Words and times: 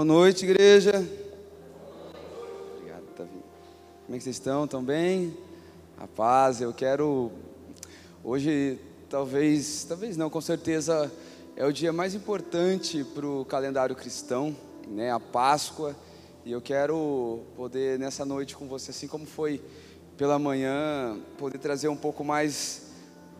Boa 0.00 0.06
noite, 0.06 0.46
igreja. 0.46 0.92
Obrigado, 2.74 3.04
Davi. 3.18 3.42
Como 4.06 4.14
é 4.14 4.16
que 4.16 4.24
vocês 4.24 4.36
estão? 4.36 4.64
Estão 4.64 4.82
bem? 4.82 5.36
A 5.98 6.06
paz, 6.06 6.62
eu 6.62 6.72
quero. 6.72 7.30
Hoje, 8.24 8.78
talvez, 9.10 9.84
talvez 9.84 10.16
não, 10.16 10.30
com 10.30 10.40
certeza, 10.40 11.12
é 11.54 11.66
o 11.66 11.70
dia 11.70 11.92
mais 11.92 12.14
importante 12.14 13.04
para 13.04 13.26
o 13.26 13.44
calendário 13.44 13.94
cristão, 13.94 14.56
né? 14.88 15.10
A 15.10 15.20
Páscoa. 15.20 15.94
E 16.46 16.52
eu 16.52 16.62
quero 16.62 17.40
poder, 17.54 17.98
nessa 17.98 18.24
noite 18.24 18.56
com 18.56 18.66
você, 18.66 18.92
assim 18.92 19.06
como 19.06 19.26
foi 19.26 19.62
pela 20.16 20.38
manhã, 20.38 21.20
poder 21.36 21.58
trazer 21.58 21.88
um 21.88 21.96
pouco 21.96 22.24
mais 22.24 22.86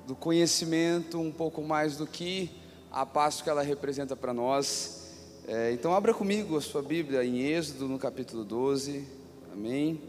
do 0.06 0.14
conhecimento, 0.14 1.18
um 1.18 1.32
pouco 1.32 1.62
mais 1.62 1.96
do 1.96 2.06
que 2.06 2.50
a 2.92 3.06
Páscoa 3.06 3.50
ela 3.50 3.62
representa 3.62 4.14
para 4.14 4.34
nós. 4.34 4.99
É, 5.48 5.72
então, 5.72 5.94
abra 5.94 6.14
comigo 6.14 6.56
a 6.56 6.60
sua 6.60 6.82
Bíblia 6.82 7.24
em 7.24 7.40
Êxodo, 7.40 7.88
no 7.88 7.98
capítulo 7.98 8.44
12. 8.44 9.04
Amém. 9.52 10.00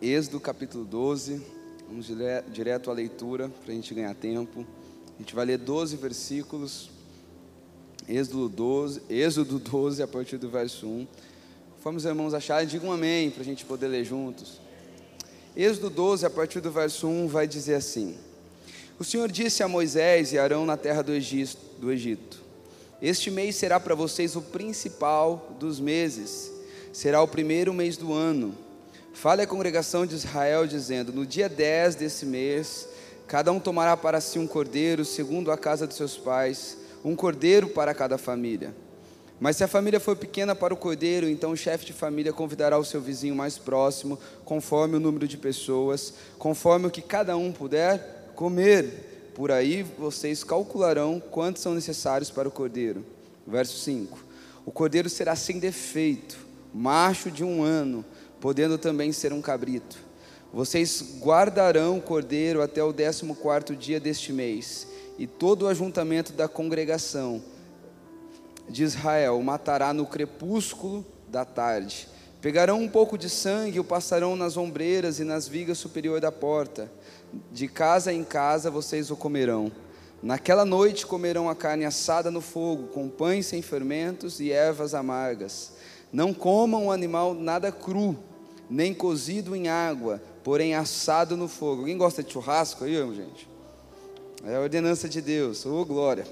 Êxodo, 0.00 0.40
capítulo 0.40 0.84
12. 0.84 1.40
Vamos 1.86 2.06
dire 2.06 2.42
direto 2.50 2.90
à 2.90 2.94
leitura, 2.94 3.48
para 3.48 3.72
a 3.72 3.74
gente 3.74 3.94
ganhar 3.94 4.14
tempo. 4.14 4.66
A 5.16 5.18
gente 5.22 5.34
vai 5.34 5.44
ler 5.44 5.58
12 5.58 5.96
versículos. 5.96 6.90
Êxodo 8.08 8.48
12, 8.48 9.02
Êxodo 9.08 9.58
12, 9.58 10.02
a 10.02 10.08
partir 10.08 10.38
do 10.38 10.50
verso 10.50 10.86
1. 10.88 11.06
Conforme 11.76 11.98
os 11.98 12.04
irmãos 12.04 12.34
acharem, 12.34 12.66
digam 12.66 12.88
um 12.88 12.92
amém, 12.92 13.30
para 13.30 13.42
a 13.42 13.44
gente 13.44 13.64
poder 13.64 13.86
ler 13.86 14.04
juntos. 14.04 14.60
Êxodo 15.54 15.90
12, 15.90 16.26
a 16.26 16.30
partir 16.30 16.60
do 16.60 16.72
verso 16.72 17.06
1, 17.06 17.28
vai 17.28 17.46
dizer 17.46 17.74
assim. 17.74 18.16
O 19.02 19.04
Senhor 19.04 19.32
disse 19.32 19.64
a 19.64 19.68
Moisés 19.68 20.32
e 20.32 20.38
Arão 20.38 20.64
na 20.64 20.76
terra 20.76 21.02
do 21.02 21.12
Egito: 21.12 22.38
Este 23.02 23.32
mês 23.32 23.56
será 23.56 23.80
para 23.80 23.96
vocês 23.96 24.36
o 24.36 24.40
principal 24.40 25.56
dos 25.58 25.80
meses, 25.80 26.52
será 26.92 27.20
o 27.20 27.26
primeiro 27.26 27.74
mês 27.74 27.96
do 27.96 28.12
ano. 28.12 28.56
Fale 29.12 29.42
à 29.42 29.46
congregação 29.46 30.06
de 30.06 30.14
Israel, 30.14 30.68
dizendo: 30.68 31.12
No 31.12 31.26
dia 31.26 31.48
10 31.48 31.96
desse 31.96 32.24
mês, 32.24 32.86
cada 33.26 33.50
um 33.50 33.58
tomará 33.58 33.96
para 33.96 34.20
si 34.20 34.38
um 34.38 34.46
cordeiro, 34.46 35.04
segundo 35.04 35.50
a 35.50 35.58
casa 35.58 35.84
de 35.84 35.94
seus 35.94 36.16
pais, 36.16 36.78
um 37.04 37.16
cordeiro 37.16 37.70
para 37.70 37.92
cada 37.92 38.16
família. 38.16 38.72
Mas 39.40 39.56
se 39.56 39.64
a 39.64 39.68
família 39.68 39.98
for 39.98 40.14
pequena 40.14 40.54
para 40.54 40.72
o 40.72 40.76
cordeiro, 40.76 41.28
então 41.28 41.50
o 41.50 41.56
chefe 41.56 41.86
de 41.86 41.92
família 41.92 42.32
convidará 42.32 42.78
o 42.78 42.84
seu 42.84 43.00
vizinho 43.00 43.34
mais 43.34 43.58
próximo, 43.58 44.16
conforme 44.44 44.94
o 44.94 45.00
número 45.00 45.26
de 45.26 45.36
pessoas, 45.36 46.14
conforme 46.38 46.86
o 46.86 46.90
que 46.90 47.02
cada 47.02 47.36
um 47.36 47.50
puder 47.50 48.21
comer. 48.42 49.30
Por 49.36 49.52
aí 49.52 49.84
vocês 49.84 50.42
calcularão 50.42 51.20
quantos 51.20 51.62
são 51.62 51.74
necessários 51.74 52.28
para 52.28 52.48
o 52.48 52.50
cordeiro. 52.50 53.06
Verso 53.46 53.78
5: 53.78 54.18
O 54.66 54.72
cordeiro 54.72 55.08
será 55.08 55.36
sem 55.36 55.60
defeito, 55.60 56.36
macho 56.74 57.30
de 57.30 57.44
um 57.44 57.62
ano, 57.62 58.04
podendo 58.40 58.76
também 58.76 59.12
ser 59.12 59.32
um 59.32 59.40
cabrito. 59.40 59.96
Vocês 60.52 61.20
guardarão 61.20 61.98
o 61.98 62.02
cordeiro 62.02 62.60
até 62.60 62.82
o 62.82 62.92
décimo 62.92 63.36
quarto 63.36 63.76
dia 63.76 64.00
deste 64.00 64.32
mês, 64.32 64.88
e 65.16 65.24
todo 65.24 65.62
o 65.62 65.68
ajuntamento 65.68 66.32
da 66.32 66.48
congregação 66.48 67.40
de 68.68 68.82
Israel 68.82 69.40
matará 69.40 69.94
no 69.94 70.04
crepúsculo 70.04 71.06
da 71.28 71.44
tarde. 71.44 72.08
Pegarão 72.40 72.80
um 72.80 72.88
pouco 72.88 73.16
de 73.16 73.30
sangue 73.30 73.76
e 73.76 73.80
o 73.80 73.84
passarão 73.84 74.34
nas 74.34 74.56
ombreiras 74.56 75.20
e 75.20 75.24
nas 75.24 75.46
vigas 75.46 75.78
superior 75.78 76.20
da 76.20 76.32
porta 76.32 76.90
de 77.50 77.68
casa 77.68 78.12
em 78.12 78.24
casa 78.24 78.70
vocês 78.70 79.10
o 79.10 79.16
comerão. 79.16 79.70
Naquela 80.22 80.64
noite 80.64 81.06
comerão 81.06 81.48
a 81.48 81.54
carne 81.54 81.84
assada 81.84 82.30
no 82.30 82.40
fogo, 82.40 82.88
com 82.88 83.08
pães 83.08 83.46
sem 83.46 83.60
fermentos 83.60 84.38
e 84.40 84.52
ervas 84.52 84.94
amargas. 84.94 85.72
Não 86.12 86.32
comam 86.32 86.86
o 86.86 86.92
animal 86.92 87.34
nada 87.34 87.72
cru, 87.72 88.16
nem 88.70 88.94
cozido 88.94 89.56
em 89.56 89.68
água, 89.68 90.22
porém 90.44 90.74
assado 90.74 91.36
no 91.36 91.48
fogo. 91.48 91.80
Alguém 91.80 91.96
gosta 91.98 92.22
de 92.22 92.32
churrasco 92.32 92.84
aí, 92.84 92.94
gente? 93.14 93.48
É 94.44 94.56
a 94.56 94.60
ordenança 94.60 95.08
de 95.08 95.20
Deus, 95.20 95.66
oh 95.66 95.84
glória. 95.84 96.26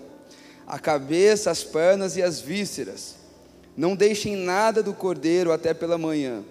A 0.67 0.78
cabeça, 0.78 1.50
as 1.50 1.65
pernas 1.65 2.17
e 2.17 2.22
as 2.22 2.41
vísceras. 2.41 3.17
Não 3.77 3.97
deixem 3.97 4.37
nada 4.37 4.82
do 4.82 4.93
cordeiro 4.93 5.53
até 5.53 5.75
pela 5.75 5.99
manhã. 5.99 6.44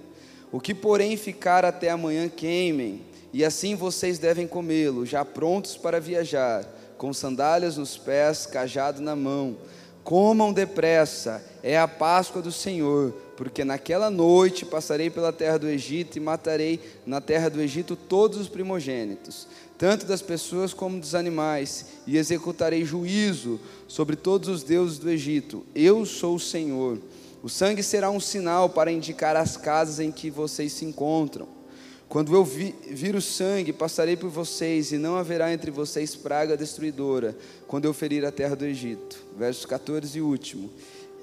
O 0.51 0.59
que, 0.59 0.73
porém, 0.73 1.15
ficar 1.15 1.63
até 1.63 1.89
amanhã, 1.89 2.27
queimem 2.27 3.08
e 3.31 3.45
assim 3.45 3.75
vocês 3.75 4.17
devem 4.17 4.47
comê-lo, 4.47 5.05
já 5.05 5.23
prontos 5.23 5.77
para 5.77 5.99
viajar, 5.99 6.65
com 6.97 7.13
sandálias 7.13 7.77
nos 7.77 7.97
pés, 7.97 8.45
cajado 8.45 9.01
na 9.01 9.15
mão. 9.15 9.55
Comam 10.03 10.51
depressa, 10.51 11.43
é 11.61 11.77
a 11.77 11.87
Páscoa 11.87 12.41
do 12.41 12.51
Senhor, 12.51 13.13
porque 13.37 13.63
naquela 13.63 14.09
noite 14.09 14.65
passarei 14.65 15.09
pela 15.09 15.31
terra 15.31 15.59
do 15.59 15.69
Egito 15.69 16.17
e 16.17 16.21
matarei 16.21 16.79
na 17.05 17.21
terra 17.21 17.49
do 17.49 17.61
Egito 17.61 17.95
todos 17.95 18.39
os 18.39 18.49
primogênitos, 18.49 19.47
tanto 19.77 20.05
das 20.05 20.21
pessoas 20.21 20.73
como 20.73 20.99
dos 20.99 21.13
animais, 21.13 21.85
e 22.07 22.17
executarei 22.17 22.83
juízo 22.83 23.59
sobre 23.87 24.15
todos 24.15 24.49
os 24.49 24.63
deuses 24.63 24.97
do 24.97 25.09
Egito. 25.09 25.63
Eu 25.75 26.05
sou 26.05 26.35
o 26.35 26.39
Senhor. 26.39 26.97
O 27.43 27.47
sangue 27.47 27.83
será 27.83 28.09
um 28.09 28.19
sinal 28.19 28.69
para 28.69 28.91
indicar 28.91 29.35
as 29.35 29.55
casas 29.55 29.99
em 29.99 30.11
que 30.11 30.29
vocês 30.29 30.73
se 30.73 30.83
encontram. 30.83 31.58
Quando 32.09 32.33
eu 32.33 32.43
vi, 32.43 32.73
vir 32.87 33.15
o 33.15 33.21
sangue, 33.21 33.71
passarei 33.71 34.17
por 34.17 34.31
vocês, 34.31 34.91
e 34.91 34.97
não 34.97 35.15
haverá 35.15 35.53
entre 35.53 35.69
vocês 35.69 36.15
praga 36.15 36.57
destruidora, 36.57 37.37
quando 37.67 37.85
eu 37.85 37.93
ferir 37.93 38.25
a 38.25 38.31
terra 38.31 38.55
do 38.55 38.65
Egito. 38.65 39.23
Verso 39.37 39.67
14 39.67 40.17
e 40.17 40.21
último. 40.21 40.71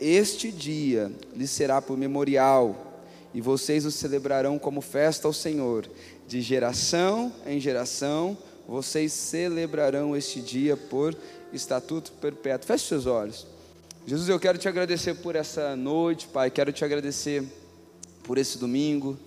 Este 0.00 0.52
dia 0.52 1.10
lhes 1.34 1.50
será 1.50 1.82
por 1.82 1.98
memorial, 1.98 3.02
e 3.34 3.40
vocês 3.40 3.84
o 3.84 3.90
celebrarão 3.90 4.60
como 4.60 4.80
festa 4.80 5.26
ao 5.26 5.32
Senhor. 5.32 5.90
De 6.28 6.40
geração 6.40 7.32
em 7.44 7.58
geração, 7.58 8.38
vocês 8.68 9.12
celebrarão 9.12 10.16
este 10.16 10.40
dia 10.40 10.76
por 10.76 11.16
estatuto 11.52 12.12
perpétuo. 12.12 12.68
Feche 12.68 12.86
seus 12.86 13.06
olhos. 13.06 13.44
Jesus, 14.06 14.28
eu 14.28 14.38
quero 14.38 14.56
te 14.56 14.68
agradecer 14.68 15.14
por 15.14 15.34
essa 15.34 15.74
noite, 15.74 16.28
Pai. 16.28 16.48
Quero 16.48 16.72
te 16.72 16.84
agradecer 16.84 17.42
por 18.22 18.38
esse 18.38 18.56
domingo. 18.56 19.18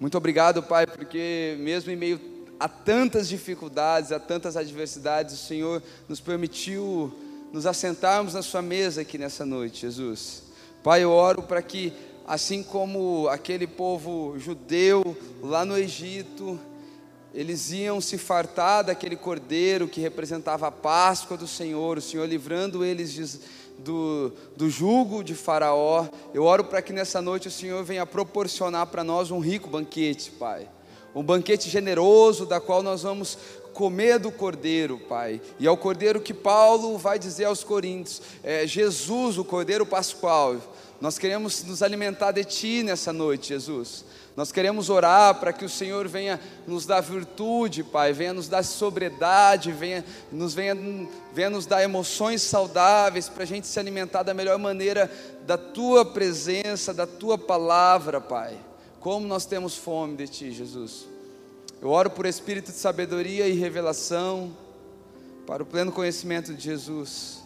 Muito 0.00 0.18
obrigado, 0.18 0.62
Pai, 0.62 0.86
porque 0.86 1.56
mesmo 1.60 1.90
em 1.90 1.96
meio 1.96 2.20
a 2.58 2.68
tantas 2.68 3.28
dificuldades, 3.28 4.10
a 4.10 4.18
tantas 4.18 4.56
adversidades, 4.56 5.34
o 5.34 5.46
Senhor 5.46 5.82
nos 6.08 6.20
permitiu 6.20 7.12
nos 7.52 7.66
assentarmos 7.66 8.34
na 8.34 8.42
Sua 8.42 8.60
mesa 8.60 9.02
aqui 9.02 9.16
nessa 9.16 9.46
noite, 9.46 9.82
Jesus. 9.82 10.42
Pai, 10.82 11.04
eu 11.04 11.10
oro 11.10 11.42
para 11.42 11.62
que, 11.62 11.92
assim 12.26 12.62
como 12.62 13.28
aquele 13.28 13.66
povo 13.66 14.36
judeu 14.38 15.16
lá 15.40 15.64
no 15.64 15.78
Egito, 15.78 16.58
eles 17.32 17.70
iam 17.70 18.00
se 18.00 18.18
fartar 18.18 18.84
daquele 18.84 19.16
cordeiro 19.16 19.88
que 19.88 20.00
representava 20.00 20.66
a 20.66 20.72
Páscoa 20.72 21.36
do 21.36 21.46
Senhor, 21.46 21.98
o 21.98 22.02
Senhor 22.02 22.28
livrando 22.28 22.84
eles 22.84 23.12
de 23.12 23.24
do, 23.78 24.32
do 24.56 24.68
jugo 24.68 25.22
de 25.22 25.34
Faraó. 25.34 26.06
Eu 26.32 26.44
oro 26.44 26.64
para 26.64 26.82
que 26.82 26.92
nessa 26.92 27.20
noite 27.20 27.48
o 27.48 27.50
Senhor 27.50 27.82
venha 27.84 28.06
proporcionar 28.06 28.86
para 28.86 29.04
nós 29.04 29.30
um 29.30 29.38
rico 29.38 29.68
banquete, 29.68 30.30
Pai. 30.32 30.68
Um 31.14 31.22
banquete 31.22 31.70
generoso, 31.70 32.44
da 32.44 32.60
qual 32.60 32.82
nós 32.82 33.02
vamos 33.02 33.38
comer 33.72 34.18
do 34.18 34.32
cordeiro, 34.32 34.98
Pai. 34.98 35.40
E 35.58 35.66
é 35.66 35.70
o 35.70 35.76
cordeiro 35.76 36.20
que 36.20 36.34
Paulo 36.34 36.96
vai 36.96 37.18
dizer 37.18 37.44
aos 37.44 37.62
Coríntios: 37.62 38.22
é 38.42 38.66
Jesus, 38.66 39.38
o 39.38 39.44
cordeiro 39.44 39.84
pascual. 39.84 40.56
Nós 41.00 41.18
queremos 41.18 41.62
nos 41.64 41.82
alimentar 41.82 42.32
de 42.32 42.44
Ti 42.44 42.82
nessa 42.82 43.12
noite, 43.12 43.48
Jesus. 43.48 44.04
Nós 44.36 44.50
queremos 44.50 44.90
orar 44.90 45.36
para 45.36 45.52
que 45.52 45.64
o 45.64 45.68
Senhor 45.68 46.08
venha 46.08 46.40
nos 46.66 46.84
dar 46.84 47.00
virtude, 47.00 47.84
Pai, 47.84 48.12
venha 48.12 48.32
nos 48.32 48.48
dar 48.48 48.64
sobriedade, 48.64 49.70
venha 49.70 50.04
nos, 50.32 50.52
venha, 50.52 50.76
venha 51.32 51.50
nos 51.50 51.66
dar 51.66 51.84
emoções 51.84 52.42
saudáveis 52.42 53.28
para 53.28 53.44
a 53.44 53.46
gente 53.46 53.68
se 53.68 53.78
alimentar 53.78 54.24
da 54.24 54.34
melhor 54.34 54.58
maneira 54.58 55.08
da 55.46 55.56
Tua 55.56 56.04
presença, 56.04 56.92
da 56.92 57.06
Tua 57.06 57.38
palavra, 57.38 58.20
Pai. 58.20 58.58
Como 58.98 59.24
nós 59.24 59.46
temos 59.46 59.76
fome 59.76 60.16
de 60.16 60.26
Ti, 60.26 60.50
Jesus. 60.50 61.06
Eu 61.80 61.90
oro 61.90 62.10
por 62.10 62.26
espírito 62.26 62.72
de 62.72 62.78
sabedoria 62.78 63.46
e 63.46 63.52
revelação, 63.52 64.56
para 65.46 65.62
o 65.62 65.66
pleno 65.66 65.92
conhecimento 65.92 66.52
de 66.54 66.64
Jesus. 66.64 67.43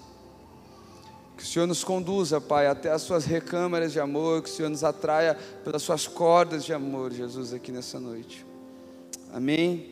Que 1.38 1.44
o 1.44 1.46
Senhor 1.46 1.68
nos 1.68 1.84
conduza, 1.84 2.40
Pai, 2.40 2.66
até 2.66 2.90
as 2.90 3.02
suas 3.02 3.24
recâmaras 3.24 3.92
de 3.92 4.00
amor, 4.00 4.42
que 4.42 4.50
o 4.50 4.52
Senhor 4.52 4.68
nos 4.68 4.82
atraia 4.82 5.38
pelas 5.62 5.82
suas 5.82 6.04
cordas 6.04 6.64
de 6.64 6.72
amor, 6.72 7.12
Jesus, 7.12 7.54
aqui 7.54 7.70
nessa 7.70 8.00
noite. 8.00 8.44
Amém. 9.32 9.88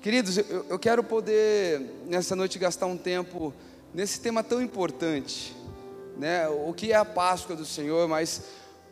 Queridos, 0.00 0.38
eu, 0.38 0.64
eu 0.68 0.78
quero 0.78 1.02
poder 1.02 1.80
nessa 2.06 2.36
noite 2.36 2.56
gastar 2.56 2.86
um 2.86 2.96
tempo 2.96 3.52
nesse 3.92 4.20
tema 4.20 4.44
tão 4.44 4.62
importante, 4.62 5.56
né? 6.16 6.46
O 6.48 6.72
que 6.72 6.92
é 6.92 6.94
a 6.94 7.04
Páscoa 7.04 7.56
do 7.56 7.64
Senhor, 7.64 8.06
mas 8.06 8.42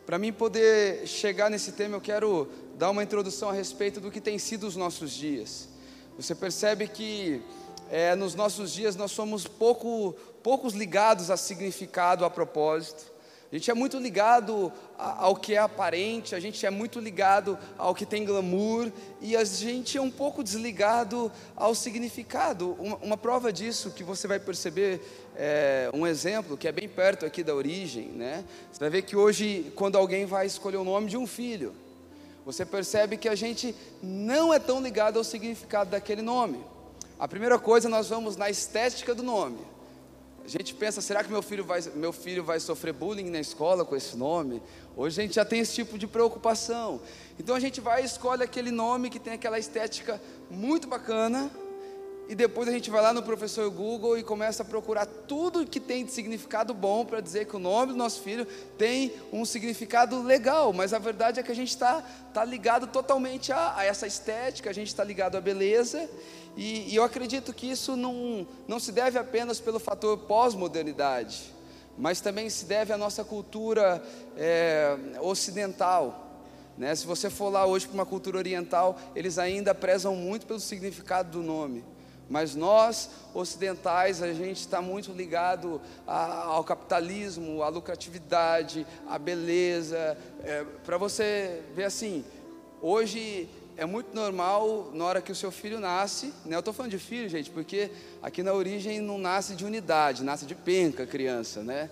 para 0.05 0.17
mim 0.17 0.33
poder 0.33 1.07
chegar 1.07 1.49
nesse 1.49 1.71
tema, 1.71 1.95
eu 1.95 2.01
quero 2.01 2.49
dar 2.77 2.89
uma 2.89 3.03
introdução 3.03 3.49
a 3.49 3.53
respeito 3.53 4.01
do 4.01 4.11
que 4.11 4.19
tem 4.19 4.37
sido 4.37 4.67
os 4.67 4.75
nossos 4.75 5.11
dias. 5.11 5.69
Você 6.17 6.35
percebe 6.35 6.89
que 6.89 7.41
é, 7.89 8.15
nos 8.15 8.35
nossos 8.35 8.73
dias 8.73 8.97
nós 8.97 9.11
somos 9.11 9.47
pouco, 9.47 10.13
poucos 10.43 10.73
ligados 10.73 11.31
a 11.31 11.37
significado, 11.37 12.25
a 12.25 12.29
propósito. 12.29 13.13
A 13.53 13.55
gente 13.55 13.69
é 13.69 13.73
muito 13.75 13.99
ligado 13.99 14.73
ao 14.97 15.35
que 15.35 15.53
é 15.53 15.59
aparente, 15.59 16.33
a 16.33 16.39
gente 16.39 16.65
é 16.65 16.71
muito 16.71 16.99
ligado 16.99 17.55
ao 17.77 17.93
que 17.93 18.03
tem 18.03 18.25
glamour 18.25 18.91
e 19.21 19.37
a 19.37 19.43
gente 19.43 19.95
é 19.95 20.01
um 20.01 20.09
pouco 20.09 20.43
desligado 20.43 21.31
ao 21.55 21.75
significado. 21.75 22.75
Uma, 22.79 22.95
uma 22.97 23.17
prova 23.17 23.53
disso 23.53 23.91
que 23.91 24.03
você 24.03 24.27
vai 24.27 24.39
perceber, 24.39 25.01
é, 25.35 25.87
um 25.93 26.07
exemplo 26.07 26.57
que 26.57 26.67
é 26.67 26.71
bem 26.71 26.89
perto 26.89 27.27
aqui 27.27 27.43
da 27.43 27.53
origem, 27.53 28.07
né? 28.07 28.43
Você 28.71 28.79
vai 28.79 28.89
ver 28.89 29.03
que 29.03 29.15
hoje, 29.15 29.71
quando 29.75 29.99
alguém 29.99 30.25
vai 30.25 30.47
escolher 30.47 30.77
o 30.77 30.83
nome 30.83 31.07
de 31.07 31.15
um 31.15 31.27
filho, 31.27 31.75
você 32.43 32.65
percebe 32.65 33.17
que 33.17 33.29
a 33.29 33.35
gente 33.35 33.75
não 34.01 34.51
é 34.51 34.57
tão 34.57 34.81
ligado 34.81 35.17
ao 35.17 35.23
significado 35.23 35.91
daquele 35.91 36.23
nome. 36.23 36.59
A 37.19 37.27
primeira 37.27 37.59
coisa, 37.59 37.87
nós 37.87 38.09
vamos 38.09 38.35
na 38.35 38.49
estética 38.49 39.13
do 39.13 39.21
nome. 39.21 39.72
A 40.45 40.49
gente 40.49 40.73
pensa, 40.73 40.99
será 40.99 41.23
que 41.23 41.31
meu 41.31 41.41
filho, 41.41 41.63
vai, 41.63 41.81
meu 41.95 42.11
filho 42.11 42.43
vai 42.43 42.59
sofrer 42.59 42.93
bullying 42.93 43.29
na 43.29 43.39
escola 43.39 43.85
com 43.85 43.95
esse 43.95 44.17
nome? 44.17 44.61
Hoje 44.95 45.21
a 45.21 45.23
gente 45.23 45.35
já 45.35 45.45
tem 45.45 45.61
esse 45.61 45.73
tipo 45.73 45.97
de 45.97 46.05
preocupação. 46.05 46.99
Então 47.39 47.55
a 47.55 47.59
gente 47.59 47.79
vai 47.79 48.01
e 48.01 48.05
escolhe 48.05 48.43
aquele 48.43 48.69
nome 48.69 49.09
que 49.09 49.19
tem 49.19 49.33
aquela 49.33 49.57
estética 49.57 50.21
muito 50.51 50.85
bacana, 50.85 51.49
e 52.27 52.35
depois 52.35 52.67
a 52.69 52.71
gente 52.71 52.89
vai 52.89 53.01
lá 53.01 53.13
no 53.13 53.21
professor 53.21 53.69
Google 53.69 54.17
e 54.17 54.23
começa 54.23 54.63
a 54.63 54.65
procurar 54.65 55.05
tudo 55.05 55.65
que 55.65 55.79
tem 55.79 56.05
de 56.05 56.11
significado 56.11 56.73
bom 56.73 57.05
para 57.05 57.19
dizer 57.19 57.45
que 57.45 57.55
o 57.55 57.59
nome 57.59 57.91
do 57.91 57.97
nosso 57.97 58.21
filho 58.21 58.45
tem 58.77 59.13
um 59.31 59.43
significado 59.43 60.21
legal, 60.23 60.71
mas 60.71 60.93
a 60.93 60.99
verdade 60.99 61.39
é 61.39 61.43
que 61.43 61.51
a 61.51 61.55
gente 61.55 61.69
está 61.69 62.01
tá 62.33 62.45
ligado 62.45 62.87
totalmente 62.87 63.51
a, 63.51 63.75
a, 63.77 63.83
essa 63.83 64.07
estética, 64.07 64.69
a 64.69 64.73
gente 64.73 64.87
está 64.87 65.03
ligado 65.03 65.35
à 65.35 65.41
beleza, 65.41 66.09
e, 66.55 66.93
e 66.93 66.95
eu 66.95 67.03
acredito 67.03 67.53
que 67.53 67.69
isso 67.69 67.95
não, 67.95 68.47
não 68.67 68.79
se 68.79 68.91
deve 68.91 69.19
apenas 69.19 69.59
pelo 69.59 69.79
fator 69.79 70.17
pós-modernidade, 70.19 71.53
mas 71.97 72.21
também 72.21 72.49
se 72.49 72.65
deve 72.65 72.93
à 72.93 72.97
nossa 72.97 73.23
cultura 73.23 74.01
é, 74.37 74.95
ocidental. 75.21 76.31
Né? 76.77 76.95
Se 76.95 77.05
você 77.05 77.29
for 77.29 77.49
lá 77.49 77.65
hoje 77.65 77.85
para 77.85 77.93
uma 77.93 78.05
cultura 78.05 78.37
oriental, 78.37 78.97
eles 79.15 79.37
ainda 79.37 79.75
prezam 79.75 80.15
muito 80.15 80.45
pelo 80.45 80.59
significado 80.59 81.29
do 81.31 81.43
nome. 81.43 81.83
Mas 82.29 82.55
nós, 82.55 83.09
ocidentais, 83.33 84.21
a 84.21 84.33
gente 84.33 84.59
está 84.59 84.81
muito 84.81 85.11
ligado 85.11 85.81
a, 86.07 86.43
ao 86.45 86.63
capitalismo, 86.63 87.61
à 87.61 87.69
lucratividade, 87.69 88.87
à 89.07 89.19
beleza. 89.19 90.17
É, 90.43 90.65
Para 90.85 90.97
você 90.97 91.61
ver 91.75 91.85
assim, 91.85 92.23
hoje 92.81 93.49
é 93.75 93.85
muito 93.85 94.15
normal 94.15 94.91
na 94.93 95.03
hora 95.05 95.21
que 95.21 95.31
o 95.31 95.35
seu 95.35 95.51
filho 95.51 95.79
nasce, 95.79 96.33
né? 96.45 96.55
Eu 96.55 96.59
estou 96.59 96.73
falando 96.73 96.91
de 96.91 96.99
filho, 96.99 97.27
gente, 97.27 97.49
porque 97.49 97.89
aqui 98.21 98.43
na 98.43 98.53
origem 98.53 98.99
não 98.99 99.17
nasce 99.17 99.55
de 99.55 99.65
unidade, 99.65 100.23
nasce 100.23 100.45
de 100.45 100.55
penca 100.55 101.05
criança, 101.05 101.63
né? 101.63 101.89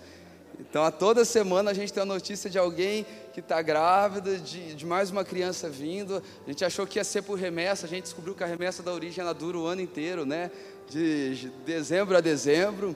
Então, 0.60 0.84
a 0.84 0.90
toda 0.90 1.24
semana 1.24 1.70
a 1.70 1.74
gente 1.74 1.92
tem 1.92 2.02
a 2.02 2.06
notícia 2.06 2.48
de 2.48 2.58
alguém 2.58 3.06
que 3.32 3.40
está 3.40 3.60
grávida, 3.62 4.38
de, 4.38 4.74
de, 4.74 4.86
mais 4.86 5.10
uma 5.10 5.24
criança 5.24 5.68
vindo. 5.68 6.22
A 6.46 6.50
gente 6.50 6.64
achou 6.64 6.86
que 6.86 6.98
ia 6.98 7.04
ser 7.04 7.22
por 7.22 7.38
remessa, 7.38 7.86
a 7.86 7.88
gente 7.88 8.04
descobriu 8.04 8.34
que 8.34 8.44
a 8.44 8.46
remessa 8.46 8.82
da 8.82 8.92
origem 8.92 9.22
ela 9.22 9.34
dura 9.34 9.58
o 9.58 9.66
ano 9.66 9.80
inteiro, 9.80 10.24
né? 10.26 10.50
De, 10.88 11.34
de 11.36 11.48
dezembro 11.64 12.16
a 12.16 12.20
dezembro. 12.20 12.94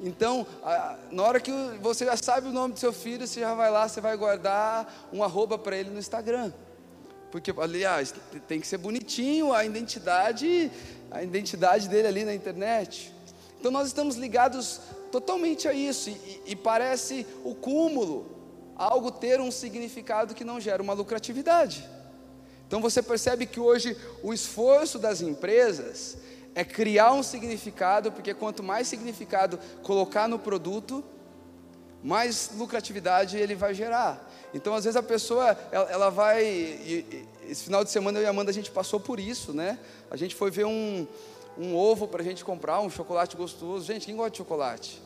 Então, 0.00 0.46
a, 0.62 0.96
na 1.10 1.22
hora 1.22 1.40
que 1.40 1.52
você 1.80 2.04
já 2.04 2.16
sabe 2.16 2.48
o 2.48 2.52
nome 2.52 2.74
do 2.74 2.80
seu 2.80 2.92
filho, 2.92 3.26
você 3.26 3.40
já 3.40 3.54
vai 3.54 3.70
lá, 3.70 3.88
você 3.88 4.00
vai 4.00 4.16
guardar 4.16 5.08
um 5.12 5.22
arroba 5.22 5.58
para 5.58 5.76
ele 5.76 5.90
no 5.90 5.98
Instagram. 5.98 6.52
Porque, 7.30 7.52
aliás, 7.58 8.14
tem 8.46 8.60
que 8.60 8.66
ser 8.66 8.78
bonitinho 8.78 9.52
a 9.52 9.64
identidade, 9.64 10.70
a 11.10 11.22
identidade 11.22 11.88
dele 11.88 12.06
ali 12.06 12.24
na 12.24 12.34
internet. 12.34 13.12
Então 13.64 13.72
nós 13.72 13.86
estamos 13.86 14.16
ligados 14.16 14.78
totalmente 15.10 15.66
a 15.66 15.72
isso, 15.72 16.10
e, 16.10 16.42
e 16.48 16.54
parece 16.54 17.26
o 17.42 17.54
cúmulo, 17.54 18.26
algo 18.76 19.10
ter 19.10 19.40
um 19.40 19.50
significado 19.50 20.34
que 20.34 20.44
não 20.44 20.60
gera 20.60 20.82
uma 20.82 20.92
lucratividade. 20.92 21.88
Então 22.68 22.82
você 22.82 23.02
percebe 23.02 23.46
que 23.46 23.58
hoje 23.58 23.96
o 24.22 24.34
esforço 24.34 24.98
das 24.98 25.22
empresas 25.22 26.18
é 26.54 26.62
criar 26.62 27.14
um 27.14 27.22
significado, 27.22 28.12
porque 28.12 28.34
quanto 28.34 28.62
mais 28.62 28.86
significado 28.86 29.58
colocar 29.82 30.28
no 30.28 30.38
produto, 30.38 31.02
mais 32.02 32.50
lucratividade 32.54 33.38
ele 33.38 33.54
vai 33.54 33.72
gerar. 33.72 34.30
Então, 34.52 34.74
às 34.74 34.84
vezes 34.84 34.96
a 34.96 35.02
pessoa, 35.02 35.56
ela, 35.72 35.90
ela 35.90 36.10
vai. 36.10 36.44
E, 36.44 37.06
e, 37.10 37.50
esse 37.50 37.64
final 37.64 37.82
de 37.82 37.90
semana 37.90 38.18
eu 38.18 38.24
e 38.24 38.26
a 38.26 38.30
Amanda 38.30 38.50
a 38.50 38.54
gente 38.54 38.70
passou 38.70 39.00
por 39.00 39.18
isso, 39.18 39.54
né? 39.54 39.78
A 40.10 40.16
gente 40.16 40.34
foi 40.34 40.50
ver 40.50 40.66
um, 40.66 41.06
um 41.58 41.76
ovo 41.76 42.08
para 42.08 42.22
a 42.22 42.24
gente 42.24 42.44
comprar, 42.44 42.80
um 42.80 42.90
chocolate 42.90 43.36
gostoso. 43.36 43.86
Gente, 43.86 44.06
quem 44.06 44.16
gosta 44.16 44.30
de 44.30 44.38
chocolate? 44.38 45.02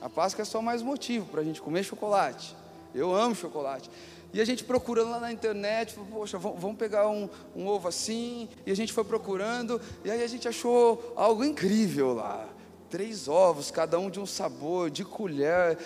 A 0.00 0.08
Páscoa 0.08 0.42
é 0.42 0.44
só 0.44 0.62
mais 0.62 0.82
motivo 0.82 1.26
para 1.26 1.40
a 1.40 1.44
gente 1.44 1.60
comer 1.60 1.82
chocolate. 1.82 2.56
Eu 2.94 3.14
amo 3.14 3.34
chocolate. 3.34 3.90
E 4.32 4.40
a 4.40 4.44
gente 4.44 4.62
procurando 4.62 5.10
lá 5.10 5.20
na 5.20 5.32
internet, 5.32 5.96
poxa, 6.10 6.38
vamos 6.38 6.76
pegar 6.76 7.08
um, 7.08 7.28
um, 7.54 7.66
ovo 7.66 7.88
assim. 7.88 8.48
E 8.64 8.70
a 8.70 8.76
gente 8.76 8.92
foi 8.92 9.04
procurando, 9.04 9.80
e 10.04 10.10
aí 10.10 10.22
a 10.22 10.26
gente 10.26 10.46
achou 10.46 11.12
algo 11.16 11.44
incrível 11.44 12.14
lá. 12.14 12.48
Três 12.88 13.28
ovos, 13.28 13.70
cada 13.70 13.98
um 13.98 14.08
de 14.08 14.20
um 14.20 14.26
sabor, 14.26 14.88
de 14.88 15.04
colher. 15.04 15.76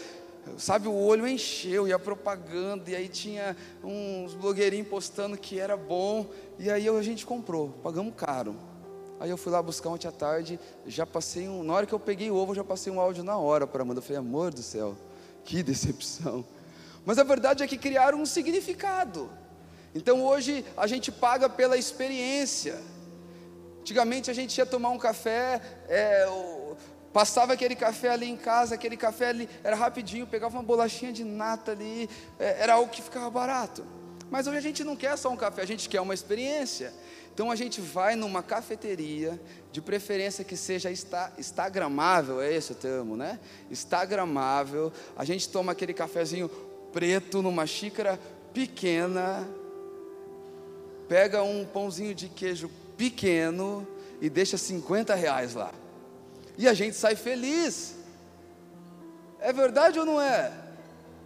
Sabe, 0.58 0.88
o 0.88 0.94
olho 0.94 1.26
encheu, 1.26 1.88
e 1.88 1.92
a 1.92 1.98
propaganda, 1.98 2.90
e 2.90 2.94
aí 2.94 3.08
tinha 3.08 3.56
uns 3.82 4.34
blogueirinhos 4.34 4.88
postando 4.88 5.38
que 5.38 5.58
era 5.58 5.74
bom. 5.74 6.26
E 6.58 6.70
aí 6.70 6.86
a 6.86 7.02
gente 7.02 7.24
comprou, 7.24 7.70
pagamos 7.82 8.12
caro. 8.14 8.54
Aí 9.20 9.30
eu 9.30 9.36
fui 9.36 9.52
lá 9.52 9.62
buscar 9.62 9.90
ontem 9.90 10.08
à 10.08 10.12
tarde, 10.12 10.58
já 10.86 11.06
passei 11.06 11.48
um. 11.48 11.62
Na 11.62 11.72
hora 11.72 11.86
que 11.86 11.92
eu 11.92 12.00
peguei 12.00 12.30
o 12.30 12.36
ovo, 12.36 12.52
eu 12.52 12.56
já 12.56 12.64
passei 12.64 12.92
um 12.92 13.00
áudio 13.00 13.22
na 13.22 13.36
hora 13.36 13.66
para 13.66 13.82
Amanda. 13.82 13.98
Eu 13.98 14.02
falei, 14.02 14.18
amor 14.18 14.52
do 14.52 14.62
céu, 14.62 14.96
que 15.44 15.62
decepção. 15.64 16.44
Mas 17.04 17.18
a 17.18 17.24
verdade 17.24 17.62
é 17.62 17.66
que 17.66 17.78
criaram 17.78 18.20
um 18.20 18.26
significado. 18.26 19.30
Então 19.94 20.24
hoje 20.24 20.64
a 20.76 20.86
gente 20.86 21.12
paga 21.12 21.48
pela 21.48 21.76
experiência. 21.76 22.80
Antigamente 23.80 24.30
a 24.30 24.34
gente 24.34 24.56
ia 24.56 24.66
tomar 24.66 24.88
um 24.88 24.98
café, 24.98 25.60
é, 25.88 26.26
passava 27.12 27.52
aquele 27.52 27.76
café 27.76 28.08
ali 28.08 28.28
em 28.28 28.36
casa, 28.36 28.74
aquele 28.74 28.96
café 28.96 29.28
ali 29.28 29.48
era 29.62 29.76
rapidinho, 29.76 30.26
pegava 30.26 30.56
uma 30.56 30.62
bolachinha 30.62 31.12
de 31.12 31.22
nata 31.22 31.72
ali, 31.72 32.08
é, 32.38 32.62
era 32.62 32.74
algo 32.74 32.90
que 32.90 33.02
ficava 33.02 33.30
barato. 33.30 33.84
Mas 34.30 34.46
hoje 34.46 34.56
a 34.56 34.60
gente 34.62 34.82
não 34.82 34.96
quer 34.96 35.16
só 35.16 35.30
um 35.30 35.36
café, 35.36 35.62
a 35.62 35.66
gente 35.66 35.88
quer 35.88 36.00
uma 36.00 36.14
experiência. 36.14 36.92
Então 37.34 37.50
a 37.50 37.56
gente 37.56 37.80
vai 37.80 38.14
numa 38.14 38.44
cafeteria, 38.44 39.40
de 39.72 39.82
preferência 39.82 40.44
que 40.44 40.56
seja 40.56 40.88
instagramável, 41.36 42.40
é 42.40 42.54
esse 42.54 42.70
o 42.70 42.74
termo, 42.76 43.16
né? 43.16 43.40
Instagramável. 43.68 44.92
A 45.16 45.24
gente 45.24 45.48
toma 45.48 45.72
aquele 45.72 45.92
cafezinho 45.92 46.48
preto 46.92 47.42
numa 47.42 47.66
xícara 47.66 48.20
pequena, 48.52 49.44
pega 51.08 51.42
um 51.42 51.64
pãozinho 51.64 52.14
de 52.14 52.28
queijo 52.28 52.70
pequeno 52.96 53.84
e 54.20 54.30
deixa 54.30 54.56
50 54.56 55.12
reais 55.16 55.54
lá. 55.54 55.74
E 56.56 56.68
a 56.68 56.72
gente 56.72 56.94
sai 56.94 57.16
feliz. 57.16 57.96
É 59.40 59.52
verdade 59.52 59.98
ou 59.98 60.06
não 60.06 60.20
é? 60.20 60.52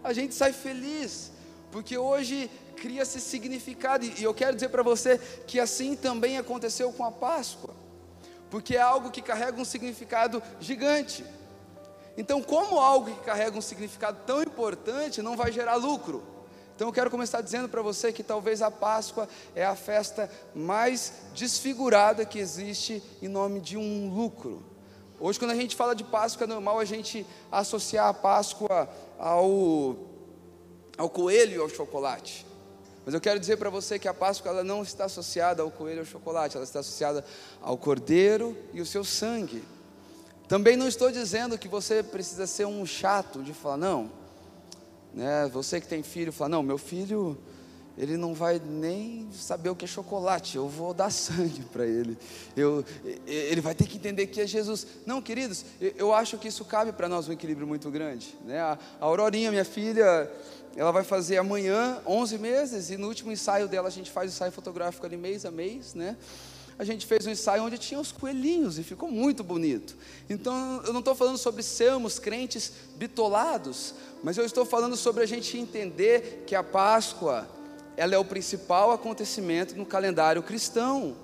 A 0.03 0.11
gente 0.11 0.33
sai 0.33 0.53
feliz, 0.53 1.31
porque 1.71 1.95
hoje 1.99 2.49
cria-se 2.79 3.19
significado. 3.19 4.05
E 4.05 4.23
eu 4.23 4.33
quero 4.33 4.55
dizer 4.55 4.69
para 4.69 4.81
você 4.81 5.19
que 5.45 5.59
assim 5.59 5.95
também 5.95 6.37
aconteceu 6.37 6.91
com 6.91 7.03
a 7.03 7.11
Páscoa, 7.11 7.75
porque 8.49 8.75
é 8.75 8.81
algo 8.81 9.11
que 9.11 9.21
carrega 9.21 9.59
um 9.59 9.65
significado 9.65 10.41
gigante. 10.59 11.23
Então, 12.17 12.41
como 12.41 12.79
algo 12.79 13.13
que 13.13 13.23
carrega 13.23 13.57
um 13.57 13.61
significado 13.61 14.19
tão 14.25 14.41
importante 14.41 15.21
não 15.21 15.37
vai 15.37 15.51
gerar 15.51 15.75
lucro? 15.75 16.23
Então, 16.75 16.87
eu 16.87 16.93
quero 16.93 17.11
começar 17.11 17.41
dizendo 17.41 17.67
para 17.67 17.81
você 17.81 18.11
que 18.11 18.23
talvez 18.23 18.61
a 18.61 18.71
Páscoa 18.71 19.27
é 19.55 19.65
a 19.65 19.75
festa 19.75 20.29
mais 20.55 21.13
desfigurada 21.35 22.25
que 22.25 22.39
existe 22.39 23.03
em 23.21 23.27
nome 23.27 23.59
de 23.59 23.77
um 23.77 24.09
lucro. 24.13 24.63
Hoje, 25.19 25.37
quando 25.37 25.51
a 25.51 25.55
gente 25.55 25.75
fala 25.75 25.93
de 25.93 26.05
Páscoa, 26.05 26.45
é 26.45 26.47
normal 26.47 26.79
a 26.79 26.85
gente 26.85 27.25
associar 27.51 28.07
a 28.07 28.13
Páscoa 28.13 28.89
ao, 29.17 29.97
ao 30.97 31.09
coelho 31.09 31.55
e 31.55 31.61
ao 31.61 31.69
chocolate. 31.69 32.48
Mas 33.09 33.15
eu 33.15 33.19
quero 33.19 33.39
dizer 33.39 33.57
para 33.57 33.71
você 33.71 33.97
que 33.97 34.07
a 34.07 34.13
Páscoa 34.13 34.51
ela 34.51 34.63
não 34.63 34.83
está 34.83 35.05
associada 35.05 35.63
ao 35.63 35.71
coelho 35.71 35.95
ou 35.95 36.01
ao 36.01 36.05
chocolate, 36.05 36.55
ela 36.55 36.63
está 36.63 36.81
associada 36.81 37.25
ao 37.59 37.75
cordeiro 37.75 38.55
e 38.71 38.81
o 38.81 38.85
seu 38.85 39.03
sangue. 39.03 39.63
Também 40.47 40.77
não 40.77 40.87
estou 40.87 41.11
dizendo 41.11 41.57
que 41.57 41.67
você 41.67 42.03
precisa 42.03 42.45
ser 42.45 42.67
um 42.67 42.85
chato 42.85 43.41
de 43.41 43.51
falar, 43.51 43.77
não. 43.77 44.11
Né, 45.11 45.49
você 45.51 45.81
que 45.81 45.87
tem 45.87 46.03
filho, 46.03 46.31
fala, 46.31 46.49
não, 46.49 46.61
meu 46.61 46.77
filho, 46.77 47.35
ele 47.99 48.15
não 48.15 48.33
vai 48.33 48.61
nem 48.63 49.27
saber 49.33 49.69
o 49.69 49.75
que 49.75 49.85
é 49.85 49.87
chocolate, 49.87 50.55
eu 50.55 50.69
vou 50.69 50.93
dar 50.93 51.09
sangue 51.09 51.63
para 51.63 51.87
ele. 51.87 52.17
Eu, 52.55 52.85
ele 53.25 53.59
vai 53.59 53.73
ter 53.75 53.87
que 53.87 53.97
entender 53.97 54.27
que 54.27 54.39
é 54.39 54.45
Jesus. 54.45 54.85
Não, 55.05 55.19
queridos, 55.19 55.65
eu 55.81 56.13
acho 56.13 56.37
que 56.37 56.47
isso 56.47 56.63
cabe 56.63 56.93
para 56.93 57.09
nós 57.09 57.27
um 57.27 57.33
equilíbrio 57.33 57.67
muito 57.67 57.89
grande. 57.89 58.35
Né? 58.45 58.59
A, 58.59 58.77
Aurorinha, 59.01 59.49
minha 59.51 59.65
filha, 59.65 60.31
ela 60.75 60.91
vai 60.91 61.03
fazer 61.03 61.37
amanhã 61.37 61.99
11 62.05 62.37
meses 62.37 62.89
e 62.89 62.97
no 62.97 63.07
último 63.07 63.31
ensaio 63.31 63.67
dela 63.67 63.87
a 63.87 63.91
gente 63.91 64.11
faz 64.11 64.31
o 64.31 64.33
ensaio 64.33 64.51
fotográfico 64.51 65.05
ali 65.05 65.17
mês 65.17 65.45
a 65.45 65.51
mês, 65.51 65.93
né? 65.93 66.17
a 66.79 66.85
gente 66.85 67.05
fez 67.05 67.27
um 67.27 67.29
ensaio 67.29 67.61
onde 67.65 67.77
tinha 67.77 67.99
os 67.99 68.09
coelhinhos 68.09 68.79
e 68.79 68.83
ficou 68.83 69.11
muito 69.11 69.43
bonito. 69.43 69.97
Então, 70.29 70.81
eu 70.85 70.93
não 70.93 70.99
estou 70.99 71.13
falando 71.13 71.37
sobre 71.37 71.61
sermos 71.61 72.19
crentes 72.19 72.71
bitolados, 72.95 73.93
mas 74.23 74.37
eu 74.37 74.45
estou 74.45 74.63
falando 74.63 74.95
sobre 74.95 75.21
a 75.21 75.25
gente 75.25 75.57
entender 75.57 76.45
que 76.47 76.55
a 76.55 76.63
Páscoa, 76.63 77.45
ela 77.97 78.15
é 78.15 78.17
o 78.17 78.23
principal 78.23 78.93
acontecimento 78.93 79.75
no 79.75 79.85
calendário 79.85 80.41
cristão. 80.41 81.17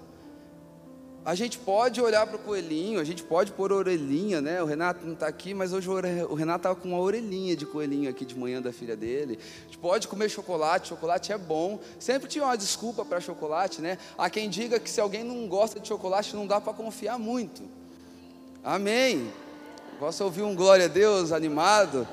A 1.25 1.33
gente 1.33 1.57
pode 1.57 1.99
olhar 1.99 2.27
para 2.27 2.35
o 2.35 2.39
coelhinho, 2.39 2.99
a 2.99 3.03
gente 3.03 3.23
pode 3.23 3.51
pôr 3.51 3.71
orelhinha, 3.71 4.39
né? 4.39 4.61
O 4.61 4.65
Renato 4.67 5.03
não 5.03 5.13
está 5.13 5.25
aqui, 5.25 5.55
mas 5.55 5.73
hoje 5.73 5.89
o 5.89 6.35
Renato 6.35 6.59
estava 6.59 6.75
com 6.75 6.89
uma 6.89 6.99
orelhinha 6.99 7.55
de 7.55 7.65
coelhinho 7.65 8.07
aqui 8.07 8.23
de 8.23 8.37
manhã 8.37 8.61
da 8.61 8.71
filha 8.71 8.95
dele. 8.95 9.39
A 9.61 9.65
gente 9.65 9.79
pode 9.79 10.07
comer 10.07 10.29
chocolate, 10.29 10.89
chocolate 10.89 11.33
é 11.33 11.37
bom. 11.37 11.79
Sempre 11.97 12.29
tinha 12.29 12.45
uma 12.45 12.55
desculpa 12.55 13.03
para 13.03 13.19
chocolate, 13.19 13.81
né? 13.81 13.97
Há 14.15 14.29
quem 14.29 14.47
diga 14.47 14.79
que 14.79 14.87
se 14.87 15.01
alguém 15.01 15.23
não 15.23 15.47
gosta 15.47 15.79
de 15.79 15.87
chocolate, 15.87 16.35
não 16.35 16.45
dá 16.45 16.61
para 16.61 16.73
confiar 16.73 17.17
muito. 17.17 17.63
Amém. 18.63 19.31
Posso 19.97 20.23
ouvir 20.23 20.43
um 20.43 20.53
glória 20.53 20.85
a 20.85 20.89
Deus 20.89 21.31
animado? 21.31 22.07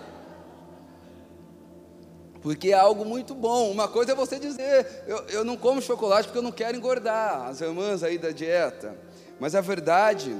Porque 2.42 2.70
é 2.70 2.74
algo 2.74 3.04
muito 3.04 3.34
bom. 3.34 3.70
Uma 3.70 3.86
coisa 3.88 4.12
é 4.12 4.14
você 4.14 4.38
dizer, 4.38 5.04
eu, 5.06 5.18
eu 5.28 5.44
não 5.44 5.56
como 5.56 5.80
chocolate 5.80 6.26
porque 6.26 6.38
eu 6.38 6.42
não 6.42 6.52
quero 6.52 6.76
engordar, 6.76 7.46
as 7.46 7.60
irmãs 7.60 8.02
aí 8.02 8.18
da 8.18 8.30
dieta, 8.30 8.96
mas 9.38 9.54
a 9.54 9.60
verdade 9.60 10.36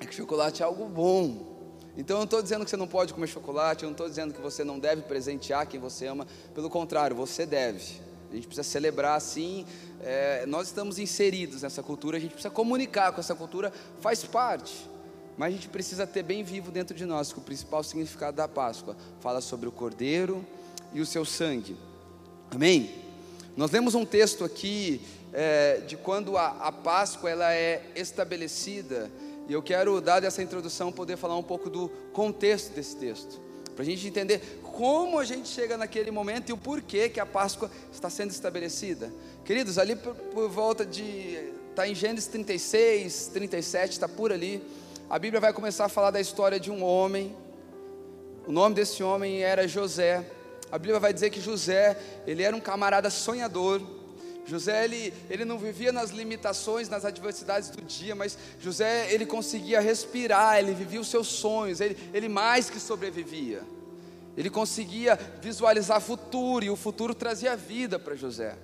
é 0.00 0.06
que 0.06 0.14
chocolate 0.14 0.62
é 0.62 0.64
algo 0.64 0.86
bom. 0.86 1.54
Então 1.96 2.16
eu 2.16 2.18
não 2.18 2.24
estou 2.24 2.42
dizendo 2.42 2.64
que 2.64 2.70
você 2.70 2.76
não 2.76 2.88
pode 2.88 3.14
comer 3.14 3.26
chocolate, 3.26 3.84
eu 3.84 3.88
não 3.88 3.94
estou 3.94 4.08
dizendo 4.08 4.34
que 4.34 4.40
você 4.40 4.64
não 4.64 4.78
deve 4.78 5.02
presentear 5.02 5.66
quem 5.66 5.78
você 5.78 6.06
ama, 6.06 6.26
pelo 6.54 6.68
contrário, 6.68 7.14
você 7.14 7.46
deve. 7.46 8.00
A 8.30 8.34
gente 8.34 8.46
precisa 8.46 8.68
celebrar 8.68 9.16
assim, 9.16 9.64
é, 10.00 10.44
nós 10.46 10.66
estamos 10.66 10.98
inseridos 10.98 11.62
nessa 11.62 11.82
cultura, 11.82 12.16
a 12.16 12.20
gente 12.20 12.32
precisa 12.32 12.50
comunicar 12.50 13.12
com 13.12 13.20
essa 13.20 13.34
cultura, 13.34 13.72
faz 14.00 14.24
parte. 14.24 14.90
Mas 15.38 15.48
a 15.48 15.50
gente 15.52 15.68
precisa 15.68 16.06
ter 16.06 16.22
bem 16.22 16.42
vivo 16.42 16.70
dentro 16.70 16.94
de 16.94 17.04
nós 17.04 17.32
que 17.32 17.38
o 17.38 17.42
principal 17.42 17.82
significado 17.82 18.36
da 18.36 18.48
Páscoa 18.48 18.96
fala 19.20 19.40
sobre 19.40 19.68
o 19.68 19.72
cordeiro, 19.72 20.44
e 20.96 21.00
o 21.02 21.04
seu 21.04 21.26
sangue. 21.26 21.76
Amém? 22.50 22.90
Nós 23.54 23.70
lemos 23.70 23.94
um 23.94 24.06
texto 24.06 24.44
aqui 24.44 24.98
é, 25.30 25.82
de 25.86 25.94
quando 25.94 26.38
a, 26.38 26.46
a 26.46 26.72
Páscoa 26.72 27.28
ela 27.28 27.52
é 27.52 27.92
estabelecida, 27.94 29.10
e 29.46 29.52
eu 29.52 29.62
quero, 29.62 30.00
dar 30.00 30.24
essa 30.24 30.42
introdução, 30.42 30.90
poder 30.90 31.18
falar 31.18 31.36
um 31.36 31.42
pouco 31.42 31.68
do 31.68 31.90
contexto 32.14 32.72
desse 32.72 32.96
texto, 32.96 33.38
para 33.74 33.82
a 33.82 33.84
gente 33.84 34.06
entender 34.08 34.40
como 34.62 35.18
a 35.18 35.24
gente 35.26 35.48
chega 35.48 35.76
naquele 35.76 36.10
momento 36.10 36.48
e 36.48 36.54
o 36.54 36.56
porquê 36.56 37.10
que 37.10 37.20
a 37.20 37.26
Páscoa 37.26 37.70
está 37.92 38.08
sendo 38.08 38.30
estabelecida. 38.30 39.12
Queridos, 39.44 39.76
ali 39.76 39.96
por, 39.96 40.14
por 40.14 40.48
volta 40.48 40.86
de. 40.86 41.52
Está 41.70 41.86
em 41.86 41.94
Gênesis 41.94 42.26
36, 42.28 43.32
37, 43.34 43.92
está 43.92 44.08
por 44.08 44.32
ali. 44.32 44.62
A 45.10 45.18
Bíblia 45.18 45.42
vai 45.42 45.52
começar 45.52 45.84
a 45.84 45.88
falar 45.90 46.10
da 46.10 46.22
história 46.22 46.58
de 46.58 46.70
um 46.70 46.82
homem. 46.82 47.36
O 48.46 48.52
nome 48.52 48.74
desse 48.74 49.02
homem 49.02 49.42
era 49.42 49.68
José. 49.68 50.24
A 50.70 50.78
Bíblia 50.78 50.98
vai 50.98 51.12
dizer 51.12 51.30
que 51.30 51.40
José, 51.40 51.96
ele 52.26 52.42
era 52.42 52.54
um 52.54 52.60
camarada 52.60 53.10
sonhador. 53.10 53.80
José, 54.46 54.84
ele, 54.84 55.12
ele 55.28 55.44
não 55.44 55.58
vivia 55.58 55.92
nas 55.92 56.10
limitações, 56.10 56.88
nas 56.88 57.04
adversidades 57.04 57.68
do 57.70 57.82
dia, 57.82 58.14
mas 58.14 58.38
José, 58.60 59.12
ele 59.12 59.26
conseguia 59.26 59.80
respirar, 59.80 60.58
ele 60.58 60.72
vivia 60.72 61.00
os 61.00 61.08
seus 61.08 61.26
sonhos, 61.26 61.80
ele, 61.80 61.96
ele 62.12 62.28
mais 62.28 62.70
que 62.70 62.78
sobrevivia. 62.78 63.62
Ele 64.36 64.50
conseguia 64.50 65.18
visualizar 65.40 66.00
futuro, 66.00 66.64
e 66.64 66.70
o 66.70 66.76
futuro 66.76 67.14
trazia 67.14 67.56
vida 67.56 67.98
para 67.98 68.14
José. 68.14 68.56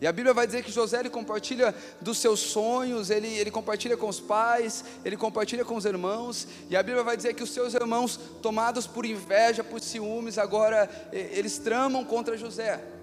E 0.00 0.06
a 0.06 0.12
Bíblia 0.12 0.34
vai 0.34 0.46
dizer 0.46 0.62
que 0.62 0.70
José 0.70 1.00
ele 1.00 1.08
compartilha 1.08 1.74
dos 2.00 2.18
seus 2.18 2.40
sonhos, 2.40 3.08
ele, 3.08 3.28
ele 3.28 3.50
compartilha 3.50 3.96
com 3.96 4.08
os 4.08 4.20
pais, 4.20 4.84
ele 5.04 5.16
compartilha 5.16 5.64
com 5.64 5.74
os 5.74 5.86
irmãos, 5.86 6.46
e 6.68 6.76
a 6.76 6.82
Bíblia 6.82 7.02
vai 7.02 7.16
dizer 7.16 7.34
que 7.34 7.42
os 7.42 7.50
seus 7.50 7.72
irmãos, 7.72 8.18
tomados 8.42 8.86
por 8.86 9.06
inveja, 9.06 9.64
por 9.64 9.80
ciúmes, 9.80 10.36
agora 10.36 10.90
eles 11.12 11.58
tramam 11.58 12.04
contra 12.04 12.36
José. 12.36 12.95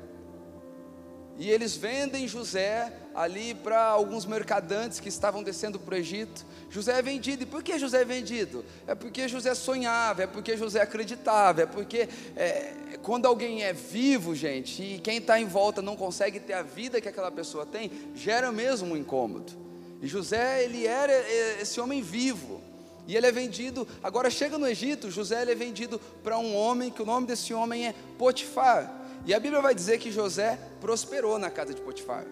E 1.37 1.49
eles 1.49 1.75
vendem 1.75 2.27
José 2.27 2.93
ali 3.15 3.53
para 3.55 3.83
alguns 3.83 4.25
mercadantes 4.25 4.99
que 4.99 5.09
estavam 5.09 5.41
descendo 5.41 5.79
para 5.79 5.95
o 5.95 5.97
Egito. 5.97 6.45
José 6.69 6.99
é 6.99 7.01
vendido. 7.01 7.43
E 7.43 7.45
por 7.45 7.63
que 7.63 7.77
José 7.79 8.01
é 8.01 8.05
vendido? 8.05 8.63
É 8.85 8.93
porque 8.93 9.27
José 9.27 9.55
sonhava, 9.55 10.23
é 10.23 10.27
porque 10.27 10.55
José 10.55 10.81
acreditava, 10.81 11.63
é 11.63 11.65
porque 11.65 12.07
é, 12.35 12.73
quando 13.01 13.25
alguém 13.25 13.63
é 13.63 13.73
vivo, 13.73 14.35
gente, 14.35 14.81
e 14.81 14.99
quem 14.99 15.17
está 15.17 15.39
em 15.39 15.45
volta 15.45 15.81
não 15.81 15.95
consegue 15.95 16.39
ter 16.39 16.53
a 16.53 16.61
vida 16.61 17.01
que 17.01 17.09
aquela 17.09 17.31
pessoa 17.31 17.65
tem, 17.65 17.91
gera 18.15 18.51
mesmo 18.51 18.93
um 18.93 18.97
incômodo. 18.97 19.53
E 20.01 20.07
José, 20.07 20.63
ele 20.63 20.85
era 20.85 21.13
esse 21.61 21.79
homem 21.79 22.01
vivo. 22.01 22.61
E 23.05 23.17
ele 23.17 23.27
é 23.27 23.31
vendido, 23.31 23.85
agora 24.01 24.29
chega 24.29 24.57
no 24.57 24.65
Egito, 24.65 25.11
José 25.11 25.43
é 25.43 25.55
vendido 25.55 25.99
para 26.23 26.37
um 26.37 26.55
homem, 26.55 26.89
que 26.89 27.01
o 27.01 27.05
nome 27.05 27.27
desse 27.27 27.53
homem 27.53 27.87
é 27.87 27.95
Potifar. 28.17 29.02
E 29.25 29.33
a 29.33 29.39
Bíblia 29.39 29.61
vai 29.61 29.73
dizer 29.73 29.99
que 29.99 30.11
José 30.11 30.59
prosperou 30.81 31.39
na 31.39 31.49
casa 31.49 31.73
de 31.73 31.81
Potifar. 31.81 32.25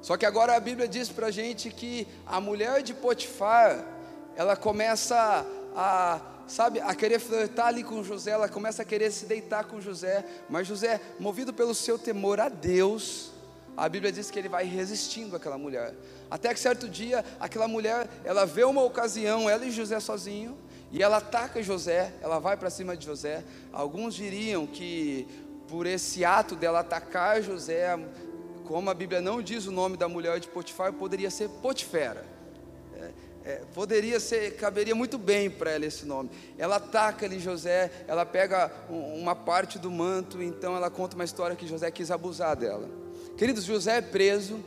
Só 0.00 0.16
que 0.16 0.24
agora 0.24 0.56
a 0.56 0.60
Bíblia 0.60 0.88
diz 0.88 1.08
para 1.08 1.26
a 1.26 1.30
gente 1.30 1.70
que 1.70 2.06
a 2.26 2.40
mulher 2.40 2.82
de 2.82 2.94
Potifar, 2.94 3.84
ela 4.34 4.56
começa 4.56 5.44
a, 5.76 6.20
sabe, 6.46 6.80
a 6.80 6.94
querer 6.94 7.18
flertar 7.18 7.66
ali 7.66 7.84
com 7.84 8.02
José, 8.02 8.30
ela 8.30 8.48
começa 8.48 8.82
a 8.82 8.84
querer 8.84 9.10
se 9.10 9.26
deitar 9.26 9.64
com 9.64 9.80
José, 9.80 10.24
mas 10.48 10.66
José, 10.66 11.00
movido 11.20 11.52
pelo 11.52 11.74
seu 11.74 11.98
temor 11.98 12.40
a 12.40 12.48
Deus, 12.48 13.32
a 13.76 13.88
Bíblia 13.88 14.10
diz 14.10 14.30
que 14.30 14.38
ele 14.38 14.48
vai 14.48 14.64
resistindo 14.64 15.36
àquela 15.36 15.58
mulher. 15.58 15.94
Até 16.30 16.54
que 16.54 16.60
certo 16.60 16.88
dia, 16.88 17.24
aquela 17.38 17.68
mulher, 17.68 18.08
ela 18.24 18.46
vê 18.46 18.64
uma 18.64 18.82
ocasião, 18.82 19.48
ela 19.48 19.64
e 19.64 19.70
José 19.70 20.00
sozinho, 20.00 20.56
e 20.90 21.02
ela 21.02 21.18
ataca 21.18 21.62
José, 21.62 22.12
ela 22.22 22.38
vai 22.38 22.56
para 22.56 22.70
cima 22.70 22.96
de 22.96 23.04
José. 23.04 23.44
Alguns 23.72 24.14
diriam 24.14 24.66
que 24.66 25.28
por 25.68 25.86
esse 25.86 26.24
ato 26.24 26.56
dela 26.56 26.80
atacar 26.80 27.42
José, 27.42 27.98
como 28.66 28.90
a 28.90 28.94
Bíblia 28.94 29.20
não 29.20 29.42
diz 29.42 29.66
o 29.66 29.70
nome 29.70 29.96
da 29.96 30.08
mulher 30.08 30.40
de 30.40 30.48
Potifar, 30.48 30.92
poderia 30.92 31.30
ser 31.30 31.48
Potifera. 31.48 32.24
É, 32.94 33.10
é, 33.44 33.62
poderia 33.74 34.18
ser, 34.18 34.56
caberia 34.56 34.94
muito 34.94 35.18
bem 35.18 35.50
para 35.50 35.70
ela 35.70 35.86
esse 35.86 36.04
nome. 36.04 36.30
Ela 36.56 36.76
ataca 36.76 37.26
ali 37.26 37.38
José, 37.38 37.90
ela 38.08 38.26
pega 38.26 38.72
um, 38.90 39.20
uma 39.20 39.34
parte 39.34 39.78
do 39.78 39.90
manto, 39.90 40.42
então 40.42 40.74
ela 40.74 40.90
conta 40.90 41.14
uma 41.14 41.24
história 41.24 41.54
que 41.54 41.66
José 41.66 41.90
quis 41.90 42.10
abusar 42.10 42.56
dela. 42.56 42.88
Queridos, 43.36 43.64
José 43.64 43.98
é 43.98 44.02
preso, 44.02 44.58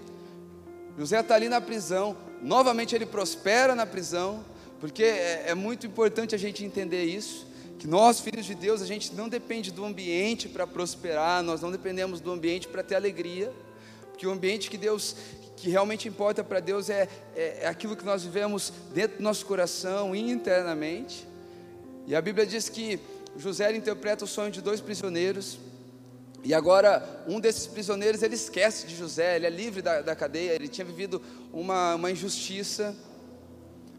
José 0.98 1.20
está 1.20 1.36
ali 1.36 1.50
na 1.50 1.60
prisão, 1.60 2.15
novamente 2.41 2.96
ele 2.96 3.05
prospera 3.05 3.75
na 3.75 3.86
prisão, 3.86 4.46
porque 4.79 5.03
é, 5.03 5.46
é 5.48 5.55
muito 5.55 5.86
importante 5.86 6.34
a 6.34 6.38
gente 6.38 6.63
entender 6.63 7.03
isso 7.03 7.50
que 7.82 7.88
nós, 7.88 8.20
filhos 8.20 8.46
de 8.46 8.54
Deus, 8.54 8.80
a 8.80 8.86
gente 8.86 9.12
não 9.16 9.28
depende 9.28 9.72
do 9.72 9.84
ambiente 9.84 10.48
para 10.48 10.68
prosperar, 10.68 11.42
nós 11.42 11.62
não 11.62 11.72
dependemos 11.72 12.22
do 12.22 12.32
ambiente 12.32 12.68
para 12.68 12.84
ter 12.84 12.94
alegria, 12.94 13.52
porque 14.12 14.28
o 14.28 14.30
ambiente 14.30 14.70
que 14.70 14.78
Deus, 14.78 15.16
que 15.58 15.68
realmente 15.68 16.08
importa 16.08 16.44
para 16.44 16.60
Deus 16.60 16.92
é, 16.92 17.10
é, 17.36 17.62
é, 17.62 17.68
aquilo 17.68 17.96
que 17.96 18.06
nós 18.06 18.24
vivemos 18.24 18.72
dentro 18.94 19.18
do 19.18 19.24
nosso 19.24 19.44
coração, 19.48 20.16
internamente. 20.16 21.28
E 22.06 22.16
a 22.16 22.22
Bíblia 22.22 22.46
diz 22.46 22.70
que 22.70 23.00
José 23.36 23.76
interpreta 23.76 24.26
o 24.26 24.28
sonho 24.28 24.52
de 24.52 24.62
dois 24.62 24.80
prisioneiros, 24.80 25.58
e 26.44 26.54
agora 26.54 27.24
um 27.28 27.40
desses 27.40 27.66
prisioneiros 27.66 28.22
ele 28.22 28.36
esquece 28.36 28.86
de 28.86 28.96
José, 28.96 29.38
ele 29.38 29.48
é 29.48 29.50
livre 29.50 29.82
da, 29.82 30.04
da 30.04 30.16
cadeia, 30.16 30.52
ele 30.52 30.68
tinha 30.68 30.86
vivido 30.86 31.20
uma, 31.52 31.96
uma 31.96 32.12
injustiça, 32.12 32.96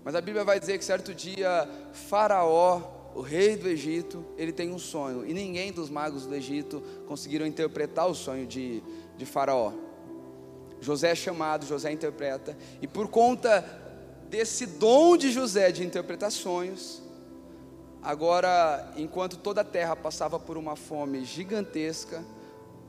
mas 0.05 0.15
a 0.15 0.21
Bíblia 0.21 0.45
vai 0.45 0.61
dizer 0.61 0.79
que 0.79 0.85
certo 0.85 1.13
dia 1.13 1.69
Faraó 1.93 3.02
o 3.15 3.21
rei 3.21 3.57
do 3.57 3.69
Egito, 3.69 4.25
ele 4.37 4.53
tem 4.53 4.73
um 4.73 4.79
sonho, 4.79 5.27
e 5.27 5.35
ninguém 5.35 5.73
dos 5.73 5.91
magos 5.91 6.27
do 6.27 6.35
Egito 6.35 6.83
conseguiram 7.07 7.47
interpretar 7.47 8.09
o 8.09 8.15
sonho 8.15 8.47
de, 8.47 8.83
de 9.17 9.27
Faraó. 9.27 9.73
José 10.81 11.11
é 11.11 11.15
chamado, 11.15 11.67
José 11.67 11.93
interpreta, 11.93 12.57
e 12.81 12.87
por 12.87 13.09
conta 13.09 13.65
desse 14.29 14.67
dom 14.67 15.17
de 15.17 15.31
José 15.31 15.71
de 15.71 15.85
interpretar 15.85 16.31
sonhos, 16.33 17.03
agora, 18.03 18.93
enquanto 18.97 19.37
toda 19.37 19.61
a 19.61 19.65
terra 19.65 19.95
passava 19.95 20.41
por 20.41 20.57
uma 20.57 20.75
fome 20.75 21.25
gigantesca, 21.25 22.25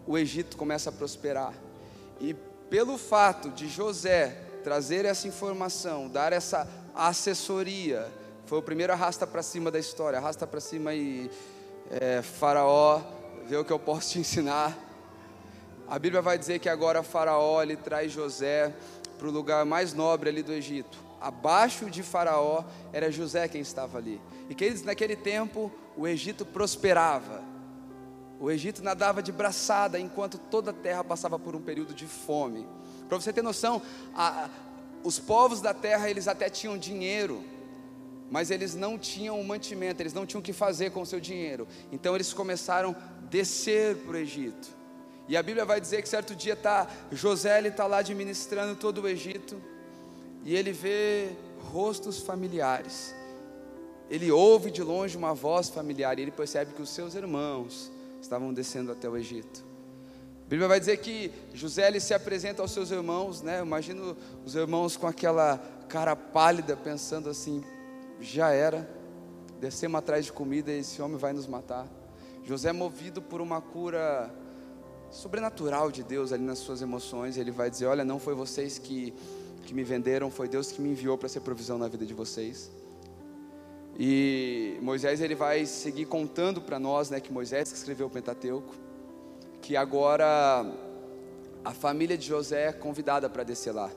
o 0.08 0.18
Egito 0.18 0.56
começa 0.58 0.90
a 0.90 0.94
prosperar, 0.94 1.54
e 2.20 2.34
pelo 2.70 2.98
fato 2.98 3.50
de 3.50 3.68
José 3.68 4.38
trazer 4.64 5.04
essa 5.04 5.28
informação, 5.28 6.08
dar 6.08 6.32
essa 6.32 6.68
assessoria, 6.96 8.10
foi 8.46 8.58
o 8.58 8.62
primeiro 8.62 8.94
arrasta 8.94 9.26
para 9.26 9.42
cima 9.42 9.72
da 9.72 9.80
história. 9.80 10.20
Arrasta 10.20 10.46
para 10.46 10.60
cima 10.60 10.94
e 10.94 11.32
é, 11.90 12.22
Faraó, 12.22 13.02
vê 13.48 13.56
o 13.58 13.66
que 13.66 13.72
eu 13.72 13.80
posso 13.80 14.12
te 14.12 14.20
ensinar. 14.20 14.78
A 15.88 15.98
Bíblia 15.98 16.22
vai 16.22 16.38
dizer 16.38 16.60
que 16.60 16.70
agora 16.70 17.04
Faraó 17.04 17.62
ele 17.62 17.76
traz 17.76 18.12
José 18.12 18.74
para 19.18 19.28
o 19.28 19.32
lugar 19.32 19.66
mais 19.66 19.94
nobre 19.94 20.30
ali 20.30 20.44
do 20.44 20.52
Egito. 20.52 20.98
Abaixo 21.22 21.90
de 21.90 22.04
Faraó 22.04 22.64
era 22.92 23.12
José 23.12 23.48
quem 23.48 23.62
estava 23.62 23.98
ali. 23.98 24.22
E 24.50 24.56
queridos, 24.56 24.84
naquele 24.84 25.16
tempo 25.16 25.72
o 25.96 26.08
Egito 26.08 26.46
prosperava. 26.46 27.42
O 28.40 28.52
Egito 28.52 28.84
nadava 28.84 29.24
de 29.24 29.32
braçada 29.32 29.98
enquanto 29.98 30.38
toda 30.38 30.72
a 30.72 30.74
terra 30.74 31.04
passava 31.04 31.40
por 31.40 31.56
um 31.56 31.62
período 31.62 31.94
de 31.94 32.06
fome. 32.06 32.68
Para 33.08 33.18
você 33.18 33.32
ter 33.32 33.42
noção, 33.42 33.82
a, 34.14 34.50
os 35.04 35.18
povos 35.20 35.62
da 35.62 35.74
terra, 35.74 36.10
eles 36.10 36.28
até 36.28 36.50
tinham 36.50 36.78
dinheiro, 36.78 37.44
mas 38.34 38.50
eles 38.50 38.74
não 38.74 38.98
tinham 38.98 39.40
o 39.40 39.46
mantimento, 39.46 40.02
eles 40.02 40.12
não 40.12 40.26
tinham 40.26 40.40
o 40.40 40.44
que 40.44 40.52
fazer 40.52 40.90
com 40.90 41.04
o 41.04 41.06
seu 41.06 41.20
dinheiro. 41.20 41.68
Então 41.92 42.16
eles 42.16 42.34
começaram 42.34 42.90
a 42.90 43.26
descer 43.28 43.96
para 43.98 44.14
o 44.14 44.18
Egito. 44.18 44.70
E 45.28 45.38
a 45.38 45.44
Bíblia 45.44 45.64
vai 45.66 45.80
dizer 45.80 46.02
que 46.02 46.10
certo 46.10 46.36
dia 46.36 46.56
tá, 46.56 46.90
José 47.12 47.62
está 47.68 47.86
lá 47.86 48.00
administrando 48.00 48.76
todo 48.76 49.02
o 49.02 49.08
Egito, 49.08 49.62
e 50.44 50.56
ele 50.56 50.72
vê 50.72 51.30
rostos 51.72 52.24
familiares. 52.24 53.14
Ele 54.10 54.32
ouve 54.32 54.72
de 54.72 54.82
longe 54.82 55.16
uma 55.16 55.36
voz 55.36 55.70
familiar 55.70 56.18
e 56.18 56.24
ele 56.24 56.32
percebe 56.32 56.74
que 56.74 56.82
os 56.82 56.90
seus 56.90 57.14
irmãos 57.14 57.92
estavam 58.20 58.52
descendo 58.52 58.92
até 58.92 59.08
o 59.08 59.16
Egito. 59.16 59.64
A 60.48 60.50
Bíblia 60.50 60.68
vai 60.68 60.80
dizer 60.80 60.98
que 60.98 61.32
José 61.54 61.88
ele 61.88 62.00
se 62.00 62.16
apresenta 62.16 62.64
aos 62.64 62.72
seus 62.72 62.90
irmãos, 62.90 63.44
né? 63.44 63.62
Imagino 63.62 64.18
os 64.44 64.56
irmãos 64.56 64.98
com 64.98 65.06
aquela 65.06 65.60
cara 65.88 66.16
pálida, 66.16 66.76
pensando 66.76 67.30
assim: 67.30 67.64
já 68.24 68.52
era, 68.52 68.90
descemos 69.60 70.00
atrás 70.00 70.26
de 70.26 70.34
comida 70.34 70.72
e 70.72 70.80
esse 70.80 71.02
homem 71.02 71.18
vai 71.18 71.34
nos 71.34 71.46
matar. 71.46 71.88
José, 72.44 72.72
movido 72.72 73.22
por 73.22 73.42
uma 73.42 73.62
cura 73.62 74.34
sobrenatural 75.12 75.92
de 75.92 76.04
Deus 76.04 76.34
ali 76.34 76.44
nas 76.44 76.60
suas 76.60 76.82
emoções, 76.82 77.38
ele 77.38 77.52
vai 77.52 77.70
dizer: 77.70 77.86
Olha, 77.86 78.04
não 78.04 78.20
foi 78.20 78.34
vocês 78.34 78.78
que, 78.78 79.14
que 79.66 79.74
me 79.74 79.84
venderam, 79.84 80.32
foi 80.32 80.48
Deus 80.48 80.72
que 80.72 80.82
me 80.82 80.90
enviou 80.90 81.18
para 81.18 81.30
ser 81.30 81.42
provisão 81.42 81.78
na 81.78 81.88
vida 81.88 82.06
de 82.06 82.14
vocês. 82.14 82.72
E 83.98 84.78
Moisés 84.82 85.22
ele 85.22 85.36
vai 85.36 85.66
seguir 85.66 86.06
contando 86.06 86.62
para 86.62 86.80
nós, 86.80 87.10
né, 87.10 87.20
que 87.20 87.32
Moisés 87.32 87.72
escreveu 87.72 88.08
o 88.08 88.10
Pentateuco, 88.10 88.74
que 89.62 89.78
agora 89.78 90.66
a 91.64 91.72
família 91.72 92.18
de 92.18 92.26
José 92.26 92.70
é 92.70 92.74
convidada 92.74 93.30
para 93.30 93.44
descer 93.44 93.72
lá, 93.72 93.92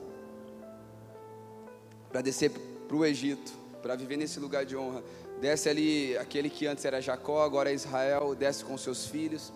para 2.09 2.21
descer 2.21 2.51
para 2.87 2.95
o 2.95 3.03
Egito, 3.03 3.51
para 3.87 3.95
viver 3.95 4.17
nesse 4.17 4.37
lugar 4.37 4.65
de 4.65 4.75
honra. 4.75 5.01
Desce 5.39 5.69
ali 5.69 6.17
aquele 6.17 6.49
que 6.49 6.67
antes 6.67 6.83
era 6.83 6.99
Jacó, 6.99 7.41
agora 7.41 7.71
é 7.71 7.73
Israel, 7.73 8.35
desce 8.35 8.65
com 8.65 8.77
seus 8.77 9.05
filhos. 9.05 9.53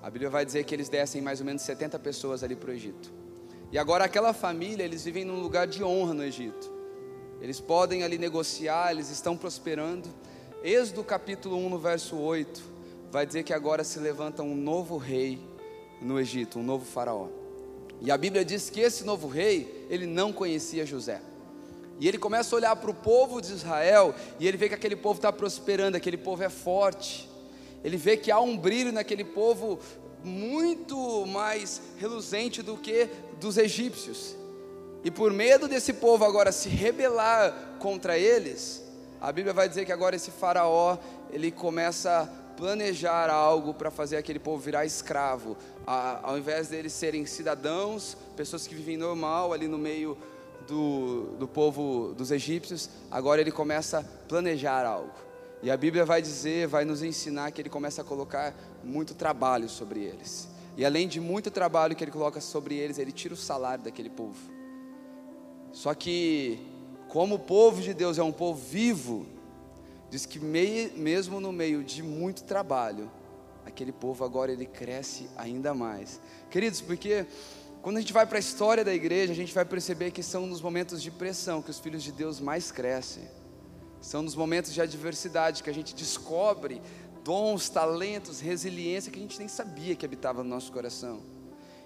A 0.00 0.08
Bíblia 0.08 0.30
vai 0.30 0.46
dizer 0.46 0.62
que 0.62 0.72
eles 0.72 0.88
descem 0.88 1.20
mais 1.20 1.40
ou 1.40 1.46
menos 1.46 1.62
70 1.62 1.98
pessoas 1.98 2.44
ali 2.44 2.54
para 2.54 2.70
o 2.70 2.72
Egito. 2.72 3.12
E 3.72 3.76
agora 3.76 4.04
aquela 4.04 4.32
família, 4.32 4.84
eles 4.84 5.04
vivem 5.04 5.24
num 5.24 5.40
lugar 5.40 5.66
de 5.66 5.82
honra 5.82 6.14
no 6.14 6.22
Egito. 6.22 6.72
Eles 7.40 7.58
podem 7.60 8.04
ali 8.04 8.18
negociar, 8.18 8.92
eles 8.92 9.10
estão 9.10 9.36
prosperando. 9.36 10.08
Êxodo 10.62 11.02
capítulo 11.02 11.56
1, 11.56 11.68
no 11.68 11.78
verso 11.80 12.16
8, 12.16 12.62
vai 13.10 13.26
dizer 13.26 13.42
que 13.42 13.52
agora 13.52 13.82
se 13.82 13.98
levanta 13.98 14.44
um 14.44 14.54
novo 14.54 14.96
rei 14.96 15.40
no 16.00 16.20
Egito, 16.20 16.60
um 16.60 16.62
novo 16.62 16.84
faraó. 16.84 17.26
E 18.00 18.12
a 18.12 18.16
Bíblia 18.16 18.44
diz 18.44 18.70
que 18.70 18.78
esse 18.78 19.02
novo 19.02 19.26
rei, 19.26 19.88
ele 19.90 20.06
não 20.06 20.32
conhecia 20.32 20.86
José. 20.86 21.20
E 21.98 22.06
ele 22.06 22.18
começa 22.18 22.54
a 22.54 22.58
olhar 22.58 22.76
para 22.76 22.90
o 22.90 22.94
povo 22.94 23.40
de 23.40 23.52
Israel 23.52 24.14
e 24.38 24.46
ele 24.46 24.56
vê 24.56 24.68
que 24.68 24.74
aquele 24.74 24.96
povo 24.96 25.18
está 25.18 25.32
prosperando, 25.32 25.96
aquele 25.96 26.16
povo 26.16 26.42
é 26.42 26.48
forte. 26.48 27.28
Ele 27.82 27.96
vê 27.96 28.16
que 28.16 28.30
há 28.30 28.40
um 28.40 28.56
brilho 28.56 28.92
naquele 28.92 29.24
povo 29.24 29.78
muito 30.22 31.24
mais 31.26 31.80
reluzente 31.98 32.62
do 32.62 32.76
que 32.76 33.08
dos 33.40 33.56
egípcios. 33.56 34.36
E 35.04 35.10
por 35.10 35.32
medo 35.32 35.68
desse 35.68 35.92
povo 35.92 36.24
agora 36.24 36.50
se 36.50 36.68
rebelar 36.68 37.76
contra 37.78 38.18
eles, 38.18 38.82
a 39.20 39.30
Bíblia 39.32 39.54
vai 39.54 39.68
dizer 39.68 39.84
que 39.84 39.92
agora 39.92 40.16
esse 40.16 40.30
faraó, 40.30 40.98
ele 41.30 41.50
começa 41.50 42.22
a 42.22 42.26
planejar 42.56 43.30
algo 43.30 43.72
para 43.72 43.90
fazer 43.90 44.16
aquele 44.16 44.38
povo 44.38 44.58
virar 44.58 44.84
escravo. 44.84 45.56
A, 45.86 46.20
ao 46.22 46.38
invés 46.38 46.68
deles 46.68 46.92
serem 46.92 47.24
cidadãos, 47.24 48.16
pessoas 48.36 48.66
que 48.66 48.74
vivem 48.74 48.96
normal 48.96 49.52
ali 49.52 49.68
no 49.68 49.78
meio 49.78 50.18
do, 50.66 51.36
do 51.38 51.48
povo 51.48 52.14
dos 52.14 52.30
egípcios, 52.30 52.90
agora 53.10 53.40
ele 53.40 53.52
começa 53.52 53.98
a 53.98 54.02
planejar 54.02 54.84
algo. 54.84 55.14
E 55.62 55.70
a 55.70 55.76
Bíblia 55.76 56.04
vai 56.04 56.20
dizer, 56.20 56.66
vai 56.66 56.84
nos 56.84 57.02
ensinar 57.02 57.50
que 57.50 57.60
ele 57.60 57.70
começa 57.70 58.02
a 58.02 58.04
colocar 58.04 58.54
muito 58.84 59.14
trabalho 59.14 59.68
sobre 59.68 60.00
eles. 60.00 60.48
E 60.76 60.84
além 60.84 61.08
de 61.08 61.20
muito 61.20 61.50
trabalho 61.50 61.96
que 61.96 62.04
ele 62.04 62.10
coloca 62.10 62.40
sobre 62.40 62.74
eles, 62.74 62.98
ele 62.98 63.10
tira 63.10 63.32
o 63.32 63.36
salário 63.36 63.82
daquele 63.82 64.10
povo. 64.10 64.38
Só 65.72 65.94
que, 65.94 66.60
como 67.08 67.36
o 67.36 67.38
povo 67.38 67.80
de 67.80 67.94
Deus 67.94 68.18
é 68.18 68.22
um 68.22 68.32
povo 68.32 68.60
vivo, 68.60 69.26
diz 70.10 70.26
que 70.26 70.38
mesmo 70.38 71.40
no 71.40 71.52
meio 71.52 71.82
de 71.82 72.02
muito 72.02 72.44
trabalho, 72.44 73.10
aquele 73.64 73.92
povo 73.92 74.24
agora 74.24 74.52
ele 74.52 74.66
cresce 74.66 75.28
ainda 75.36 75.74
mais. 75.74 76.20
Queridos, 76.50 76.80
porque 76.80 77.26
quando 77.86 77.98
a 77.98 78.00
gente 78.00 78.12
vai 78.12 78.26
para 78.26 78.36
a 78.36 78.40
história 78.40 78.84
da 78.84 78.92
igreja, 78.92 79.32
a 79.32 79.36
gente 79.36 79.54
vai 79.54 79.64
perceber 79.64 80.10
que 80.10 80.20
são 80.20 80.44
nos 80.44 80.60
momentos 80.60 81.00
de 81.00 81.08
pressão 81.08 81.62
que 81.62 81.70
os 81.70 81.78
filhos 81.78 82.02
de 82.02 82.10
Deus 82.10 82.40
mais 82.40 82.72
crescem. 82.72 83.22
São 84.00 84.22
nos 84.22 84.34
momentos 84.34 84.74
de 84.74 84.80
adversidade 84.80 85.62
que 85.62 85.70
a 85.70 85.72
gente 85.72 85.94
descobre 85.94 86.82
dons, 87.22 87.68
talentos, 87.68 88.40
resiliência 88.40 89.12
que 89.12 89.20
a 89.20 89.22
gente 89.22 89.38
nem 89.38 89.46
sabia 89.46 89.94
que 89.94 90.04
habitava 90.04 90.42
no 90.42 90.48
nosso 90.50 90.72
coração. 90.72 91.20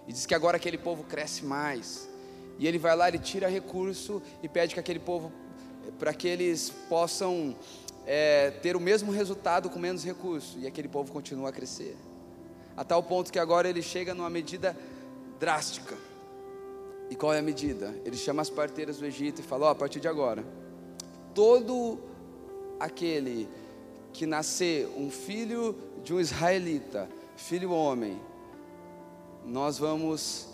E 0.09 0.13
diz 0.15 0.25
que 0.25 0.35
agora 0.35 0.57
aquele 0.57 0.79
povo 0.79 1.05
cresce 1.05 1.45
mais. 1.45 2.09
E 2.59 2.67
ele 2.67 2.79
vai 2.79 2.97
lá, 2.97 3.07
ele 3.07 3.19
tira 3.19 3.47
recurso 3.47 4.23
e 4.43 4.49
pede 4.49 4.73
que 4.73 4.81
aquele 4.81 5.01
povo, 5.01 5.31
para 5.99 6.15
que 6.15 6.27
eles 6.27 6.71
possam 6.89 7.55
é, 8.07 8.51
ter 8.51 8.75
o 8.75 8.81
mesmo 8.81 9.13
resultado 9.13 9.69
com 9.69 9.79
menos 9.79 10.03
recurso. 10.03 10.59
E 10.61 10.67
aquele 10.67 10.89
povo 10.89 11.13
continua 11.13 11.51
a 11.51 11.53
crescer. 11.53 11.95
A 12.75 12.85
tal 12.85 13.03
ponto 13.03 13.31
que 13.31 13.39
agora 13.39 13.69
ele 13.69 13.83
chega 13.83 14.15
numa 14.15 14.31
medida 14.31 14.75
drástica. 15.41 15.97
E 17.11 17.17
qual 17.17 17.35
é 17.35 17.41
a 17.41 17.43
medida? 17.43 17.93
Ele 18.05 18.17
chama 18.17 18.43
as 18.43 18.49
parteiras 18.49 18.99
do 18.99 19.07
Egito 19.07 19.41
e 19.41 19.43
fala: 19.43 19.73
a 19.73 19.75
partir 19.75 19.99
de 19.99 20.07
agora, 20.07 20.45
todo 21.35 21.99
aquele 22.79 23.49
que 24.13 24.27
nascer 24.27 24.87
um 24.97 25.11
filho 25.11 25.77
de 26.05 26.15
um 26.15 26.21
israelita, 26.21 27.09
filho 27.37 27.73
homem, 27.73 28.21
nós 29.45 29.79
vamos 29.79 30.49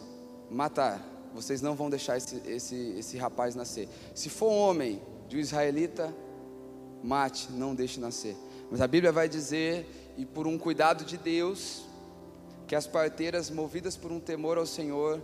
matar 0.50 1.16
vocês 1.36 1.60
não 1.60 1.74
vão 1.74 1.90
deixar 1.90 2.16
esse, 2.16 2.40
esse, 2.46 2.94
esse 2.98 3.18
rapaz 3.18 3.54
nascer. 3.54 3.88
Se 4.14 4.30
for 4.30 4.48
homem 4.48 5.02
de 5.28 5.36
um 5.36 5.38
israelita, 5.38 6.12
mate, 7.02 7.52
não 7.52 7.74
deixe 7.74 8.00
nascer. 8.00 8.34
Mas 8.70 8.80
a 8.80 8.88
Bíblia 8.88 9.12
vai 9.12 9.28
dizer, 9.28 10.14
e 10.16 10.24
por 10.24 10.46
um 10.46 10.56
cuidado 10.56 11.04
de 11.04 11.18
Deus, 11.18 11.84
que 12.66 12.74
as 12.74 12.86
parteiras, 12.86 13.50
movidas 13.50 13.96
por 13.96 14.10
um 14.10 14.18
temor 14.18 14.58
ao 14.58 14.66
Senhor, 14.66 15.22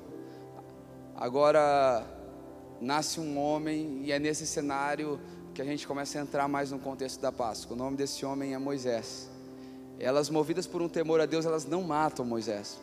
agora 1.17 2.07
nasce 2.81 3.21
um 3.21 3.39
homem, 3.39 4.01
e 4.05 4.13
é 4.13 4.19
nesse 4.19 4.47
cenário 4.47 5.21
que 5.55 5.61
a 5.61 5.65
gente 5.65 5.87
começa 5.87 6.19
a 6.19 6.23
entrar 6.23 6.49
mais 6.49 6.71
no 6.71 6.79
contexto 6.79 7.21
da 7.21 7.31
Páscoa. 7.31 7.75
O 7.75 7.79
nome 7.79 7.97
desse 7.97 8.25
homem 8.25 8.55
é 8.55 8.59
Moisés. 8.59 9.29
Elas, 9.99 10.31
movidas 10.31 10.67
por 10.67 10.83
um 10.83 10.89
temor 10.89 11.21
a 11.21 11.27
Deus, 11.27 11.45
elas 11.45 11.65
não 11.65 11.83
matam 11.83 12.25
Moisés. 12.25 12.81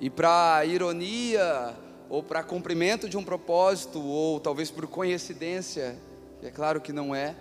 E 0.00 0.08
para 0.08 0.64
ironia 0.64 1.74
ou 2.08 2.22
para 2.22 2.42
cumprimento 2.42 3.08
de 3.08 3.16
um 3.16 3.24
propósito, 3.24 4.00
ou 4.00 4.38
talvez 4.38 4.70
por 4.70 4.86
coincidência, 4.86 5.98
é 6.42 6.50
claro 6.50 6.80
que 6.80 6.92
não 6.92 7.14
é. 7.14 7.34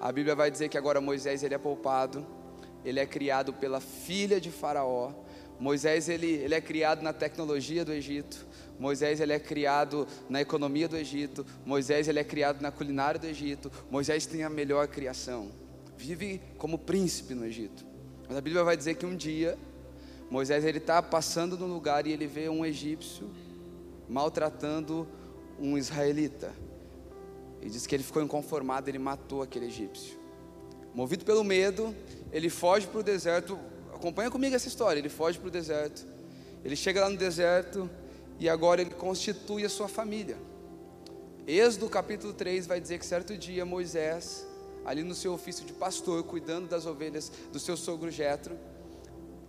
A 0.00 0.12
Bíblia 0.12 0.34
vai 0.34 0.50
dizer 0.50 0.68
que 0.68 0.78
agora 0.78 1.00
Moisés 1.00 1.42
ele 1.42 1.54
é 1.54 1.58
poupado, 1.58 2.24
ele 2.84 3.00
é 3.00 3.06
criado 3.06 3.52
pela 3.52 3.80
filha 3.80 4.40
de 4.40 4.50
Faraó. 4.50 5.10
Moisés 5.58 6.08
ele, 6.08 6.26
ele 6.26 6.54
é 6.54 6.60
criado 6.60 7.02
na 7.02 7.12
tecnologia 7.12 7.84
do 7.84 7.92
Egito. 7.92 8.46
Moisés 8.78 9.20
ele 9.20 9.32
é 9.32 9.38
criado 9.38 10.06
na 10.28 10.40
economia 10.40 10.88
do 10.88 10.96
Egito. 10.96 11.46
Moisés 11.64 12.08
ele 12.08 12.18
é 12.18 12.24
criado 12.24 12.60
na 12.60 12.70
culinária 12.70 13.18
do 13.18 13.26
Egito. 13.26 13.70
Moisés 13.90 14.26
tem 14.26 14.42
a 14.42 14.50
melhor 14.50 14.86
criação. 14.88 15.50
Vive 15.96 16.40
como 16.58 16.78
príncipe 16.78 17.34
no 17.34 17.44
Egito. 17.44 17.86
Mas 18.28 18.36
a 18.36 18.40
Bíblia 18.40 18.64
vai 18.64 18.76
dizer 18.76 18.94
que 18.94 19.06
um 19.06 19.16
dia 19.16 19.56
Moisés 20.28 20.64
ele 20.64 20.78
está 20.78 21.00
passando 21.00 21.56
no 21.56 21.66
lugar 21.66 22.06
e 22.06 22.12
ele 22.12 22.26
vê 22.26 22.48
um 22.48 22.64
egípcio 22.64 23.30
maltratando 24.08 25.06
um 25.58 25.78
israelita. 25.78 26.52
E 27.62 27.70
diz 27.70 27.86
que 27.86 27.94
ele 27.94 28.02
ficou 28.02 28.22
inconformado, 28.22 28.90
ele 28.90 28.98
matou 28.98 29.42
aquele 29.42 29.66
egípcio. 29.66 30.18
Movido 30.94 31.24
pelo 31.24 31.44
medo, 31.44 31.94
ele 32.32 32.50
foge 32.50 32.86
para 32.86 33.00
o 33.00 33.02
deserto. 33.02 33.58
Acompanha 33.96 34.30
comigo 34.30 34.54
essa 34.54 34.68
história. 34.68 35.00
Ele 35.00 35.08
foge 35.08 35.38
para 35.38 35.48
o 35.48 35.50
deserto. 35.50 36.06
Ele 36.64 36.76
chega 36.76 37.00
lá 37.00 37.10
no 37.10 37.16
deserto 37.16 37.90
e 38.38 38.48
agora 38.48 38.80
ele 38.80 38.90
constitui 38.90 39.64
a 39.64 39.68
sua 39.68 39.88
família. 39.88 40.36
Êxodo 41.46 41.88
capítulo 41.88 42.32
3 42.32 42.66
vai 42.66 42.80
dizer 42.80 42.98
que 42.98 43.06
certo 43.06 43.36
dia 43.36 43.64
Moisés, 43.64 44.46
ali 44.84 45.02
no 45.02 45.14
seu 45.14 45.32
ofício 45.32 45.64
de 45.64 45.72
pastor, 45.72 46.22
cuidando 46.24 46.68
das 46.68 46.86
ovelhas 46.86 47.30
do 47.52 47.58
seu 47.58 47.76
sogro 47.76 48.10
Jetro, 48.10 48.56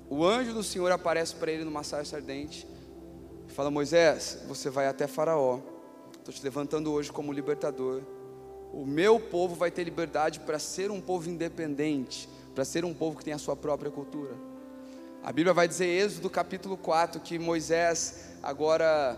o 0.10 0.24
anjo 0.24 0.54
do 0.54 0.64
Senhor 0.64 0.92
aparece 0.92 1.36
para 1.36 1.52
ele 1.52 1.64
numa 1.64 1.84
sarça 1.84 2.16
ardente 2.16 2.68
Fala, 3.58 3.72
Moisés, 3.72 4.38
você 4.48 4.70
vai 4.70 4.86
até 4.86 5.08
Faraó. 5.08 5.60
Estou 6.20 6.32
te 6.32 6.44
levantando 6.44 6.92
hoje 6.92 7.12
como 7.12 7.34
libertador. 7.34 8.04
O 8.72 8.86
meu 8.86 9.20
povo 9.20 9.56
vai 9.56 9.72
ter 9.72 9.84
liberdade 9.84 10.42
para 10.42 10.60
ser 10.60 10.92
um 10.92 11.02
povo 11.02 11.28
independente, 11.28 12.30
para 12.58 12.65
ser 12.65 12.84
um 12.84 12.91
povo 12.91 13.20
que 13.20 13.24
tem 13.24 13.36
a 13.36 13.38
sua 13.38 13.56
própria 13.56 13.91
cultura. 13.91 14.34
A 15.24 15.32
Bíblia 15.32 15.54
vai 15.54 15.67
dizer, 15.67 15.86
Êxodo 15.86 16.28
capítulo 16.28 16.76
4, 16.76 17.22
que 17.22 17.38
Moisés, 17.38 18.32
agora, 18.41 19.15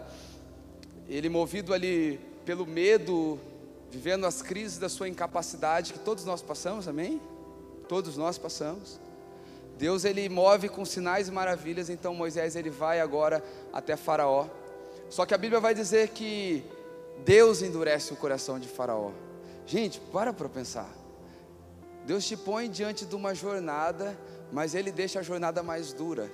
ele 1.07 1.29
movido 1.29 1.73
ali 1.73 2.19
pelo 2.43 2.65
medo, 2.65 3.39
vivendo 3.89 4.25
as 4.25 4.41
crises 4.41 4.77
da 4.77 4.89
sua 4.89 5.07
incapacidade 5.07 5.93
que 5.93 5.99
todos 5.99 6.25
nós 6.25 6.41
passamos, 6.41 6.85
amém? 6.85 7.21
Todos 7.87 8.17
nós 8.17 8.37
passamos. 8.37 8.99
Deus 9.77 10.03
ele 10.03 10.27
move 10.27 10.67
com 10.67 10.83
sinais 10.83 11.29
e 11.29 11.31
maravilhas, 11.31 11.89
então 11.89 12.13
Moisés 12.13 12.57
ele 12.57 12.69
vai 12.69 12.99
agora 12.99 13.41
até 13.71 13.95
Faraó. 13.95 14.47
Só 15.09 15.25
que 15.25 15.33
a 15.33 15.37
Bíblia 15.37 15.61
vai 15.61 15.73
dizer 15.73 16.09
que 16.09 16.61
Deus 17.23 17.61
endurece 17.61 18.11
o 18.11 18.17
coração 18.17 18.59
de 18.59 18.67
Faraó. 18.67 19.11
Gente, 19.65 19.97
para 20.11 20.33
para 20.33 20.49
pensar. 20.49 20.98
Deus 22.09 22.25
te 22.25 22.35
põe 22.35 22.67
diante 22.67 23.05
de 23.05 23.15
uma 23.15 23.35
jornada, 23.35 24.19
mas 24.51 24.73
ele 24.73 24.91
deixa 24.91 25.19
a 25.19 25.21
jornada 25.21 25.61
mais 25.61 25.93
dura. 25.93 26.27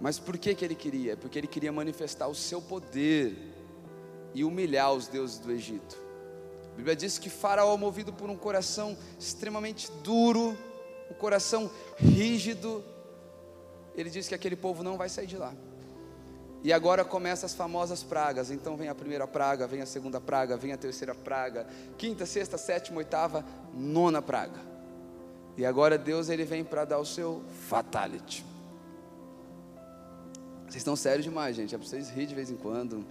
Mas 0.00 0.16
por 0.16 0.38
que, 0.38 0.54
que 0.54 0.64
ele 0.64 0.76
queria? 0.76 1.16
Porque 1.16 1.36
ele 1.36 1.48
queria 1.48 1.72
manifestar 1.72 2.28
o 2.28 2.36
seu 2.36 2.62
poder 2.62 3.36
e 4.32 4.44
humilhar 4.44 4.92
os 4.92 5.08
deuses 5.08 5.40
do 5.40 5.50
Egito. 5.50 5.98
A 6.72 6.76
Bíblia 6.76 6.94
diz 6.94 7.18
que 7.18 7.28
Faraó, 7.28 7.76
movido 7.76 8.12
por 8.12 8.30
um 8.30 8.36
coração 8.36 8.96
extremamente 9.18 9.90
duro, 10.04 10.56
um 11.10 11.14
coração 11.14 11.68
rígido, 11.96 12.84
ele 13.96 14.08
diz 14.08 14.28
que 14.28 14.36
aquele 14.36 14.54
povo 14.54 14.84
não 14.84 14.96
vai 14.96 15.08
sair 15.08 15.26
de 15.26 15.36
lá. 15.36 15.52
E 16.62 16.72
agora 16.72 17.04
começam 17.04 17.46
as 17.46 17.54
famosas 17.54 18.02
pragas. 18.02 18.50
Então 18.50 18.76
vem 18.76 18.88
a 18.88 18.94
primeira 18.94 19.26
praga, 19.26 19.66
vem 19.66 19.80
a 19.80 19.86
segunda 19.86 20.20
praga, 20.20 20.56
vem 20.56 20.72
a 20.72 20.76
terceira 20.76 21.14
praga, 21.14 21.66
quinta, 21.96 22.26
sexta, 22.26 22.58
sétima, 22.58 22.98
oitava, 22.98 23.44
nona 23.72 24.20
praga. 24.20 24.60
E 25.56 25.64
agora 25.64 25.96
Deus 25.96 26.28
ele 26.28 26.44
vem 26.44 26.64
para 26.64 26.84
dar 26.84 26.98
o 26.98 27.04
seu 27.04 27.42
fatality. 27.68 28.44
Vocês 30.64 30.76
estão 30.76 30.96
sérios 30.96 31.24
demais, 31.24 31.56
gente. 31.56 31.74
É 31.74 31.78
para 31.78 31.86
vocês 31.86 32.10
rir 32.10 32.26
de 32.26 32.34
vez 32.34 32.50
em 32.50 32.56
quando. 32.56 33.04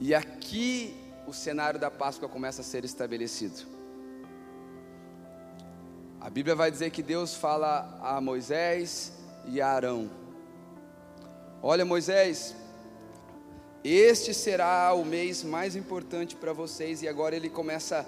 E 0.00 0.14
aqui 0.14 0.96
o 1.26 1.32
cenário 1.32 1.78
da 1.78 1.90
Páscoa 1.90 2.28
começa 2.28 2.62
a 2.62 2.64
ser 2.64 2.84
estabelecido. 2.84 3.66
A 6.20 6.28
Bíblia 6.28 6.54
vai 6.54 6.70
dizer 6.70 6.90
que 6.90 7.02
Deus 7.02 7.34
fala 7.34 7.98
a 8.02 8.20
Moisés 8.20 9.12
e 9.46 9.60
a 9.60 9.68
Arão: 9.68 10.10
Olha, 11.62 11.84
Moisés, 11.84 12.54
este 13.84 14.32
será 14.32 14.92
o 14.94 15.04
mês 15.04 15.42
mais 15.42 15.76
importante 15.76 16.34
para 16.36 16.52
vocês, 16.52 17.02
e 17.02 17.08
agora 17.08 17.36
ele 17.36 17.50
começa 17.50 18.00
a 18.00 18.04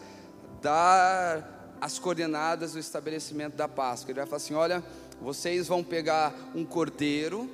dar 0.61 1.77
as 1.81 1.99
coordenadas 1.99 2.73
do 2.73 2.79
estabelecimento 2.79 3.57
da 3.57 3.69
Páscoa. 3.69 4.11
Ele 4.11 4.21
vai 4.21 4.27
falar 4.27 4.37
assim: 4.37 4.55
Olha 4.55 4.83
vocês 5.23 5.69
vão 5.69 5.85
pegar 5.85 6.35
um 6.53 6.65
cordeiro, 6.65 7.49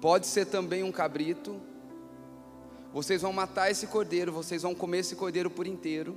pode 0.00 0.28
ser 0.28 0.46
também 0.46 0.84
um 0.84 0.92
cabrito. 0.92 1.60
Vocês 2.92 3.20
vão 3.20 3.32
matar 3.32 3.68
esse 3.70 3.88
cordeiro, 3.88 4.32
vocês 4.32 4.62
vão 4.62 4.74
comer 4.74 4.98
esse 4.98 5.16
cordeiro 5.16 5.50
por 5.50 5.66
inteiro. 5.66 6.16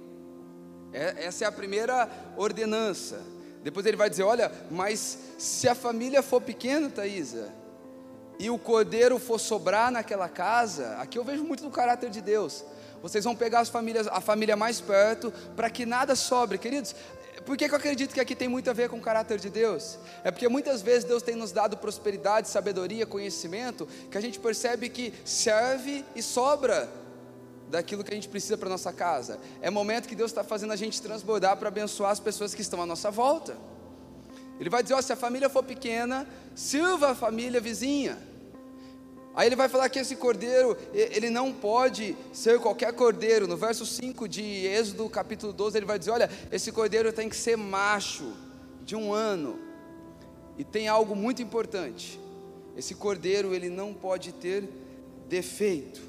É, 0.93 1.25
essa 1.25 1.45
é 1.45 1.47
a 1.47 1.51
primeira 1.51 2.07
ordenança. 2.37 3.21
Depois 3.63 3.85
ele 3.85 3.97
vai 3.97 4.09
dizer: 4.09 4.23
Olha, 4.23 4.51
mas 4.69 5.17
se 5.37 5.67
a 5.67 5.73
família 5.73 6.21
for 6.21 6.41
pequena, 6.41 6.89
Thaisa, 6.89 7.51
e 8.41 8.49
o 8.49 8.57
cordeiro 8.57 9.19
for 9.19 9.39
sobrar 9.39 9.91
naquela 9.91 10.27
casa, 10.27 10.95
aqui 10.97 11.15
eu 11.15 11.23
vejo 11.23 11.43
muito 11.43 11.61
do 11.61 11.69
caráter 11.69 12.09
de 12.09 12.21
Deus. 12.21 12.65
Vocês 12.99 13.23
vão 13.23 13.35
pegar 13.35 13.59
as 13.59 13.69
famílias, 13.69 14.07
a 14.07 14.19
família 14.19 14.55
mais 14.55 14.81
perto, 14.81 15.31
para 15.55 15.69
que 15.69 15.85
nada 15.85 16.15
sobre, 16.15 16.57
queridos. 16.57 16.95
Por 17.45 17.55
que, 17.55 17.67
que 17.67 17.73
eu 17.75 17.77
acredito 17.77 18.15
que 18.15 18.19
aqui 18.19 18.35
tem 18.35 18.47
muito 18.47 18.67
a 18.67 18.73
ver 18.73 18.89
com 18.89 18.97
o 18.97 19.01
caráter 19.01 19.37
de 19.37 19.47
Deus? 19.47 19.99
É 20.23 20.31
porque 20.31 20.49
muitas 20.49 20.81
vezes 20.81 21.03
Deus 21.03 21.21
tem 21.21 21.35
nos 21.35 21.51
dado 21.51 21.77
prosperidade, 21.77 22.49
sabedoria, 22.49 23.05
conhecimento, 23.05 23.87
que 24.09 24.17
a 24.17 24.21
gente 24.21 24.39
percebe 24.39 24.89
que 24.89 25.13
serve 25.23 26.03
e 26.15 26.23
sobra 26.23 26.89
daquilo 27.69 28.03
que 28.03 28.11
a 28.11 28.15
gente 28.15 28.27
precisa 28.27 28.57
para 28.57 28.67
nossa 28.67 28.91
casa. 28.91 29.39
É 29.61 29.69
momento 29.69 30.07
que 30.07 30.15
Deus 30.15 30.31
está 30.31 30.43
fazendo 30.43 30.73
a 30.73 30.75
gente 30.75 30.99
transbordar 30.99 31.57
para 31.57 31.67
abençoar 31.67 32.09
as 32.09 32.19
pessoas 32.19 32.55
que 32.55 32.61
estão 32.63 32.81
à 32.81 32.87
nossa 32.87 33.11
volta. 33.11 33.55
Ele 34.59 34.69
vai 34.69 34.81
dizer: 34.81 34.95
ó, 34.95 35.01
se 35.01 35.13
a 35.13 35.15
família 35.15 35.47
for 35.47 35.63
pequena, 35.63 36.27
sirva 36.55 37.11
a 37.11 37.15
família 37.15 37.61
vizinha. 37.61 38.30
Aí 39.33 39.47
ele 39.47 39.55
vai 39.55 39.69
falar 39.69 39.87
que 39.87 39.99
esse 39.99 40.15
cordeiro, 40.15 40.77
ele 40.93 41.29
não 41.29 41.53
pode 41.53 42.17
ser 42.33 42.59
qualquer 42.59 42.91
cordeiro. 42.93 43.47
No 43.47 43.55
verso 43.55 43.85
5 43.85 44.27
de 44.27 44.43
Êxodo, 44.67 45.09
capítulo 45.09 45.53
12, 45.53 45.77
ele 45.77 45.85
vai 45.85 45.97
dizer: 45.97 46.11
Olha, 46.11 46.29
esse 46.51 46.71
cordeiro 46.71 47.13
tem 47.13 47.29
que 47.29 47.35
ser 47.35 47.55
macho, 47.55 48.33
de 48.83 48.95
um 48.95 49.13
ano. 49.13 49.57
E 50.57 50.63
tem 50.63 50.87
algo 50.87 51.15
muito 51.15 51.41
importante: 51.41 52.19
esse 52.75 52.93
cordeiro, 52.93 53.53
ele 53.53 53.69
não 53.69 53.93
pode 53.93 54.33
ter 54.33 54.67
defeito. 55.29 56.01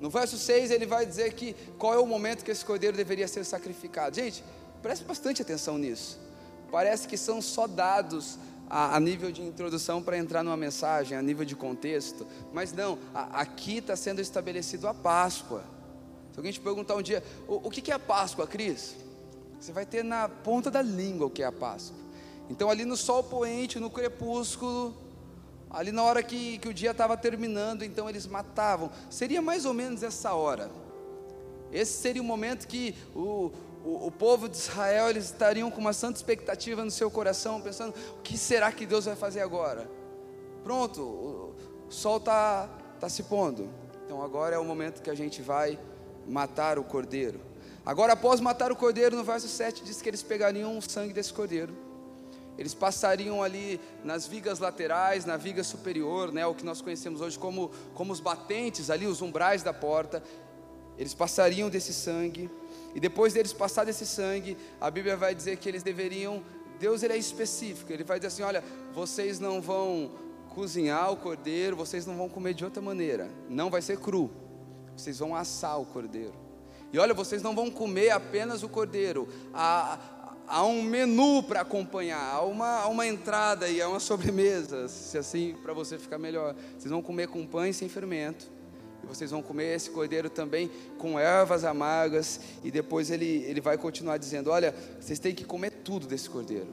No 0.00 0.10
verso 0.10 0.36
6, 0.36 0.72
ele 0.72 0.84
vai 0.84 1.06
dizer 1.06 1.32
que 1.34 1.54
qual 1.78 1.94
é 1.94 1.98
o 1.98 2.06
momento 2.06 2.44
que 2.44 2.50
esse 2.50 2.64
cordeiro 2.64 2.96
deveria 2.96 3.28
ser 3.28 3.44
sacrificado. 3.44 4.16
Gente, 4.16 4.42
preste 4.82 5.04
bastante 5.04 5.40
atenção 5.42 5.78
nisso. 5.78 6.18
Parece 6.72 7.06
que 7.06 7.16
são 7.16 7.40
só 7.40 7.68
dados 7.68 8.36
a, 8.68 8.96
a 8.96 9.00
nível 9.00 9.30
de 9.30 9.42
introdução 9.42 10.02
para 10.02 10.16
entrar 10.16 10.42
numa 10.42 10.56
mensagem, 10.56 11.16
a 11.16 11.22
nível 11.22 11.44
de 11.44 11.54
contexto, 11.54 12.26
mas 12.52 12.72
não, 12.72 12.98
a, 13.14 13.40
aqui 13.40 13.78
está 13.78 13.96
sendo 13.96 14.20
estabelecido 14.20 14.88
a 14.88 14.94
Páscoa. 14.94 15.64
Se 16.32 16.38
alguém 16.38 16.52
te 16.52 16.60
perguntar 16.60 16.94
um 16.96 17.02
dia, 17.02 17.22
o, 17.46 17.68
o 17.68 17.70
que, 17.70 17.80
que 17.80 17.90
é 17.90 17.94
a 17.94 17.98
Páscoa, 17.98 18.46
Cris? 18.46 18.96
Você 19.60 19.72
vai 19.72 19.86
ter 19.86 20.02
na 20.02 20.28
ponta 20.28 20.70
da 20.70 20.82
língua 20.82 21.26
o 21.26 21.30
que 21.30 21.42
é 21.42 21.46
a 21.46 21.52
Páscoa. 21.52 21.96
Então, 22.50 22.68
ali 22.68 22.84
no 22.84 22.96
sol 22.96 23.22
poente, 23.22 23.78
no 23.78 23.90
crepúsculo, 23.90 24.94
ali 25.70 25.92
na 25.92 26.02
hora 26.02 26.22
que, 26.22 26.58
que 26.58 26.68
o 26.68 26.74
dia 26.74 26.90
estava 26.90 27.16
terminando, 27.16 27.84
então 27.84 28.08
eles 28.08 28.26
matavam. 28.26 28.90
Seria 29.08 29.40
mais 29.40 29.64
ou 29.64 29.72
menos 29.72 30.02
essa 30.02 30.34
hora. 30.34 30.70
Esse 31.70 31.92
seria 31.92 32.20
o 32.20 32.24
momento 32.24 32.66
que 32.66 32.94
o, 33.14 33.50
o, 33.84 34.06
o, 34.06 34.10
povo 34.10 34.48
de 34.48 34.56
Israel 34.56 35.08
eles 35.08 35.24
estariam 35.24 35.70
com 35.70 35.80
uma 35.80 35.92
santa 35.92 36.16
expectativa 36.18 36.84
no 36.84 36.90
seu 36.90 37.10
coração, 37.10 37.60
pensando: 37.60 37.94
o 38.18 38.22
que 38.22 38.38
será 38.38 38.70
que 38.70 38.86
Deus 38.86 39.04
vai 39.06 39.16
fazer 39.16 39.40
agora? 39.40 39.90
Pronto, 40.62 41.00
o, 41.02 41.54
o 41.88 41.92
sol 41.92 42.18
está 42.18 42.68
tá 43.00 43.08
se 43.08 43.24
pondo, 43.24 43.68
então 44.04 44.22
agora 44.22 44.54
é 44.54 44.58
o 44.58 44.64
momento 44.64 45.02
que 45.02 45.10
a 45.10 45.14
gente 45.14 45.42
vai 45.42 45.78
matar 46.26 46.78
o 46.78 46.84
cordeiro. 46.84 47.40
Agora, 47.84 48.12
após 48.12 48.40
matar 48.40 48.70
o 48.70 48.76
cordeiro, 48.76 49.16
no 49.16 49.24
verso 49.24 49.48
7 49.48 49.82
diz 49.82 50.00
que 50.00 50.08
eles 50.08 50.22
pegariam 50.22 50.78
o 50.78 50.82
sangue 50.82 51.12
desse 51.12 51.32
cordeiro, 51.32 51.74
eles 52.56 52.74
passariam 52.74 53.42
ali 53.42 53.80
nas 54.04 54.26
vigas 54.26 54.60
laterais, 54.60 55.24
na 55.24 55.36
viga 55.36 55.64
superior, 55.64 56.30
né, 56.30 56.46
o 56.46 56.54
que 56.54 56.64
nós 56.64 56.80
conhecemos 56.80 57.20
hoje 57.20 57.36
como, 57.38 57.72
como 57.94 58.12
os 58.12 58.20
batentes, 58.20 58.90
ali, 58.90 59.06
os 59.06 59.20
umbrais 59.20 59.64
da 59.64 59.72
porta, 59.72 60.22
eles 60.96 61.14
passariam 61.14 61.68
desse 61.68 61.92
sangue 61.92 62.48
e 62.94 63.00
depois 63.00 63.32
deles 63.32 63.52
passar 63.52 63.84
desse 63.84 64.06
sangue, 64.06 64.56
a 64.80 64.90
Bíblia 64.90 65.16
vai 65.16 65.34
dizer 65.34 65.56
que 65.56 65.68
eles 65.68 65.82
deveriam. 65.82 66.42
Deus 66.78 67.02
ele 67.02 67.14
é 67.14 67.16
específico. 67.16 67.92
Ele 67.92 68.04
vai 68.04 68.18
dizer 68.18 68.28
assim: 68.28 68.42
olha, 68.42 68.62
vocês 68.92 69.40
não 69.40 69.60
vão 69.60 70.10
cozinhar 70.50 71.10
o 71.10 71.16
cordeiro, 71.16 71.76
vocês 71.76 72.04
não 72.04 72.16
vão 72.16 72.28
comer 72.28 72.54
de 72.54 72.64
outra 72.64 72.82
maneira. 72.82 73.30
Não 73.48 73.70
vai 73.70 73.80
ser 73.80 73.98
cru. 73.98 74.30
Vocês 74.96 75.18
vão 75.18 75.34
assar 75.34 75.80
o 75.80 75.86
cordeiro. 75.86 76.34
E 76.92 76.98
olha, 76.98 77.14
vocês 77.14 77.42
não 77.42 77.54
vão 77.54 77.70
comer 77.70 78.10
apenas 78.10 78.62
o 78.62 78.68
cordeiro. 78.68 79.26
Há, 79.54 79.98
um 80.66 80.82
menu 80.82 81.42
para 81.42 81.62
acompanhar, 81.62 82.34
há 82.34 82.42
uma, 82.42 82.80
há 82.80 82.88
uma 82.88 83.06
entrada 83.06 83.68
e 83.68 83.80
há 83.80 83.88
uma 83.88 84.00
sobremesa, 84.00 84.86
se 84.88 85.16
assim 85.16 85.56
para 85.62 85.72
você 85.72 85.96
ficar 85.96 86.18
melhor. 86.18 86.54
Vocês 86.76 86.90
vão 86.90 87.00
comer 87.00 87.28
com 87.28 87.46
pães 87.46 87.76
sem 87.76 87.88
fermento 87.88 88.50
vocês 89.06 89.30
vão 89.30 89.42
comer 89.42 89.74
esse 89.74 89.90
cordeiro 89.90 90.30
também 90.30 90.70
com 90.98 91.18
ervas 91.18 91.64
amargas. 91.64 92.40
E 92.62 92.70
depois 92.70 93.10
ele, 93.10 93.44
ele 93.46 93.60
vai 93.60 93.76
continuar 93.76 94.16
dizendo: 94.16 94.50
Olha, 94.50 94.74
vocês 95.00 95.18
têm 95.18 95.34
que 95.34 95.44
comer 95.44 95.70
tudo 95.84 96.06
desse 96.06 96.28
cordeiro: 96.30 96.68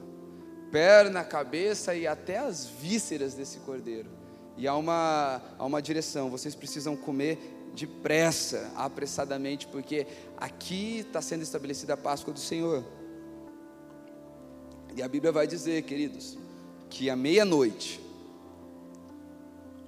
perna, 0.70 1.24
cabeça 1.24 1.94
e 1.94 2.06
até 2.06 2.38
as 2.38 2.66
vísceras 2.66 3.34
desse 3.34 3.58
cordeiro. 3.60 4.08
E 4.56 4.66
há 4.68 4.74
uma, 4.74 5.42
há 5.58 5.64
uma 5.64 5.82
direção: 5.82 6.30
vocês 6.30 6.54
precisam 6.54 6.96
comer 6.96 7.38
depressa, 7.74 8.70
apressadamente, 8.76 9.66
porque 9.66 10.06
aqui 10.36 11.00
está 11.00 11.22
sendo 11.22 11.42
estabelecida 11.42 11.94
a 11.94 11.96
Páscoa 11.96 12.32
do 12.32 12.40
Senhor. 12.40 12.84
E 14.94 15.02
a 15.02 15.08
Bíblia 15.08 15.30
vai 15.30 15.46
dizer, 15.46 15.82
queridos, 15.82 16.36
que 16.88 17.08
à 17.08 17.14
meia-noite, 17.14 18.00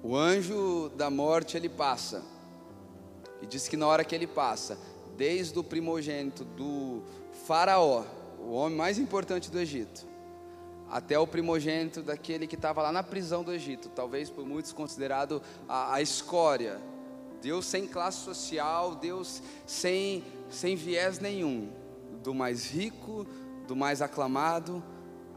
o 0.02 0.16
anjo 0.16 0.90
da 0.96 1.10
morte 1.10 1.56
ele 1.56 1.68
passa 1.68 2.31
e 3.42 3.46
diz 3.46 3.68
que 3.68 3.76
na 3.76 3.86
hora 3.88 4.04
que 4.04 4.14
ele 4.14 4.26
passa, 4.26 4.78
desde 5.16 5.58
o 5.58 5.64
primogênito 5.64 6.44
do 6.44 7.02
Faraó, 7.46 8.04
o 8.38 8.52
homem 8.52 8.78
mais 8.78 8.98
importante 8.98 9.50
do 9.50 9.58
Egito, 9.58 10.06
até 10.88 11.18
o 11.18 11.26
primogênito 11.26 12.02
daquele 12.02 12.46
que 12.46 12.54
estava 12.54 12.82
lá 12.82 12.92
na 12.92 13.02
prisão 13.02 13.42
do 13.42 13.52
Egito, 13.52 13.88
talvez 13.88 14.30
por 14.30 14.46
muitos 14.46 14.72
considerado 14.72 15.42
a, 15.68 15.94
a 15.94 16.02
escória, 16.02 16.80
Deus 17.40 17.66
sem 17.66 17.86
classe 17.86 18.18
social, 18.18 18.94
Deus 18.94 19.42
sem, 19.66 20.22
sem 20.48 20.76
viés 20.76 21.18
nenhum, 21.18 21.68
do 22.22 22.32
mais 22.32 22.70
rico, 22.70 23.26
do 23.66 23.74
mais 23.74 24.00
aclamado, 24.00 24.82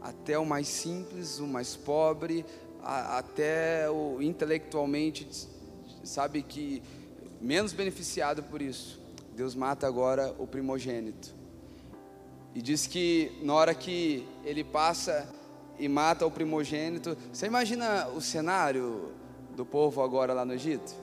até 0.02 0.38
o 0.38 0.46
mais 0.46 0.68
simples, 0.68 1.40
o 1.40 1.46
mais 1.46 1.74
pobre, 1.74 2.46
a, 2.82 3.18
até 3.18 3.90
o 3.90 4.22
intelectualmente 4.22 5.48
sabe 6.04 6.42
que 6.42 6.82
menos 7.40 7.72
beneficiado 7.72 8.42
por 8.42 8.62
isso. 8.62 9.00
Deus 9.34 9.54
mata 9.54 9.86
agora 9.86 10.34
o 10.38 10.46
primogênito. 10.46 11.34
E 12.54 12.62
diz 12.62 12.86
que 12.86 13.38
na 13.42 13.52
hora 13.52 13.74
que 13.74 14.26
ele 14.44 14.64
passa 14.64 15.28
e 15.78 15.88
mata 15.88 16.24
o 16.24 16.30
primogênito, 16.30 17.16
você 17.30 17.46
imagina 17.46 18.08
o 18.08 18.20
cenário 18.20 19.12
do 19.54 19.64
povo 19.64 20.02
agora 20.02 20.32
lá 20.32 20.44
no 20.44 20.54
Egito? 20.54 20.94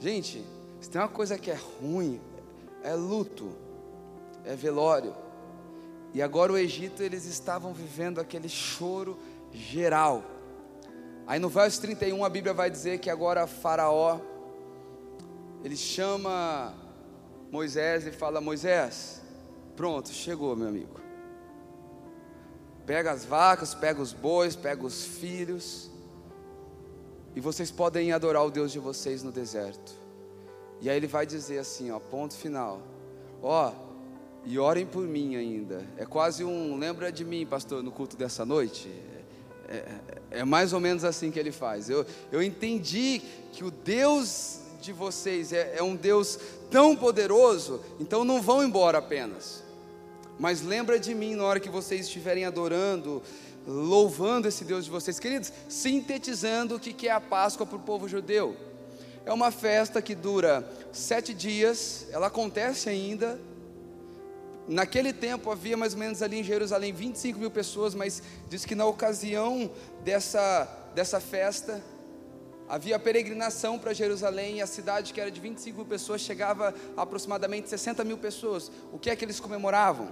Gente, 0.00 0.44
se 0.80 0.90
tem 0.90 1.00
uma 1.00 1.08
coisa 1.08 1.38
que 1.38 1.50
é 1.50 1.58
ruim, 1.80 2.20
é 2.82 2.94
luto, 2.94 3.52
é 4.44 4.56
velório. 4.56 5.14
E 6.12 6.20
agora 6.20 6.52
o 6.52 6.58
Egito, 6.58 7.02
eles 7.02 7.26
estavam 7.26 7.72
vivendo 7.72 8.20
aquele 8.20 8.48
choro 8.48 9.16
geral. 9.52 10.24
Aí 11.26 11.38
no 11.38 11.48
verso 11.48 11.80
31 11.80 12.24
a 12.24 12.28
Bíblia 12.28 12.52
vai 12.52 12.70
dizer 12.70 12.98
que 12.98 13.10
agora 13.10 13.46
Faraó 13.46 14.18
ele 15.66 15.76
chama 15.76 16.72
Moisés 17.50 18.06
e 18.06 18.12
fala: 18.12 18.40
Moisés, 18.40 19.20
pronto, 19.74 20.10
chegou, 20.10 20.54
meu 20.54 20.68
amigo. 20.68 21.00
Pega 22.86 23.10
as 23.10 23.24
vacas, 23.24 23.74
pega 23.74 24.00
os 24.00 24.12
bois, 24.12 24.54
pega 24.54 24.86
os 24.86 25.04
filhos, 25.04 25.90
e 27.34 27.40
vocês 27.40 27.68
podem 27.68 28.12
adorar 28.12 28.46
o 28.46 28.50
Deus 28.50 28.70
de 28.70 28.78
vocês 28.78 29.24
no 29.24 29.32
deserto. 29.32 29.92
E 30.80 30.88
aí 30.88 30.96
ele 30.96 31.08
vai 31.08 31.26
dizer 31.26 31.58
assim, 31.58 31.90
ó, 31.90 31.98
ponto 31.98 32.34
final. 32.34 32.80
Ó, 33.42 33.72
e 34.44 34.60
orem 34.60 34.86
por 34.86 35.02
mim 35.02 35.34
ainda. 35.34 35.84
É 35.96 36.06
quase 36.06 36.44
um 36.44 36.78
lembra 36.78 37.10
de 37.10 37.24
mim, 37.24 37.44
pastor, 37.44 37.82
no 37.82 37.90
culto 37.90 38.16
dessa 38.16 38.46
noite. 38.46 38.88
É, 39.68 39.74
é, 39.74 40.00
é 40.30 40.44
mais 40.44 40.72
ou 40.72 40.78
menos 40.78 41.02
assim 41.02 41.32
que 41.32 41.40
ele 41.40 41.50
faz. 41.50 41.90
Eu, 41.90 42.06
eu 42.30 42.40
entendi 42.40 43.20
que 43.52 43.64
o 43.64 43.70
Deus 43.72 44.60
de 44.80 44.92
vocês 44.92 45.52
é, 45.52 45.76
é 45.76 45.82
um 45.82 45.96
Deus 45.96 46.38
tão 46.70 46.96
poderoso, 46.96 47.80
então 47.98 48.24
não 48.24 48.40
vão 48.40 48.64
embora 48.64 48.98
apenas. 48.98 49.62
Mas 50.38 50.62
lembra 50.62 50.98
de 50.98 51.14
mim 51.14 51.34
na 51.34 51.44
hora 51.44 51.60
que 51.60 51.68
vocês 51.68 52.06
estiverem 52.06 52.44
adorando, 52.44 53.22
louvando 53.66 54.46
esse 54.46 54.64
Deus 54.64 54.84
de 54.84 54.90
vocês, 54.90 55.18
queridos, 55.18 55.52
sintetizando 55.68 56.76
o 56.76 56.80
que 56.80 57.08
é 57.08 57.10
a 57.10 57.20
Páscoa 57.20 57.66
para 57.66 57.76
o 57.76 57.80
povo 57.80 58.08
judeu. 58.08 58.56
É 59.24 59.32
uma 59.32 59.50
festa 59.50 60.00
que 60.00 60.14
dura 60.14 60.68
sete 60.92 61.34
dias, 61.34 62.06
ela 62.12 62.28
acontece 62.28 62.88
ainda. 62.88 63.40
Naquele 64.68 65.12
tempo 65.12 65.50
havia 65.50 65.76
mais 65.76 65.94
ou 65.94 65.98
menos 65.98 66.22
ali 66.22 66.40
em 66.40 66.44
Jerusalém 66.44 66.92
25 66.92 67.38
mil 67.38 67.50
pessoas, 67.50 67.94
mas 67.94 68.22
diz 68.48 68.64
que 68.64 68.74
na 68.74 68.84
ocasião 68.84 69.70
dessa, 70.04 70.68
dessa 70.94 71.18
festa, 71.18 71.82
Havia 72.68 72.98
peregrinação 72.98 73.78
para 73.78 73.92
Jerusalém 73.92 74.56
e 74.56 74.62
a 74.62 74.66
cidade, 74.66 75.12
que 75.12 75.20
era 75.20 75.30
de 75.30 75.40
25 75.40 75.76
mil 75.76 75.86
pessoas, 75.86 76.20
chegava 76.20 76.74
a 76.96 77.02
aproximadamente 77.02 77.68
60 77.68 78.02
mil 78.02 78.18
pessoas. 78.18 78.72
O 78.92 78.98
que 78.98 79.08
é 79.08 79.14
que 79.14 79.24
eles 79.24 79.38
comemoravam? 79.38 80.08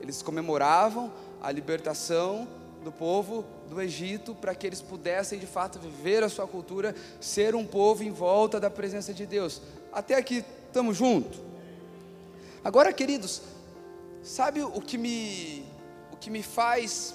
Eles 0.00 0.22
comemoravam 0.22 1.12
a 1.40 1.52
libertação 1.52 2.48
do 2.82 2.90
povo 2.90 3.44
do 3.68 3.80
Egito 3.80 4.34
para 4.34 4.54
que 4.54 4.66
eles 4.66 4.80
pudessem 4.80 5.38
de 5.38 5.46
fato 5.46 5.78
viver 5.78 6.22
a 6.24 6.28
sua 6.28 6.46
cultura, 6.46 6.94
ser 7.20 7.54
um 7.54 7.64
povo 7.64 8.02
em 8.02 8.10
volta 8.10 8.58
da 8.58 8.70
presença 8.70 9.12
de 9.12 9.26
Deus. 9.26 9.60
Até 9.92 10.16
aqui 10.16 10.44
estamos 10.66 10.96
juntos. 10.96 11.40
Agora, 12.64 12.92
queridos, 12.92 13.42
sabe 14.22 14.62
o 14.62 14.80
que 14.80 14.96
me 14.96 15.64
o 16.10 16.16
que 16.16 16.30
me 16.30 16.42
faz 16.42 17.14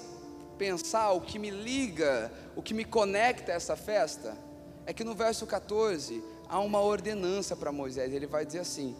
pensar, 0.56 1.12
o 1.12 1.20
que 1.20 1.38
me 1.38 1.50
liga, 1.50 2.30
o 2.54 2.62
que 2.62 2.74
me 2.74 2.84
conecta 2.84 3.52
a 3.52 3.54
essa 3.54 3.76
festa? 3.76 4.47
É 4.88 4.92
que 4.94 5.04
no 5.04 5.14
verso 5.14 5.46
14 5.46 6.24
há 6.48 6.58
uma 6.60 6.80
ordenança 6.80 7.54
para 7.54 7.70
Moisés. 7.70 8.10
Ele 8.10 8.26
vai 8.26 8.46
dizer 8.46 8.60
assim: 8.60 8.96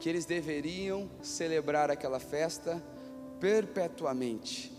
que 0.00 0.08
eles 0.08 0.26
deveriam 0.26 1.08
celebrar 1.22 1.92
aquela 1.92 2.18
festa 2.18 2.82
perpetuamente. 3.38 4.72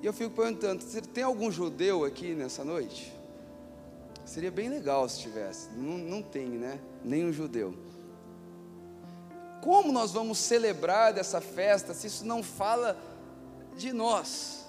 E 0.00 0.06
eu 0.06 0.12
fico 0.14 0.30
perguntando: 0.30 0.82
tem 1.12 1.22
algum 1.22 1.50
judeu 1.50 2.02
aqui 2.02 2.34
nessa 2.34 2.64
noite? 2.64 3.14
Seria 4.24 4.50
bem 4.50 4.70
legal 4.70 5.06
se 5.06 5.20
tivesse. 5.20 5.68
Não, 5.76 5.98
não 5.98 6.22
tem, 6.22 6.48
né? 6.48 6.80
Nenhum 7.04 7.30
judeu. 7.30 7.74
Como 9.62 9.92
nós 9.92 10.12
vamos 10.12 10.38
celebrar 10.38 11.12
dessa 11.12 11.42
festa 11.42 11.92
se 11.92 12.06
isso 12.06 12.24
não 12.24 12.42
fala 12.42 12.98
de 13.76 13.92
nós? 13.92 14.64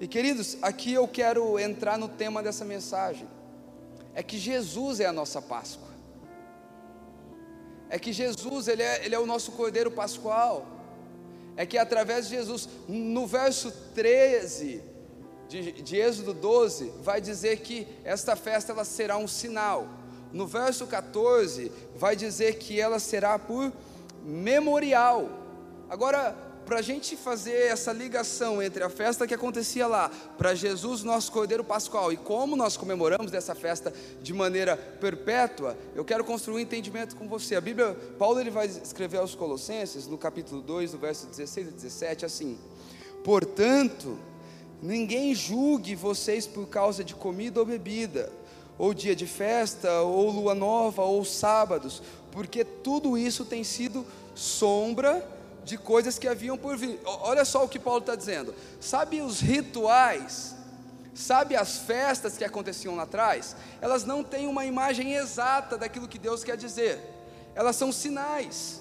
E 0.00 0.06
queridos, 0.06 0.56
aqui 0.62 0.92
eu 0.92 1.08
quero 1.08 1.58
entrar 1.58 1.98
no 1.98 2.08
tema 2.08 2.44
dessa 2.44 2.64
mensagem 2.64 3.26
é 4.14 4.22
que 4.22 4.38
Jesus 4.38 5.00
é 5.00 5.06
a 5.06 5.12
nossa 5.12 5.40
Páscoa. 5.40 5.88
É 7.88 7.98
que 7.98 8.12
Jesus, 8.12 8.68
ele 8.68 8.82
é, 8.82 9.04
ele 9.04 9.14
é 9.14 9.18
o 9.18 9.26
nosso 9.26 9.52
Cordeiro 9.52 9.90
Pascual. 9.90 10.66
É 11.56 11.66
que 11.66 11.76
através 11.76 12.28
de 12.28 12.36
Jesus, 12.36 12.68
no 12.88 13.26
verso 13.26 13.70
13 13.94 14.82
de, 15.48 15.72
de 15.72 15.96
Êxodo 15.96 16.32
12, 16.32 16.92
vai 17.02 17.20
dizer 17.20 17.58
que 17.60 17.86
esta 18.04 18.36
festa 18.36 18.72
ela 18.72 18.84
será 18.84 19.16
um 19.16 19.26
sinal. 19.26 19.88
No 20.32 20.46
verso 20.46 20.86
14, 20.86 21.72
vai 21.96 22.14
dizer 22.14 22.58
que 22.58 22.80
ela 22.80 23.00
será 23.00 23.36
por 23.36 23.72
memorial. 24.24 25.28
Agora, 25.88 26.36
para 26.70 26.78
a 26.78 26.82
gente 26.82 27.16
fazer 27.16 27.66
essa 27.66 27.92
ligação 27.92 28.62
entre 28.62 28.84
a 28.84 28.88
festa 28.88 29.26
que 29.26 29.34
acontecia 29.34 29.88
lá, 29.88 30.08
para 30.38 30.54
Jesus, 30.54 31.02
nosso 31.02 31.32
Cordeiro 31.32 31.64
Pascual, 31.64 32.12
e 32.12 32.16
como 32.16 32.54
nós 32.54 32.76
comemoramos 32.76 33.32
dessa 33.32 33.56
festa 33.56 33.92
de 34.22 34.32
maneira 34.32 34.76
perpétua, 34.76 35.76
eu 35.96 36.04
quero 36.04 36.22
construir 36.22 36.54
um 36.54 36.60
entendimento 36.60 37.16
com 37.16 37.26
você. 37.26 37.56
A 37.56 37.60
Bíblia, 37.60 37.96
Paulo 38.16 38.38
ele 38.38 38.50
vai 38.50 38.66
escrever 38.68 39.18
aos 39.18 39.34
Colossenses, 39.34 40.06
no 40.06 40.16
capítulo 40.16 40.62
2, 40.62 40.92
no 40.92 41.00
verso 41.00 41.26
16 41.26 41.66
e 41.66 41.70
17, 41.72 42.24
assim: 42.24 42.56
Portanto, 43.24 44.16
ninguém 44.80 45.34
julgue 45.34 45.96
vocês 45.96 46.46
por 46.46 46.68
causa 46.68 47.02
de 47.02 47.16
comida 47.16 47.58
ou 47.58 47.66
bebida, 47.66 48.30
ou 48.78 48.94
dia 48.94 49.16
de 49.16 49.26
festa, 49.26 50.02
ou 50.02 50.30
lua 50.30 50.54
nova, 50.54 51.02
ou 51.02 51.24
sábados, 51.24 52.00
porque 52.30 52.64
tudo 52.64 53.18
isso 53.18 53.44
tem 53.44 53.64
sido 53.64 54.06
sombra 54.36 55.39
de 55.64 55.76
coisas 55.78 56.18
que 56.18 56.28
haviam 56.28 56.56
por 56.56 56.76
vir. 56.76 57.00
Olha 57.04 57.44
só 57.44 57.64
o 57.64 57.68
que 57.68 57.78
Paulo 57.78 58.00
está 58.00 58.14
dizendo. 58.14 58.54
Sabe 58.80 59.20
os 59.20 59.40
rituais? 59.40 60.54
Sabe 61.14 61.56
as 61.56 61.78
festas 61.78 62.36
que 62.36 62.44
aconteciam 62.44 62.96
lá 62.96 63.02
atrás? 63.02 63.56
Elas 63.80 64.04
não 64.04 64.22
têm 64.22 64.46
uma 64.46 64.64
imagem 64.64 65.14
exata 65.14 65.76
daquilo 65.76 66.08
que 66.08 66.18
Deus 66.18 66.42
quer 66.42 66.56
dizer. 66.56 67.00
Elas 67.54 67.76
são 67.76 67.92
sinais. 67.92 68.80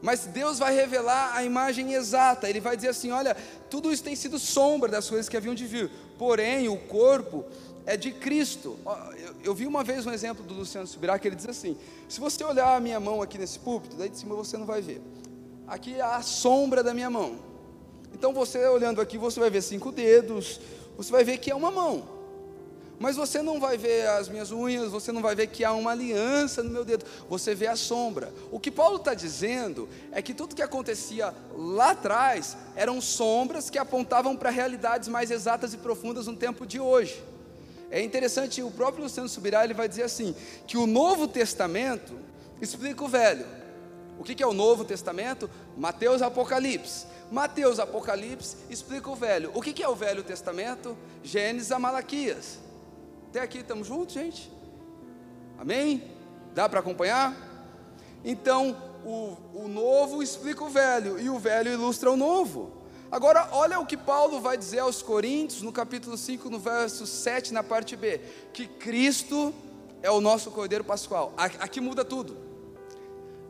Mas 0.00 0.26
Deus 0.26 0.58
vai 0.58 0.74
revelar 0.74 1.34
a 1.34 1.44
imagem 1.44 1.94
exata. 1.94 2.48
Ele 2.48 2.60
vai 2.60 2.76
dizer 2.76 2.88
assim: 2.88 3.12
olha, 3.12 3.36
tudo 3.70 3.92
isso 3.92 4.02
tem 4.02 4.16
sido 4.16 4.38
sombra 4.38 4.88
das 4.88 5.08
coisas 5.08 5.28
que 5.28 5.36
haviam 5.36 5.54
de 5.54 5.64
vir. 5.64 5.90
Porém, 6.18 6.68
o 6.68 6.76
corpo 6.76 7.44
é 7.86 7.96
de 7.96 8.12
Cristo. 8.12 8.78
Eu, 9.18 9.34
eu, 9.44 9.54
vi 9.54 9.66
uma 9.66 9.82
vez 9.82 10.06
um 10.06 10.12
exemplo 10.12 10.44
do 10.44 10.54
Luciano 10.54 10.86
Subirá 10.86 11.18
que 11.18 11.28
ele 11.28 11.36
diz 11.36 11.48
assim: 11.48 11.76
se 12.08 12.20
você 12.20 12.44
olhar 12.44 12.76
a 12.76 12.80
minha 12.80 13.00
mão 13.00 13.20
aqui 13.22 13.38
nesse 13.38 13.58
púlpito, 13.58 13.96
daí 13.96 14.08
de 14.08 14.18
cima 14.18 14.34
você 14.34 14.56
não 14.56 14.66
vai 14.66 14.80
ver. 14.80 15.00
Aqui 15.66 15.94
é 15.94 16.02
a 16.02 16.22
sombra 16.22 16.82
da 16.82 16.92
minha 16.94 17.10
mão. 17.10 17.36
Então 18.12 18.32
você 18.32 18.66
olhando 18.66 19.00
aqui, 19.00 19.16
você 19.16 19.40
vai 19.40 19.50
ver 19.50 19.62
cinco 19.62 19.90
dedos, 19.90 20.60
você 20.96 21.10
vai 21.10 21.24
ver 21.24 21.38
que 21.38 21.50
é 21.50 21.54
uma 21.54 21.70
mão. 21.70 22.22
Mas 22.98 23.16
você 23.16 23.42
não 23.42 23.58
vai 23.58 23.76
ver 23.76 24.06
as 24.06 24.28
minhas 24.28 24.52
unhas, 24.52 24.92
você 24.92 25.10
não 25.10 25.20
vai 25.20 25.34
ver 25.34 25.48
que 25.48 25.64
há 25.64 25.72
uma 25.72 25.90
aliança 25.90 26.62
no 26.62 26.70
meu 26.70 26.84
dedo, 26.84 27.04
você 27.28 27.52
vê 27.52 27.66
a 27.66 27.74
sombra. 27.74 28.32
O 28.48 28.60
que 28.60 28.70
Paulo 28.70 28.96
está 28.96 29.12
dizendo 29.12 29.88
é 30.12 30.22
que 30.22 30.32
tudo 30.32 30.54
que 30.54 30.62
acontecia 30.62 31.34
lá 31.56 31.90
atrás 31.90 32.56
eram 32.76 33.00
sombras 33.00 33.68
que 33.68 33.78
apontavam 33.78 34.36
para 34.36 34.50
realidades 34.50 35.08
mais 35.08 35.32
exatas 35.32 35.74
e 35.74 35.78
profundas 35.78 36.28
no 36.28 36.36
tempo 36.36 36.64
de 36.64 36.78
hoje. 36.78 37.31
É 37.92 38.00
interessante, 38.00 38.62
o 38.62 38.70
próprio 38.70 39.04
Luciano 39.04 39.28
Subirá 39.28 39.64
ele 39.64 39.74
vai 39.74 39.86
dizer 39.86 40.04
assim: 40.04 40.34
que 40.66 40.78
o 40.78 40.86
Novo 40.86 41.28
Testamento 41.28 42.18
explica 42.58 43.04
o 43.04 43.08
Velho. 43.08 43.44
O 44.18 44.24
que 44.24 44.42
é 44.42 44.46
o 44.46 44.54
Novo 44.54 44.82
Testamento? 44.82 45.50
Mateus 45.76 46.22
Apocalipse. 46.22 47.06
Mateus 47.30 47.78
Apocalipse 47.78 48.56
explica 48.70 49.10
o 49.10 49.14
Velho. 49.14 49.50
O 49.54 49.60
que 49.60 49.82
é 49.82 49.88
o 49.88 49.94
Velho 49.94 50.22
Testamento? 50.22 50.96
Gênesis 51.22 51.70
a 51.70 51.78
Malaquias. 51.78 52.58
Até 53.28 53.40
aqui 53.40 53.58
estamos 53.58 53.86
juntos, 53.86 54.14
gente? 54.14 54.50
Amém? 55.58 56.02
Dá 56.54 56.68
para 56.68 56.80
acompanhar? 56.80 57.36
Então, 58.24 58.74
o, 59.04 59.36
o 59.52 59.68
novo 59.68 60.22
explica 60.22 60.64
o 60.64 60.68
velho, 60.68 61.18
e 61.18 61.28
o 61.28 61.38
velho 61.38 61.72
ilustra 61.72 62.10
o 62.10 62.16
novo. 62.16 62.81
Agora, 63.12 63.46
olha 63.52 63.78
o 63.78 63.84
que 63.84 63.94
Paulo 63.94 64.40
vai 64.40 64.56
dizer 64.56 64.78
aos 64.78 65.02
Coríntios, 65.02 65.60
no 65.60 65.70
capítulo 65.70 66.16
5, 66.16 66.48
no 66.48 66.58
verso 66.58 67.06
7, 67.06 67.52
na 67.52 67.62
parte 67.62 67.94
B: 67.94 68.18
que 68.54 68.66
Cristo 68.66 69.52
é 70.02 70.10
o 70.10 70.18
nosso 70.18 70.50
Cordeiro 70.50 70.82
Pascual. 70.82 71.30
Aqui 71.36 71.78
muda 71.78 72.06
tudo. 72.06 72.34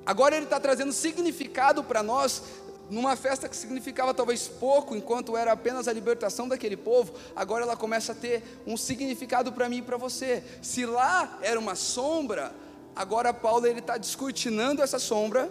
Agora 0.05 0.35
ele 0.35 0.47
está 0.47 0.59
trazendo 0.59 0.93
significado 0.93 1.85
para 1.85 2.03
nós 2.03 2.43
numa 2.91 3.15
festa 3.15 3.49
que 3.49 3.55
significava 3.55 4.13
talvez 4.13 4.49
pouco, 4.49 4.97
enquanto 4.97 5.37
era 5.37 5.53
apenas 5.53 5.87
a 5.87 5.93
libertação 5.93 6.49
daquele 6.49 6.77
povo, 6.77 7.15
agora 7.37 7.63
ela 7.63 7.77
começa 7.77 8.11
a 8.11 8.17
ter 8.17 8.43
um 8.67 8.77
significado 8.77 9.53
para 9.53 9.69
mim 9.69 9.77
e 9.77 9.83
para 9.83 9.97
você. 9.97 10.43
Se 10.61 10.85
lá 10.85 11.39
era 11.41 11.59
uma 11.61 11.77
sombra, 11.77 12.53
agora 12.97 13.33
Paulo 13.33 13.65
ele 13.65 13.79
está 13.79 13.97
descortinando 13.97 14.83
essa 14.83 14.99
sombra 14.99 15.49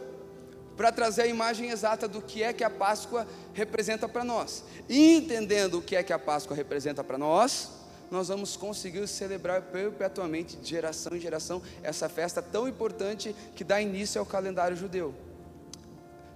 para 0.75 0.91
trazer 0.91 1.23
a 1.23 1.27
imagem 1.27 1.69
exata 1.69 2.07
do 2.07 2.21
que 2.21 2.43
é 2.43 2.53
que 2.53 2.63
a 2.63 2.69
Páscoa 2.69 3.27
representa 3.53 4.07
para 4.07 4.23
nós. 4.23 4.63
E 4.89 5.15
entendendo 5.15 5.79
o 5.79 5.81
que 5.81 5.95
é 5.95 6.03
que 6.03 6.13
a 6.13 6.19
Páscoa 6.19 6.55
representa 6.55 7.03
para 7.03 7.17
nós, 7.17 7.69
nós 8.09 8.27
vamos 8.27 8.57
conseguir 8.57 9.07
celebrar 9.07 9.61
perpetuamente, 9.61 10.57
de 10.57 10.69
geração 10.69 11.15
em 11.15 11.19
geração, 11.19 11.61
essa 11.81 12.09
festa 12.09 12.41
tão 12.41 12.67
importante 12.67 13.35
que 13.55 13.63
dá 13.63 13.81
início 13.81 14.19
ao 14.19 14.25
calendário 14.25 14.75
judeu. 14.75 15.13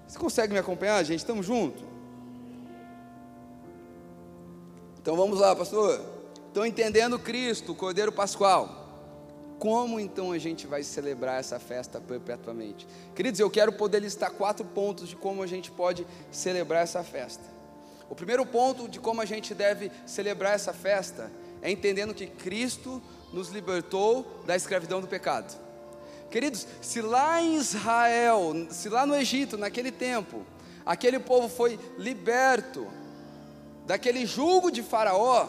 Você 0.08 0.18
consegue 0.18 0.54
me 0.54 0.60
acompanhar, 0.60 1.04
gente? 1.04 1.20
Estamos 1.20 1.46
juntos? 1.46 1.84
Então 5.02 5.16
vamos 5.18 5.40
lá, 5.40 5.56
pastor. 5.56 6.02
Estão 6.48 6.66
entendendo 6.66 7.20
Cristo, 7.20 7.74
o 7.74 7.76
Cordeiro 7.76 8.12
Pascual. 8.12 8.85
Como 9.60 10.00
então 10.00 10.32
a 10.32 10.38
gente 10.38 10.68
vai 10.68 10.84
celebrar 10.84 11.40
essa 11.40 11.60
festa 11.60 12.02
perpetuamente? 12.02 12.88
Queridos, 13.16 13.40
eu 13.40 13.50
quero 13.50 13.72
poder 13.72 14.00
listar 14.00 14.32
quatro 14.32 14.66
pontos 14.66 15.08
de 15.08 15.16
como 15.16 15.42
a 15.42 15.48
gente 15.48 15.72
pode 15.72 16.06
celebrar 16.32 16.84
essa 16.84 17.04
festa. 17.04 17.44
O 18.10 18.16
primeiro 18.16 18.46
ponto 18.46 18.88
de 18.88 19.00
como 19.00 19.22
a 19.22 19.26
gente 19.26 19.56
deve 19.56 19.92
celebrar 20.06 20.54
essa 20.54 20.74
festa 20.74 21.32
é 21.62 21.72
entendendo 21.72 22.14
que 22.14 22.28
Cristo 22.28 23.02
nos 23.34 23.50
libertou 23.50 24.26
da 24.46 24.56
escravidão 24.56 25.02
do 25.02 25.08
pecado. 25.08 25.60
Queridos, 26.30 26.68
se 26.82 27.02
lá 27.02 27.42
em 27.42 27.56
Israel, 27.56 28.68
se 28.70 28.90
lá 28.90 29.06
no 29.06 29.16
Egito, 29.16 29.58
naquele 29.58 29.92
tempo, 29.92 30.46
aquele 30.86 31.18
povo 31.18 31.48
foi 31.48 31.80
liberto 31.98 32.88
daquele 33.86 34.26
jugo 34.26 34.70
de 34.70 34.84
Faraó, 34.84 35.48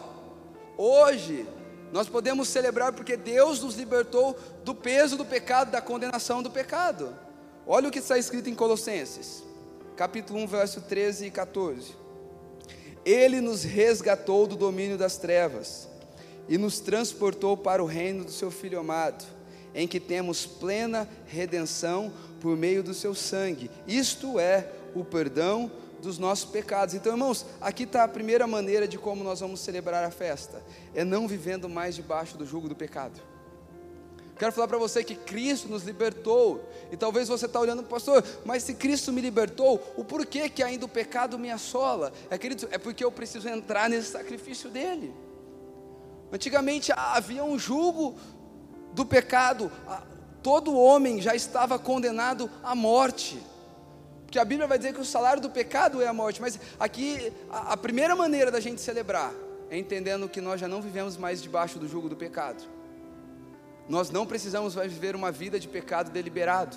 hoje 0.76 1.46
nós 1.92 2.08
podemos 2.08 2.48
celebrar 2.48 2.92
porque 2.92 3.16
Deus 3.16 3.62
nos 3.62 3.76
libertou 3.76 4.36
do 4.64 4.74
peso 4.74 5.16
do 5.16 5.24
pecado, 5.24 5.70
da 5.70 5.80
condenação 5.80 6.42
do 6.42 6.50
pecado. 6.50 7.14
Olha 7.66 7.88
o 7.88 7.92
que 7.92 7.98
está 7.98 8.18
escrito 8.18 8.48
em 8.48 8.54
Colossenses, 8.54 9.42
capítulo 9.96 10.40
1, 10.40 10.46
verso 10.46 10.80
13 10.82 11.26
e 11.26 11.30
14. 11.30 11.94
Ele 13.04 13.40
nos 13.40 13.62
resgatou 13.62 14.46
do 14.46 14.56
domínio 14.56 14.98
das 14.98 15.16
trevas 15.16 15.88
e 16.48 16.58
nos 16.58 16.80
transportou 16.80 17.56
para 17.56 17.82
o 17.82 17.86
reino 17.86 18.24
do 18.24 18.32
seu 18.32 18.50
Filho 18.50 18.78
amado, 18.78 19.24
em 19.74 19.86
que 19.86 20.00
temos 20.00 20.46
plena 20.46 21.08
redenção 21.26 22.12
por 22.40 22.56
meio 22.56 22.82
do 22.82 22.94
seu 22.94 23.14
sangue, 23.14 23.70
isto 23.86 24.38
é, 24.38 24.70
o 24.94 25.04
perdão 25.04 25.70
dos 26.00 26.18
nossos 26.18 26.50
pecados. 26.50 26.94
Então, 26.94 27.12
irmãos, 27.12 27.46
aqui 27.60 27.84
está 27.84 28.04
a 28.04 28.08
primeira 28.08 28.46
maneira 28.46 28.86
de 28.86 28.98
como 28.98 29.24
nós 29.24 29.40
vamos 29.40 29.60
celebrar 29.60 30.04
a 30.04 30.10
festa: 30.10 30.62
é 30.94 31.04
não 31.04 31.26
vivendo 31.26 31.68
mais 31.68 31.94
debaixo 31.94 32.36
do 32.36 32.46
jugo 32.46 32.68
do 32.68 32.76
pecado. 32.76 33.20
Quero 34.38 34.52
falar 34.52 34.68
para 34.68 34.76
você 34.76 35.02
que 35.02 35.14
Cristo 35.14 35.68
nos 35.68 35.82
libertou. 35.82 36.62
E 36.92 36.96
talvez 36.96 37.28
você 37.28 37.46
está 37.46 37.58
olhando, 37.58 37.82
pastor, 37.82 38.22
mas 38.44 38.62
se 38.62 38.74
Cristo 38.74 39.10
me 39.10 39.22
libertou, 39.22 39.82
o 39.96 40.04
porquê 40.04 40.48
que 40.50 40.62
ainda 40.62 40.84
o 40.84 40.88
pecado 40.88 41.38
me 41.38 41.50
assola? 41.50 42.12
É, 42.28 42.36
querido, 42.36 42.68
é 42.70 42.76
porque 42.76 43.02
eu 43.02 43.10
preciso 43.10 43.48
entrar 43.48 43.88
nesse 43.88 44.10
sacrifício 44.10 44.68
dele. 44.68 45.14
Antigamente 46.30 46.92
havia 46.94 47.42
um 47.44 47.58
jugo 47.58 48.14
do 48.92 49.06
pecado, 49.06 49.72
todo 50.42 50.76
homem 50.76 51.20
já 51.20 51.34
estava 51.34 51.78
condenado 51.78 52.50
à 52.62 52.74
morte. 52.74 53.42
Porque 54.26 54.38
a 54.38 54.44
Bíblia 54.44 54.66
vai 54.66 54.76
dizer 54.76 54.92
que 54.92 55.00
o 55.00 55.04
salário 55.04 55.40
do 55.40 55.48
pecado 55.48 56.02
é 56.02 56.06
a 56.06 56.12
morte, 56.12 56.40
mas 56.40 56.58
aqui 56.78 57.32
a, 57.48 57.72
a 57.72 57.76
primeira 57.76 58.14
maneira 58.14 58.50
da 58.50 58.60
gente 58.60 58.80
celebrar 58.80 59.32
é 59.70 59.78
entendendo 59.78 60.28
que 60.28 60.40
nós 60.40 60.60
já 60.60 60.68
não 60.68 60.82
vivemos 60.82 61.16
mais 61.16 61.40
debaixo 61.40 61.78
do 61.78 61.88
jugo 61.88 62.08
do 62.08 62.16
pecado. 62.16 62.62
Nós 63.88 64.10
não 64.10 64.26
precisamos 64.26 64.74
mais 64.74 64.92
viver 64.92 65.14
uma 65.14 65.30
vida 65.30 65.58
de 65.58 65.68
pecado 65.68 66.10
deliberado. 66.10 66.76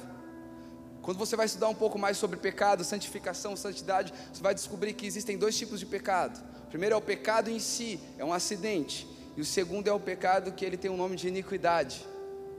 Quando 1.01 1.17
você 1.17 1.35
vai 1.35 1.47
estudar 1.47 1.67
um 1.69 1.75
pouco 1.75 1.97
mais 1.97 2.17
sobre 2.17 2.37
pecado, 2.37 2.83
santificação, 2.83 3.55
santidade, 3.55 4.13
você 4.31 4.43
vai 4.43 4.53
descobrir 4.53 4.93
que 4.93 5.07
existem 5.07 5.37
dois 5.37 5.57
tipos 5.57 5.79
de 5.79 5.85
pecado. 5.85 6.39
O 6.65 6.67
primeiro 6.67 6.93
é 6.93 6.97
o 6.97 7.01
pecado 7.01 7.49
em 7.49 7.59
si, 7.59 7.99
é 8.17 8.23
um 8.23 8.33
acidente. 8.33 9.07
E 9.35 9.41
o 9.41 9.45
segundo 9.45 9.87
é 9.87 9.93
o 9.93 9.99
pecado 9.99 10.51
que 10.51 10.63
ele 10.63 10.77
tem 10.77 10.91
um 10.91 10.97
nome 10.97 11.15
de 11.15 11.27
iniquidade. 11.27 12.05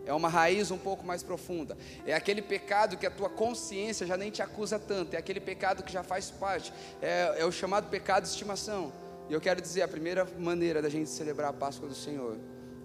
É 0.07 0.13
uma 0.13 0.29
raiz 0.29 0.71
um 0.71 0.79
pouco 0.79 1.05
mais 1.05 1.23
profunda. 1.23 1.77
É 2.07 2.15
aquele 2.15 2.43
pecado 2.43 2.97
que 2.97 3.07
a 3.07 3.11
tua 3.11 3.29
consciência 3.29 4.07
já 4.07 4.17
nem 4.17 4.31
te 4.31 4.43
acusa 4.43 4.79
tanto. 4.79 5.15
É 5.15 5.19
aquele 5.19 5.41
pecado 5.41 5.83
que 5.83 5.93
já 5.93 6.03
faz 6.03 6.31
parte. 6.31 6.73
É, 7.01 7.37
é 7.39 7.45
o 7.45 7.53
chamado 7.53 7.89
pecado 7.89 8.25
de 8.25 8.31
estimação. 8.31 8.93
E 9.29 9.33
eu 9.33 9.41
quero 9.41 9.61
dizer, 9.61 9.83
a 9.83 9.89
primeira 9.89 10.27
maneira 10.39 10.83
da 10.83 10.89
gente 10.89 11.09
celebrar 11.09 11.51
a 11.51 11.53
Páscoa 11.53 11.89
do 11.89 11.95
Senhor 11.95 12.37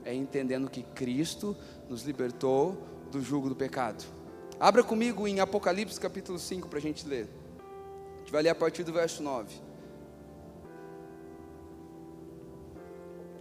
é 0.03 0.13
entendendo 0.13 0.69
que 0.69 0.83
Cristo 0.83 1.57
nos 1.89 2.03
libertou 2.03 2.77
do 3.11 3.21
jugo 3.21 3.49
do 3.49 3.55
pecado. 3.55 4.05
Abra 4.59 4.83
comigo 4.83 5.27
em 5.27 5.39
Apocalipse 5.39 5.99
capítulo 5.99 6.37
5 6.37 6.69
para 6.69 6.77
a 6.77 6.81
gente 6.81 7.07
ler. 7.07 7.27
A 8.15 8.19
gente 8.19 8.31
vai 8.31 8.43
ler 8.43 8.49
a 8.49 8.55
partir 8.55 8.83
do 8.83 8.93
verso 8.93 9.23
9. 9.23 9.65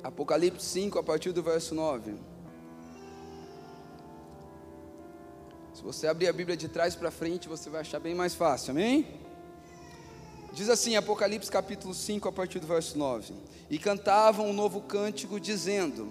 Apocalipse 0.02 0.66
5, 0.66 0.98
a 0.98 1.02
partir 1.02 1.32
do 1.32 1.42
verso 1.42 1.74
9. 1.74 2.14
Você 5.84 6.06
abrir 6.06 6.28
a 6.28 6.32
Bíblia 6.32 6.56
de 6.56 6.66
trás 6.66 6.96
para 6.96 7.10
frente, 7.10 7.46
você 7.46 7.68
vai 7.68 7.82
achar 7.82 8.00
bem 8.00 8.14
mais 8.14 8.34
fácil, 8.34 8.70
amém? 8.70 9.06
Diz 10.50 10.70
assim, 10.70 10.96
Apocalipse 10.96 11.50
capítulo 11.50 11.92
5, 11.92 12.26
a 12.26 12.32
partir 12.32 12.58
do 12.58 12.66
verso 12.66 12.96
9: 12.96 13.34
E 13.68 13.78
cantavam 13.78 14.48
um 14.48 14.54
novo 14.54 14.80
cântico, 14.80 15.38
dizendo: 15.38 16.08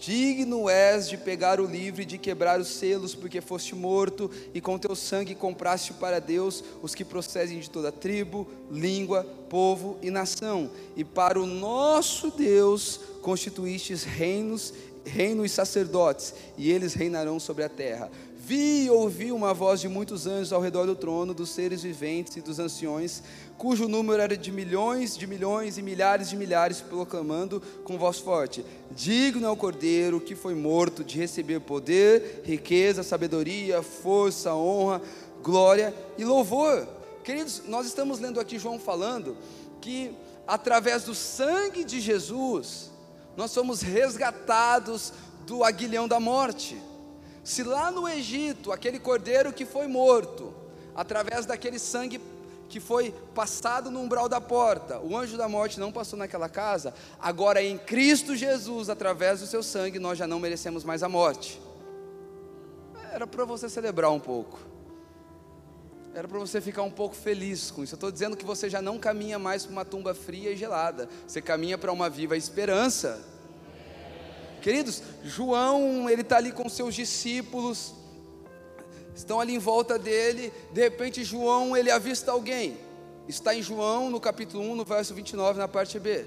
Digno 0.00 0.70
és 0.70 1.06
de 1.06 1.18
pegar 1.18 1.60
o 1.60 1.66
livro 1.66 2.00
e 2.00 2.06
de 2.06 2.16
quebrar 2.16 2.58
os 2.58 2.68
selos, 2.68 3.14
porque 3.14 3.42
foste 3.42 3.74
morto, 3.74 4.30
e 4.54 4.60
com 4.60 4.78
teu 4.78 4.96
sangue 4.96 5.34
compraste 5.34 5.92
para 5.92 6.18
Deus 6.18 6.64
os 6.82 6.94
que 6.94 7.04
procedem 7.04 7.60
de 7.60 7.68
toda 7.68 7.92
tribo, 7.92 8.48
língua, 8.70 9.22
povo 9.50 9.98
e 10.00 10.10
nação. 10.10 10.70
E 10.96 11.04
para 11.04 11.38
o 11.38 11.44
nosso 11.44 12.30
Deus 12.30 13.00
constituístes 13.20 14.02
reinos, 14.02 14.72
reino 15.04 15.44
e 15.44 15.48
sacerdotes, 15.48 16.34
e 16.56 16.70
eles 16.70 16.94
reinarão 16.94 17.38
sobre 17.38 17.64
a 17.64 17.68
terra. 17.68 18.10
Vi 18.46 18.84
e 18.84 18.90
ouvi 18.90 19.32
uma 19.32 19.52
voz 19.52 19.80
de 19.80 19.88
muitos 19.88 20.24
anjos 20.24 20.52
ao 20.52 20.60
redor 20.60 20.86
do 20.86 20.94
trono, 20.94 21.34
dos 21.34 21.50
seres 21.50 21.82
viventes 21.82 22.36
e 22.36 22.40
dos 22.40 22.60
anciões, 22.60 23.20
cujo 23.58 23.88
número 23.88 24.22
era 24.22 24.36
de 24.36 24.52
milhões 24.52 25.18
de 25.18 25.26
milhões 25.26 25.78
e 25.78 25.82
milhares 25.82 26.30
de 26.30 26.36
milhares, 26.36 26.80
proclamando 26.80 27.60
com 27.82 27.98
voz 27.98 28.20
forte: 28.20 28.64
Digno 28.92 29.44
é 29.44 29.50
o 29.50 29.56
cordeiro 29.56 30.20
que 30.20 30.36
foi 30.36 30.54
morto 30.54 31.02
de 31.02 31.18
receber 31.18 31.58
poder, 31.58 32.42
riqueza, 32.44 33.02
sabedoria, 33.02 33.82
força, 33.82 34.54
honra, 34.54 35.02
glória 35.42 35.92
e 36.16 36.24
louvor. 36.24 36.86
Queridos, 37.24 37.64
nós 37.66 37.84
estamos 37.84 38.20
lendo 38.20 38.38
aqui 38.38 38.60
João 38.60 38.78
falando 38.78 39.36
que 39.80 40.12
através 40.46 41.02
do 41.02 41.16
sangue 41.16 41.82
de 41.82 42.00
Jesus, 42.00 42.92
nós 43.36 43.50
somos 43.50 43.80
resgatados 43.80 45.12
do 45.44 45.64
aguilhão 45.64 46.06
da 46.06 46.20
morte. 46.20 46.80
Se 47.46 47.62
lá 47.62 47.92
no 47.92 48.08
Egito, 48.08 48.72
aquele 48.72 48.98
cordeiro 48.98 49.52
que 49.52 49.64
foi 49.64 49.86
morto, 49.86 50.52
através 50.96 51.46
daquele 51.46 51.78
sangue 51.78 52.20
que 52.68 52.80
foi 52.80 53.14
passado 53.36 53.88
no 53.88 54.00
umbral 54.00 54.28
da 54.28 54.40
porta, 54.40 54.98
o 54.98 55.16
anjo 55.16 55.36
da 55.36 55.48
morte 55.48 55.78
não 55.78 55.92
passou 55.92 56.18
naquela 56.18 56.48
casa, 56.48 56.92
agora 57.20 57.62
em 57.62 57.78
Cristo 57.78 58.34
Jesus, 58.34 58.90
através 58.90 59.38
do 59.38 59.46
seu 59.46 59.62
sangue, 59.62 60.00
nós 60.00 60.18
já 60.18 60.26
não 60.26 60.40
merecemos 60.40 60.82
mais 60.82 61.04
a 61.04 61.08
morte. 61.08 61.62
Era 63.12 63.28
para 63.28 63.44
você 63.44 63.68
celebrar 63.68 64.10
um 64.10 64.18
pouco, 64.18 64.58
era 66.16 66.26
para 66.26 66.40
você 66.40 66.60
ficar 66.60 66.82
um 66.82 66.90
pouco 66.90 67.14
feliz 67.14 67.70
com 67.70 67.84
isso. 67.84 67.94
Eu 67.94 67.96
estou 67.96 68.10
dizendo 68.10 68.36
que 68.36 68.44
você 68.44 68.68
já 68.68 68.82
não 68.82 68.98
caminha 68.98 69.38
mais 69.38 69.64
para 69.64 69.72
uma 69.72 69.84
tumba 69.84 70.16
fria 70.16 70.50
e 70.50 70.56
gelada, 70.56 71.08
você 71.24 71.40
caminha 71.40 71.78
para 71.78 71.92
uma 71.92 72.10
viva 72.10 72.36
esperança. 72.36 73.35
Queridos, 74.66 75.00
João, 75.22 76.10
ele 76.10 76.22
está 76.22 76.38
ali 76.38 76.50
com 76.50 76.68
seus 76.68 76.92
discípulos, 76.92 77.94
estão 79.14 79.38
ali 79.38 79.54
em 79.54 79.60
volta 79.60 79.96
dele, 79.96 80.52
de 80.72 80.80
repente 80.80 81.22
João, 81.22 81.76
ele 81.76 81.88
avista 81.88 82.32
alguém, 82.32 82.76
está 83.28 83.54
em 83.54 83.62
João, 83.62 84.10
no 84.10 84.18
capítulo 84.18 84.64
1, 84.64 84.74
no 84.74 84.84
verso 84.84 85.14
29, 85.14 85.60
na 85.60 85.68
parte 85.68 86.00
B, 86.00 86.26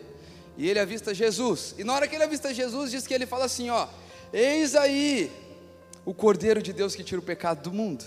e 0.57 0.69
ele 0.69 0.79
avista 0.79 1.13
Jesus, 1.13 1.75
e 1.77 1.83
na 1.83 1.93
hora 1.93 2.07
que 2.07 2.15
ele 2.15 2.23
avista 2.23 2.53
Jesus, 2.53 2.91
diz 2.91 3.05
que 3.05 3.13
ele 3.13 3.25
fala 3.25 3.43
assim, 3.43 3.69
ó, 3.69 3.89
eis 4.31 4.73
aí, 4.73 5.29
o 6.05 6.13
Cordeiro 6.13 6.61
de 6.61 6.71
Deus 6.71 6.95
que 6.95 7.03
tira 7.03 7.19
o 7.19 7.21
pecado 7.21 7.63
do 7.63 7.73
mundo, 7.73 8.05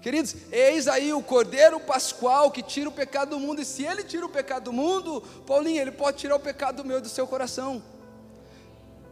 Queridos, 0.00 0.36
eis 0.52 0.88
aí 0.88 1.12
o 1.12 1.22
Cordeiro 1.22 1.78
Pascual 1.80 2.50
que 2.50 2.62
tira 2.62 2.88
o 2.88 2.92
pecado 2.92 3.30
do 3.30 3.40
mundo, 3.40 3.60
e 3.60 3.64
se 3.66 3.84
ele 3.84 4.04
tira 4.04 4.24
o 4.24 4.28
pecado 4.30 4.64
do 4.64 4.72
mundo, 4.72 5.22
Paulinho, 5.46 5.82
ele 5.82 5.92
pode 5.92 6.16
tirar 6.16 6.36
o 6.36 6.40
pecado 6.40 6.82
do 6.82 6.84
meu 6.88 6.98
do 6.98 7.10
seu 7.10 7.26
coração. 7.26 7.82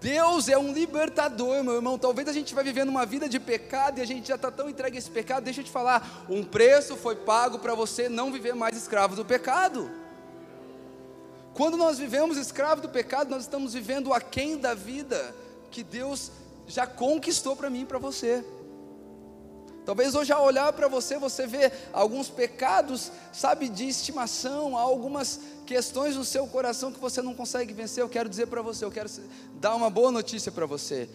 Deus 0.02 0.48
é 0.48 0.58
um 0.58 0.72
libertador, 0.72 1.62
meu 1.62 1.76
irmão. 1.76 1.96
Talvez 1.96 2.26
a 2.26 2.32
gente 2.32 2.52
vai 2.56 2.64
vivendo 2.64 2.88
uma 2.88 3.06
vida 3.06 3.28
de 3.28 3.38
pecado 3.38 3.98
e 3.98 4.02
a 4.02 4.04
gente 4.04 4.26
já 4.26 4.34
está 4.34 4.50
tão 4.50 4.68
entregue 4.68 4.96
a 4.96 4.98
esse 4.98 5.08
pecado. 5.08 5.44
Deixa 5.44 5.60
eu 5.60 5.64
te 5.64 5.70
falar: 5.70 6.26
um 6.28 6.42
preço 6.42 6.96
foi 6.96 7.14
pago 7.14 7.60
para 7.60 7.72
você 7.72 8.08
não 8.08 8.32
viver 8.32 8.52
mais 8.52 8.76
escravo 8.76 9.14
do 9.14 9.24
pecado. 9.24 9.88
Quando 11.54 11.76
nós 11.76 11.98
vivemos 11.98 12.36
escravo 12.36 12.82
do 12.82 12.88
pecado, 12.88 13.30
nós 13.30 13.42
estamos 13.42 13.74
vivendo 13.74 14.12
aquém 14.12 14.56
da 14.58 14.74
vida 14.74 15.34
que 15.70 15.84
Deus 15.84 16.32
já 16.66 16.84
conquistou 16.84 17.54
para 17.54 17.70
mim 17.70 17.82
e 17.82 17.86
para 17.86 17.98
você. 17.98 18.44
Talvez 19.84 20.14
hoje 20.14 20.32
ao 20.32 20.44
olhar 20.44 20.72
para 20.72 20.86
você, 20.86 21.18
você 21.18 21.44
vê 21.44 21.72
alguns 21.92 22.28
pecados, 22.28 23.10
sabe, 23.32 23.68
de 23.68 23.88
estimação, 23.88 24.76
algumas 24.76 25.40
questões 25.66 26.14
no 26.14 26.24
seu 26.24 26.46
coração 26.46 26.92
que 26.92 27.00
você 27.00 27.20
não 27.20 27.34
consegue 27.34 27.74
vencer. 27.74 28.02
Eu 28.02 28.08
quero 28.08 28.28
dizer 28.28 28.46
para 28.46 28.62
você, 28.62 28.84
eu 28.84 28.92
quero 28.92 29.10
dar 29.54 29.74
uma 29.74 29.90
boa 29.90 30.12
notícia 30.12 30.52
para 30.52 30.66
você. 30.66 31.08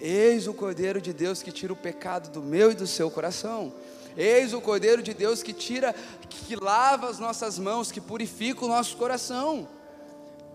Eis 0.00 0.46
o 0.46 0.54
Cordeiro 0.54 1.02
de 1.02 1.12
Deus 1.12 1.42
que 1.42 1.52
tira 1.52 1.72
o 1.72 1.76
pecado 1.76 2.30
do 2.30 2.42
meu 2.42 2.72
e 2.72 2.74
do 2.74 2.86
seu 2.86 3.10
coração. 3.10 3.74
Eis 4.16 4.54
o 4.54 4.60
Cordeiro 4.60 5.02
de 5.02 5.12
Deus 5.12 5.42
que 5.42 5.52
tira, 5.52 5.94
que 6.30 6.56
lava 6.56 7.10
as 7.10 7.18
nossas 7.18 7.58
mãos, 7.58 7.92
que 7.92 8.00
purifica 8.00 8.64
o 8.64 8.68
nosso 8.68 8.96
coração. 8.96 9.68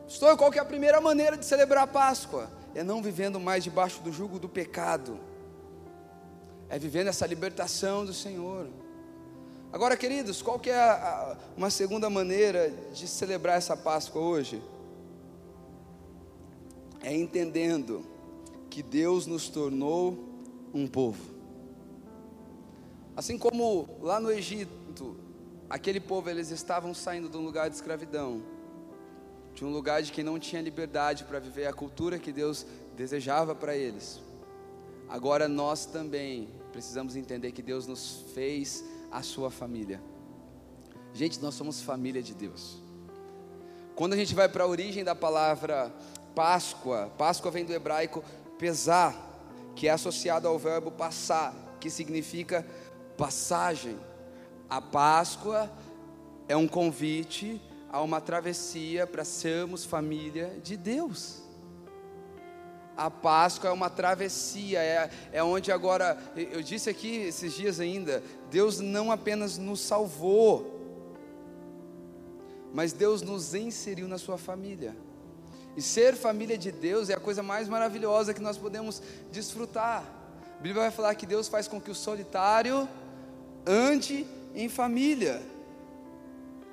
Estou, 0.08 0.36
qual 0.36 0.52
que 0.52 0.58
é 0.58 0.62
a 0.62 0.66
primeira 0.66 1.00
maneira 1.00 1.38
de 1.38 1.46
celebrar 1.46 1.84
a 1.84 1.88
Páscoa? 1.88 2.50
É 2.74 2.84
não 2.84 3.00
vivendo 3.00 3.40
mais 3.40 3.64
debaixo 3.64 4.02
do 4.02 4.12
jugo 4.12 4.40
do 4.40 4.50
pecado 4.50 5.29
é 6.70 6.78
vivendo 6.78 7.08
essa 7.08 7.26
libertação 7.26 8.06
do 8.06 8.14
Senhor. 8.14 8.68
Agora, 9.74 9.98
queridos, 9.98 10.42
qual 10.42 10.60
que 10.60 10.70
é 10.70 10.80
a, 10.80 10.94
a, 10.94 11.38
uma 11.58 11.70
segunda 11.70 12.10
maneira 12.10 12.72
de 12.94 13.08
celebrar 13.08 13.58
essa 13.58 13.76
Páscoa 13.76 14.22
hoje? 14.22 14.62
É 17.02 17.14
entendendo 17.14 18.06
que 18.70 18.84
Deus 18.84 19.26
nos 19.26 19.50
tornou 19.50 20.18
um 20.74 20.88
povo. 20.88 21.34
Assim 23.16 23.38
como 23.38 23.88
lá 24.02 24.20
no 24.20 24.32
Egito, 24.32 25.18
aquele 25.70 26.00
povo 26.00 26.30
eles 26.30 26.52
estavam 26.52 26.94
saindo 26.94 27.30
de 27.30 27.38
um 27.38 27.42
lugar 27.42 27.70
de 27.70 27.76
escravidão, 27.76 28.42
de 29.54 29.66
um 29.66 29.72
lugar 29.72 30.02
de 30.02 30.12
que 30.12 30.24
não 30.24 30.40
tinha 30.40 30.62
liberdade 30.62 31.24
para 31.24 31.40
viver 31.40 31.66
a 31.66 31.74
cultura 31.74 32.20
que 32.20 32.32
Deus 32.32 32.66
desejava 32.96 33.56
para 33.56 33.76
eles. 33.76 34.22
Agora 35.08 35.48
nós 35.48 35.86
também 35.86 36.48
precisamos 36.72 37.16
entender 37.16 37.52
que 37.52 37.62
Deus 37.62 37.88
nos 37.88 38.26
fez 38.34 38.84
a 39.12 39.22
sua 39.22 39.50
família. 39.50 40.02
Gente, 41.14 41.42
nós 41.42 41.56
somos 41.56 41.82
família 41.82 42.22
de 42.22 42.34
Deus. 42.34 42.78
Quando 43.96 44.14
a 44.14 44.18
gente 44.18 44.34
vai 44.34 44.48
para 44.48 44.64
a 44.64 44.68
origem 44.68 45.04
da 45.04 45.16
palavra 45.16 45.94
Páscoa, 46.34 47.12
Páscoa 47.18 47.52
vem 47.52 47.66
do 47.66 47.74
hebraico 47.74 48.24
pesar, 48.58 49.14
que 49.76 49.88
é 49.88 49.92
associado 49.92 50.48
ao 50.48 50.58
verbo 50.58 50.92
passar, 50.92 51.54
que 51.80 51.90
significa 51.90 52.66
passagem. 53.18 53.98
A 54.70 54.82
Páscoa 54.82 55.70
é 56.48 56.56
um 56.56 56.68
convite 56.68 57.62
a 57.92 58.02
uma 58.02 58.22
travessia 58.22 59.08
para 59.08 59.26
sermos 59.26 59.84
família 59.84 60.58
de 60.64 60.78
Deus. 60.78 61.49
A 63.00 63.10
Páscoa 63.10 63.70
é 63.70 63.72
uma 63.72 63.90
travessia, 63.90 64.80
é, 64.80 65.10
é 65.32 65.42
onde 65.42 65.72
agora, 65.72 66.18
eu 66.36 66.62
disse 66.62 66.90
aqui 66.90 67.16
esses 67.16 67.54
dias 67.54 67.80
ainda, 67.80 68.22
Deus 68.52 68.82
não 68.82 69.10
apenas 69.10 69.58
nos 69.58 69.80
salvou, 69.80 70.78
mas 72.74 72.92
Deus 72.92 73.22
nos 73.22 73.54
inseriu 73.56 74.06
na 74.06 74.18
sua 74.18 74.38
família. 74.38 74.98
E 75.78 75.82
ser 75.82 76.18
família 76.18 76.58
de 76.58 76.74
Deus 76.74 77.10
é 77.10 77.14
a 77.14 77.20
coisa 77.22 77.42
mais 77.42 77.70
maravilhosa 77.70 78.34
que 78.34 78.42
nós 78.42 78.58
podemos 78.58 79.02
desfrutar. 79.32 80.04
A 80.58 80.62
Bíblia 80.62 80.82
vai 80.84 80.92
falar 80.92 81.16
que 81.16 81.26
Deus 81.26 81.48
faz 81.48 81.70
com 81.70 81.80
que 81.80 81.90
o 81.90 81.96
solitário 81.96 82.86
ande 83.66 84.28
em 84.54 84.68
família. 84.68 85.42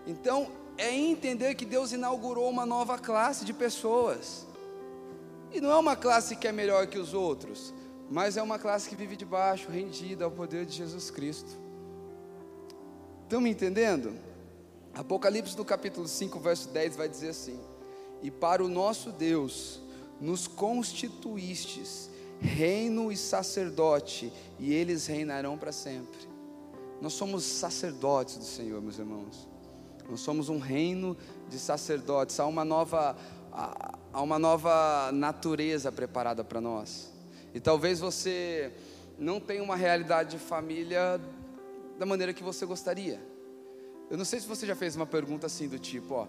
Então, 0.05 0.51
é 0.77 0.93
entender 0.93 1.55
que 1.55 1.65
Deus 1.65 1.93
inaugurou 1.93 2.51
uma 2.51 2.67
nova 2.67 2.99
classe 2.99 3.45
de 3.45 3.53
pessoas. 3.53 4.45
E 5.53 5.61
não 5.61 5.71
é 5.71 5.77
uma 5.77 5.97
classe 5.97 6.37
que 6.37 6.47
é 6.47 6.53
melhor 6.53 6.87
que 6.87 6.99
os 6.99 7.15
outros, 7.15 7.73
mas 8.11 8.37
é 8.37 8.43
uma 8.43 8.59
classe 8.59 8.89
que 8.89 8.97
vive 8.97 9.17
debaixo, 9.17 9.71
rendida 9.71 10.25
ao 10.25 10.31
poder 10.31 10.67
de 10.67 10.75
Jesus 10.75 11.11
Cristo. 11.11 11.59
Estão 13.25 13.41
me 13.41 13.51
entendendo? 13.51 14.15
Apocalipse 14.95 15.57
do 15.57 15.65
capítulo 15.65 16.07
5, 16.07 16.39
verso 16.39 16.69
10 16.69 16.97
vai 16.97 17.09
dizer 17.09 17.31
assim: 17.31 17.59
E 18.23 18.31
para 18.31 18.65
o 18.65 18.69
nosso 18.69 19.11
Deus 19.11 19.81
nos 20.21 20.47
constituístes 20.47 22.11
reino 22.41 23.11
e 23.11 23.17
sacerdote, 23.17 24.33
e 24.59 24.73
eles 24.73 25.07
reinarão 25.07 25.57
para 25.57 25.73
sempre. 25.73 26.19
Nós 27.01 27.13
somos 27.13 27.45
sacerdotes 27.45 28.37
do 28.37 28.45
Senhor, 28.45 28.81
meus 28.81 28.99
irmãos. 28.99 29.49
Nós 30.09 30.21
somos 30.21 30.49
um 30.49 30.59
reino 30.59 31.17
de 31.49 31.59
sacerdotes. 31.59 32.39
Há 32.39 32.47
uma 32.47 32.65
nova 32.65 33.17
há 34.13 34.21
uma 34.21 34.39
nova 34.39 35.11
natureza 35.13 35.91
preparada 35.91 36.45
para 36.45 36.61
nós. 36.61 37.11
E 37.55 37.61
talvez 37.61 37.99
você 37.99 38.73
não 39.19 39.41
tenha 39.41 39.63
uma 39.63 39.77
realidade 39.77 40.33
de 40.33 40.39
família 40.39 41.21
da 41.99 42.05
maneira 42.05 42.35
que 42.35 42.43
você 42.43 42.67
gostaria. 42.67 43.21
Eu 44.11 44.19
não 44.19 44.25
sei 44.25 44.39
se 44.39 44.47
você 44.47 44.67
já 44.67 44.77
fez 44.77 44.95
uma 44.95 45.07
pergunta 45.07 45.47
assim 45.47 45.69
do 45.69 45.79
tipo, 45.79 46.15
ó, 46.15 46.27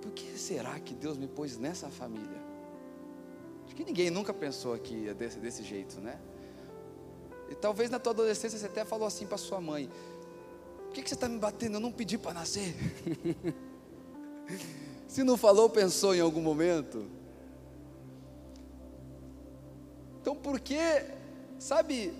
por 0.00 0.12
que 0.12 0.38
será 0.38 0.78
que 0.78 0.94
Deus 0.94 1.18
me 1.18 1.26
pôs 1.26 1.58
nessa 1.58 1.88
família? 1.88 2.40
Acho 3.66 3.74
que 3.74 3.84
ninguém 3.84 4.08
nunca 4.08 4.32
pensou 4.32 4.72
aqui 4.72 5.12
desse, 5.14 5.38
desse 5.38 5.64
jeito, 5.64 6.00
né? 6.00 6.18
E 7.50 7.54
talvez 7.54 7.90
na 7.90 7.98
tua 7.98 8.12
adolescência 8.12 8.58
você 8.58 8.66
até 8.66 8.84
falou 8.84 9.06
assim 9.06 9.26
para 9.26 9.36
sua 9.36 9.60
mãe: 9.60 9.90
Por 10.84 10.92
que, 10.92 11.02
que 11.02 11.08
você 11.08 11.14
está 11.14 11.28
me 11.28 11.38
batendo? 11.38 11.74
Eu 11.74 11.80
não 11.80 11.92
pedi 11.92 12.16
para 12.16 12.34
nascer. 12.34 12.74
Se 15.08 15.24
não 15.24 15.38
falou, 15.38 15.70
pensou 15.70 16.14
em 16.14 16.20
algum 16.20 16.42
momento. 16.42 17.06
Então, 20.20 20.36
por 20.36 20.60
que, 20.60 20.76
sabe, 21.58 22.12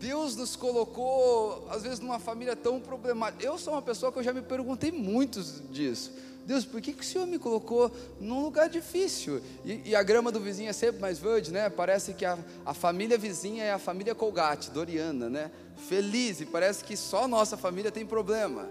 Deus 0.00 0.34
nos 0.34 0.56
colocou, 0.56 1.68
às 1.70 1.84
vezes, 1.84 2.00
numa 2.00 2.18
família 2.18 2.56
tão 2.56 2.80
problemática? 2.80 3.44
Eu 3.44 3.56
sou 3.56 3.72
uma 3.72 3.80
pessoa 3.80 4.10
que 4.10 4.18
eu 4.18 4.22
já 4.24 4.32
me 4.32 4.42
perguntei 4.42 4.90
muito 4.90 5.40
disso. 5.70 6.12
Deus, 6.44 6.64
por 6.64 6.80
que, 6.80 6.92
que 6.92 7.02
o 7.02 7.06
Senhor 7.06 7.26
me 7.26 7.38
colocou 7.38 7.90
num 8.20 8.42
lugar 8.42 8.68
difícil? 8.68 9.40
E, 9.64 9.90
e, 9.90 9.94
a 9.94 10.02
grama 10.02 10.32
do 10.32 10.40
vizinho 10.40 10.68
é 10.68 10.72
sempre 10.72 11.00
mais 11.00 11.20
verde, 11.20 11.52
né? 11.52 11.70
Parece 11.70 12.12
que 12.12 12.24
a, 12.24 12.36
a 12.66 12.74
família 12.74 13.16
vizinha 13.16 13.62
é 13.62 13.72
a 13.72 13.78
família 13.78 14.14
Colgate, 14.14 14.72
Doriana, 14.72 15.30
né? 15.30 15.50
Feliz, 15.88 16.40
e 16.40 16.46
parece 16.46 16.84
que 16.84 16.96
só 16.96 17.28
nossa 17.28 17.56
família 17.56 17.92
tem 17.92 18.04
problema. 18.04 18.68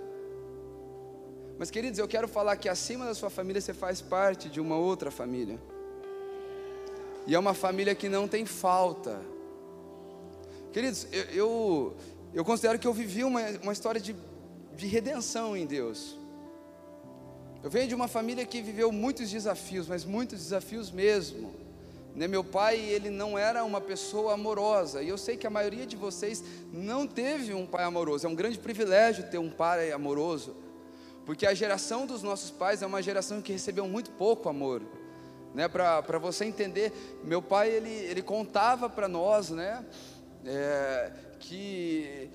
Mas 1.57 1.69
queridos, 1.69 1.99
eu 1.99 2.07
quero 2.07 2.27
falar 2.27 2.57
que 2.57 2.67
acima 2.67 3.05
da 3.05 3.13
sua 3.13 3.29
família 3.29 3.61
você 3.61 3.73
faz 3.73 4.01
parte 4.01 4.49
de 4.49 4.59
uma 4.59 4.75
outra 4.75 5.11
família. 5.11 5.59
E 7.25 7.35
é 7.35 7.39
uma 7.39 7.53
família 7.53 7.95
que 7.95 8.09
não 8.09 8.27
tem 8.27 8.45
falta. 8.45 9.21
Queridos, 10.71 11.07
eu, 11.11 11.23
eu, 11.25 11.93
eu 12.33 12.45
considero 12.45 12.79
que 12.79 12.87
eu 12.87 12.93
vivi 12.93 13.23
uma, 13.23 13.41
uma 13.61 13.71
história 13.71 14.01
de, 14.01 14.15
de 14.75 14.87
redenção 14.87 15.55
em 15.55 15.65
Deus. 15.65 16.17
Eu 17.63 17.69
venho 17.69 17.87
de 17.87 17.95
uma 17.95 18.07
família 18.07 18.45
que 18.45 18.61
viveu 18.61 18.91
muitos 18.91 19.29
desafios, 19.29 19.87
mas 19.87 20.03
muitos 20.03 20.39
desafios 20.39 20.91
mesmo. 20.91 21.53
Né, 22.13 22.27
meu 22.27 22.43
pai, 22.43 22.77
ele 22.77 23.09
não 23.09 23.37
era 23.37 23.63
uma 23.63 23.79
pessoa 23.79 24.33
amorosa, 24.33 25.01
e 25.01 25.09
eu 25.09 25.17
sei 25.17 25.35
que 25.37 25.47
a 25.47 25.49
maioria 25.49 25.85
de 25.85 25.95
vocês 25.95 26.43
não 26.71 27.07
teve 27.07 27.53
um 27.53 27.65
pai 27.65 27.85
amoroso. 27.85 28.27
É 28.27 28.29
um 28.29 28.35
grande 28.35 28.59
privilégio 28.59 29.29
ter 29.29 29.37
um 29.37 29.49
pai 29.49 29.91
amoroso. 29.91 30.55
Porque 31.25 31.45
a 31.45 31.53
geração 31.53 32.05
dos 32.05 32.21
nossos 32.21 32.51
pais 32.51 32.81
é 32.81 32.85
uma 32.85 33.01
geração 33.01 33.41
que 33.41 33.53
recebeu 33.53 33.87
muito 33.87 34.11
pouco 34.11 34.49
amor. 34.49 34.81
Né, 35.53 35.67
para 35.67 36.17
você 36.17 36.45
entender, 36.45 36.91
meu 37.23 37.39
pai 37.39 37.69
ele, 37.69 37.91
ele 37.91 38.23
contava 38.23 38.89
para 38.89 39.07
nós, 39.07 39.51
né, 39.51 39.85
é, 40.43 41.11
que 41.39 42.27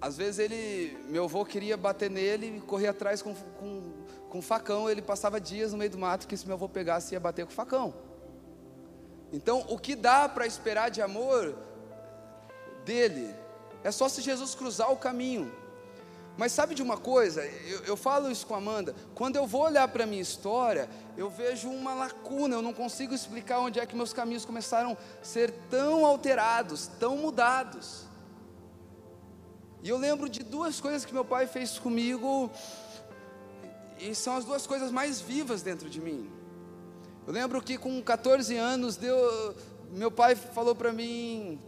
às 0.00 0.16
vezes 0.16 0.38
ele, 0.38 0.96
meu 1.08 1.24
avô 1.24 1.44
queria 1.44 1.76
bater 1.76 2.08
nele 2.08 2.58
e 2.58 2.60
corria 2.60 2.90
atrás 2.90 3.20
com, 3.20 3.34
com, 3.34 3.92
com 4.28 4.40
facão, 4.40 4.88
ele 4.88 5.02
passava 5.02 5.40
dias 5.40 5.72
no 5.72 5.78
meio 5.78 5.90
do 5.90 5.98
mato 5.98 6.28
que 6.28 6.36
se 6.36 6.46
meu 6.46 6.54
avô 6.54 6.68
pegasse 6.68 7.14
ia 7.14 7.20
bater 7.20 7.44
com 7.44 7.52
facão. 7.52 7.92
Então, 9.32 9.64
o 9.68 9.78
que 9.78 9.96
dá 9.96 10.28
para 10.28 10.46
esperar 10.46 10.90
de 10.90 11.00
amor 11.00 11.56
dele 12.84 13.34
é 13.82 13.90
só 13.90 14.08
se 14.08 14.20
Jesus 14.20 14.54
cruzar 14.54 14.92
o 14.92 14.96
caminho. 14.96 15.50
Mas 16.36 16.52
sabe 16.52 16.74
de 16.74 16.82
uma 16.82 16.96
coisa? 16.96 17.44
Eu, 17.44 17.84
eu 17.84 17.96
falo 17.96 18.30
isso 18.30 18.46
com 18.46 18.54
a 18.54 18.58
Amanda. 18.58 18.94
Quando 19.14 19.36
eu 19.36 19.46
vou 19.46 19.62
olhar 19.62 19.86
para 19.88 20.04
a 20.04 20.06
minha 20.06 20.22
história, 20.22 20.88
eu 21.16 21.28
vejo 21.28 21.68
uma 21.68 21.94
lacuna. 21.94 22.56
Eu 22.56 22.62
não 22.62 22.72
consigo 22.72 23.14
explicar 23.14 23.60
onde 23.60 23.78
é 23.78 23.86
que 23.86 23.94
meus 23.94 24.12
caminhos 24.12 24.44
começaram 24.44 24.92
a 24.92 25.24
ser 25.24 25.52
tão 25.68 26.06
alterados, 26.06 26.86
tão 26.98 27.16
mudados. 27.18 28.06
E 29.82 29.88
eu 29.88 29.98
lembro 29.98 30.28
de 30.28 30.42
duas 30.42 30.80
coisas 30.80 31.04
que 31.04 31.12
meu 31.12 31.24
pai 31.24 31.46
fez 31.46 31.76
comigo, 31.78 32.50
e 33.98 34.14
são 34.14 34.36
as 34.36 34.44
duas 34.44 34.66
coisas 34.66 34.90
mais 34.92 35.20
vivas 35.20 35.60
dentro 35.60 35.90
de 35.90 36.00
mim. 36.00 36.30
Eu 37.26 37.32
lembro 37.32 37.60
que 37.60 37.76
com 37.76 38.00
14 38.02 38.56
anos 38.56 38.98
meu 39.90 40.10
pai 40.10 40.34
falou 40.34 40.74
para 40.74 40.92
mim, 40.92 41.60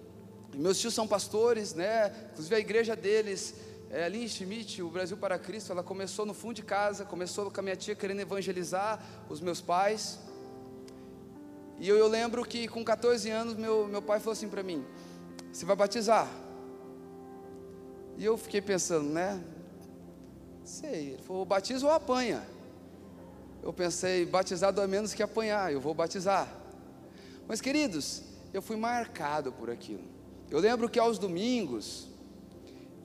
meus 0.54 0.78
tios 0.78 0.94
são 0.94 1.06
pastores, 1.06 1.74
né? 1.74 2.12
Inclusive 2.32 2.54
a 2.54 2.58
igreja 2.58 2.96
deles, 2.96 3.54
é, 3.91 4.05
ali 4.05 4.24
em 4.24 4.28
Schmidt, 4.28 4.82
o 4.82 4.91
Brasil 4.91 5.16
para 5.16 5.39
Cristo, 5.39 5.72
ela 5.72 5.82
começou 5.82 6.26
no 6.26 6.35
fundo 6.35 6.55
de 6.55 6.62
casa, 6.62 7.05
começou 7.05 7.51
com 7.51 7.61
a 7.61 7.62
minha 7.62 7.76
tia 7.76 7.95
querendo 7.95 8.20
evangelizar 8.20 9.03
os 9.28 9.41
meus 9.41 9.61
pais. 9.61 10.18
E 11.78 11.89
eu, 11.89 11.97
eu 11.97 12.09
lembro 12.09 12.45
que 12.45 12.66
com 12.68 12.85
14 12.85 13.30
anos 13.30 13.55
meu, 13.55 13.87
meu 13.87 14.03
pai 14.03 14.18
falou 14.18 14.32
assim 14.32 14.49
para 14.49 14.62
mim: 14.62 14.85
Você 15.53 15.64
vai 15.64 15.76
batizar? 15.76 16.28
E 18.16 18.24
eu 18.24 18.37
fiquei 18.37 18.61
pensando, 18.61 19.09
né? 19.11 19.43
Sei, 20.64 21.11
ele 21.12 21.22
falou: 21.22 21.45
Batiza 21.45 21.87
ou 21.87 21.93
apanha? 21.93 22.47
Eu 23.62 23.72
pensei: 23.72 24.24
Batizado 24.24 24.80
é 24.80 24.87
menos 24.87 25.14
que 25.14 25.22
apanhar, 25.22 25.72
eu 25.72 25.80
vou 25.80 25.95
batizar. 25.95 26.49
Mas 27.47 27.61
queridos, 27.61 28.22
eu 28.53 28.62
fui 28.62 28.76
marcado 28.76 29.53
por 29.53 29.68
aquilo. 29.68 30.05
Eu 30.51 30.61
lembro 30.61 30.89
que 30.89 30.99
aos 30.99 31.18
domingos, 31.18 32.09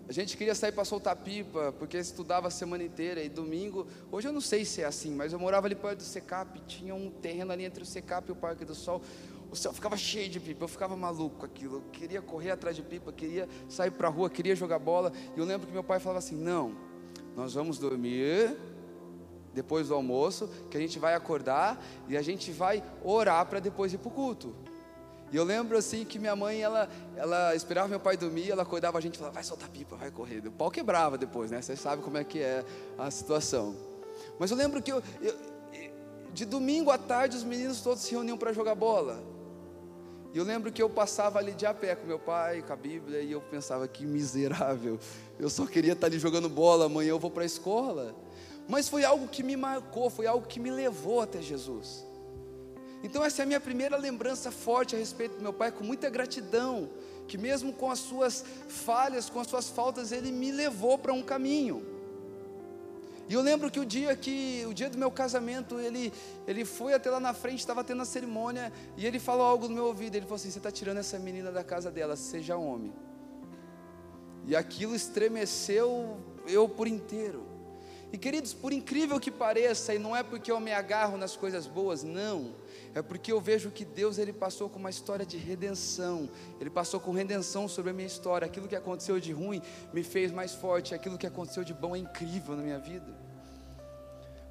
a 0.10 0.12
gente 0.12 0.36
queria 0.36 0.56
sair 0.56 0.72
para 0.72 0.84
soltar 0.84 1.16
pipa, 1.16 1.72
porque 1.78 1.96
estudava 1.96 2.48
a 2.48 2.50
semana 2.50 2.84
inteira, 2.84 3.22
e 3.22 3.30
domingo, 3.30 3.86
hoje 4.12 4.28
eu 4.28 4.34
não 4.34 4.42
sei 4.42 4.66
se 4.66 4.82
é 4.82 4.86
assim, 4.86 5.14
mas 5.14 5.34
eu 5.34 5.38
morava 5.38 5.68
ali 5.68 5.76
perto 5.76 6.00
do 6.00 6.04
Secap, 6.04 6.60
tinha 6.62 6.96
um 6.96 7.12
terreno 7.12 7.52
ali 7.52 7.64
entre 7.64 7.84
o 7.84 7.86
Secap 7.86 8.28
e 8.28 8.32
o 8.32 8.36
Parque 8.36 8.66
do 8.66 8.74
Sol, 8.74 9.04
o 9.52 9.56
céu 9.56 9.72
ficava 9.72 9.96
cheio 9.96 10.28
de 10.28 10.40
pipa, 10.40 10.64
eu 10.64 10.68
ficava 10.68 10.98
maluco 10.98 11.36
com 11.36 11.46
aquilo, 11.46 11.76
eu 11.76 11.84
queria 11.92 12.24
correr 12.24 12.50
atrás 12.50 12.76
de 12.76 12.82
pipa, 12.82 13.14
queria 13.14 13.48
sair 13.70 13.92
para 13.92 14.08
a 14.08 14.12
rua, 14.12 14.32
queria 14.32 14.56
jogar 14.56 14.80
bola, 14.80 15.14
e 15.38 15.40
eu 15.40 15.46
lembro 15.46 15.68
que 15.68 15.74
meu 15.74 15.84
pai 15.84 16.00
falava 16.00 16.18
assim, 16.18 16.36
não, 16.36 16.76
nós 17.36 17.54
vamos 17.54 17.78
dormir, 17.78 18.58
depois 19.54 19.90
do 19.90 19.94
almoço, 19.94 20.50
que 20.72 20.78
a 20.78 20.80
gente 20.80 20.98
vai 20.98 21.14
acordar, 21.14 21.80
e 22.08 22.18
a 22.18 22.22
gente 22.24 22.52
vai 22.52 22.84
orar 23.04 23.46
para 23.46 23.60
depois 23.60 23.94
ir 23.94 24.00
para 24.00 24.08
o 24.08 24.12
culto, 24.12 24.56
e 25.32 25.38
eu 25.38 25.44
lembro 25.44 25.78
assim 25.78 26.04
que 26.04 26.18
minha 26.18 26.36
mãe, 26.36 26.62
ela, 26.62 26.90
ela 27.16 27.56
esperava 27.56 27.88
meu 27.88 28.00
pai 28.00 28.18
dormir, 28.18 28.50
ela 28.50 28.64
acordava 28.64 28.98
a 28.98 29.02
gente 29.02 29.18
falava, 29.18 29.36
vai 29.36 29.44
soltar 29.44 29.70
pipa, 29.70 29.96
vai 29.96 30.10
correr. 30.10 30.46
O 30.48 30.52
pau 30.52 30.72
quebrava 30.72 31.18
depois, 31.18 31.52
né? 31.52 31.62
Vocês 31.62 31.80
sabem 31.80 32.04
como 32.04 32.18
é 32.18 32.24
que 32.24 32.40
é 32.40 32.66
a 32.98 33.12
situação. 33.12 33.76
Mas 34.40 34.50
eu 34.50 34.58
lembro 34.58 34.82
que 34.82 34.92
eu, 34.92 35.04
eu, 35.22 35.36
de 36.34 36.46
domingo 36.46 36.90
à 36.90 36.98
tarde 36.98 37.38
os 37.38 37.44
meninos 37.44 37.82
todos 37.82 38.04
se 38.04 38.12
reuniam 38.12 38.38
para 38.38 38.54
jogar 38.54 38.76
bola. 38.76 39.22
E 40.34 40.38
eu 40.38 40.44
lembro 40.44 40.72
que 40.72 40.82
eu 40.82 40.90
passava 40.90 41.40
ali 41.40 41.54
de 41.54 41.66
a 41.66 41.74
pé 41.74 41.96
com 41.96 42.06
meu 42.06 42.20
pai, 42.20 42.62
com 42.62 42.72
a 42.72 42.76
Bíblia, 42.76 43.22
e 43.22 43.32
eu 43.32 43.42
pensava, 43.42 43.88
que 43.88 44.06
miserável. 44.06 45.00
Eu 45.40 45.50
só 45.50 45.66
queria 45.66 45.94
estar 45.94 46.08
ali 46.08 46.20
jogando 46.20 46.48
bola, 46.48 46.86
amanhã 46.86 47.10
eu 47.10 47.20
vou 47.20 47.32
para 47.32 47.44
a 47.44 47.46
escola. 47.46 48.16
Mas 48.68 48.88
foi 48.88 49.04
algo 49.04 49.28
que 49.28 49.42
me 49.42 49.58
marcou, 49.58 50.10
foi 50.10 50.28
algo 50.28 50.46
que 50.46 50.60
me 50.60 50.70
levou 50.70 51.22
até 51.22 51.42
Jesus. 51.42 52.06
Então, 53.04 53.24
essa 53.24 53.42
é 53.42 53.44
a 53.44 53.46
minha 53.46 53.60
primeira 53.60 53.96
lembrança 53.96 54.52
forte 54.52 54.96
a 54.96 55.00
respeito 55.00 55.38
do 55.38 55.42
meu 55.42 55.54
pai, 55.54 55.72
com 55.72 55.84
muita 55.84 56.10
gratidão, 56.10 56.90
que 57.28 57.38
mesmo 57.38 57.72
com 57.72 57.90
as 57.90 58.00
suas 58.00 58.44
falhas, 58.68 59.30
com 59.30 59.40
as 59.40 59.48
suas 59.48 59.70
faltas, 59.70 60.12
ele 60.12 60.32
me 60.32 60.52
levou 60.52 60.98
para 60.98 61.14
um 61.14 61.22
caminho. 61.22 61.86
E 63.30 63.34
eu 63.34 63.42
lembro 63.42 63.70
que 63.70 63.80
o 63.80 63.86
dia 63.86 64.16
que, 64.16 64.66
o 64.68 64.74
dia 64.74 64.90
do 64.90 64.98
meu 64.98 65.12
casamento, 65.12 65.80
ele, 65.80 66.12
ele 66.48 66.66
foi 66.66 66.94
até 66.94 67.10
lá 67.12 67.20
na 67.20 67.34
frente, 67.34 67.60
estava 67.60 67.84
tendo 67.84 68.02
a 68.02 68.06
cerimônia, 68.06 68.74
e 68.98 69.06
ele 69.06 69.20
falou 69.20 69.46
algo 69.46 69.68
no 69.68 69.76
meu 69.76 69.86
ouvido. 69.86 70.16
Ele 70.16 70.26
falou 70.26 70.38
assim: 70.38 70.50
Você 70.50 70.58
está 70.58 70.72
tirando 70.72 70.98
essa 70.98 71.20
menina 71.20 71.52
da 71.52 71.64
casa 71.64 71.92
dela, 71.92 72.16
seja 72.16 72.58
homem. 72.58 72.92
E 74.48 74.56
aquilo 74.56 74.96
estremeceu 74.96 76.18
eu 76.48 76.68
por 76.68 76.88
inteiro. 76.88 77.46
E 78.12 78.18
queridos, 78.18 78.52
por 78.52 78.74
incrível 78.74 79.20
que 79.20 79.30
pareça, 79.30 79.94
e 79.94 80.00
não 80.00 80.16
é 80.16 80.24
porque 80.24 80.52
eu 80.52 80.60
me 80.60 80.74
agarro 80.74 81.16
nas 81.16 81.38
coisas 81.38 81.68
boas, 81.68 82.04
não 82.04 82.56
é 82.96 83.02
porque 83.02 83.32
eu 83.32 83.40
vejo 83.40 83.70
que 83.70 83.86
Deus 83.86 84.18
ele 84.18 84.34
passou 84.34 84.70
com 84.70 84.80
uma 84.80 84.90
história 84.90 85.26
de 85.26 85.38
redenção. 85.38 86.30
Ele 86.60 86.70
passou 86.70 87.00
com 87.00 87.12
redenção 87.12 87.68
sobre 87.68 87.92
a 87.92 87.94
minha 87.94 88.08
história. 88.08 88.46
Aquilo 88.46 88.68
que 88.68 88.76
aconteceu 88.76 89.20
de 89.20 89.32
ruim 89.32 89.62
me 89.94 90.04
fez 90.04 90.32
mais 90.32 90.54
forte. 90.54 90.96
Aquilo 90.96 91.18
que 91.18 91.28
aconteceu 91.28 91.64
de 91.64 91.74
bom 91.74 91.96
é 91.96 92.00
incrível 92.00 92.56
na 92.56 92.64
minha 92.64 92.80
vida. 92.80 93.30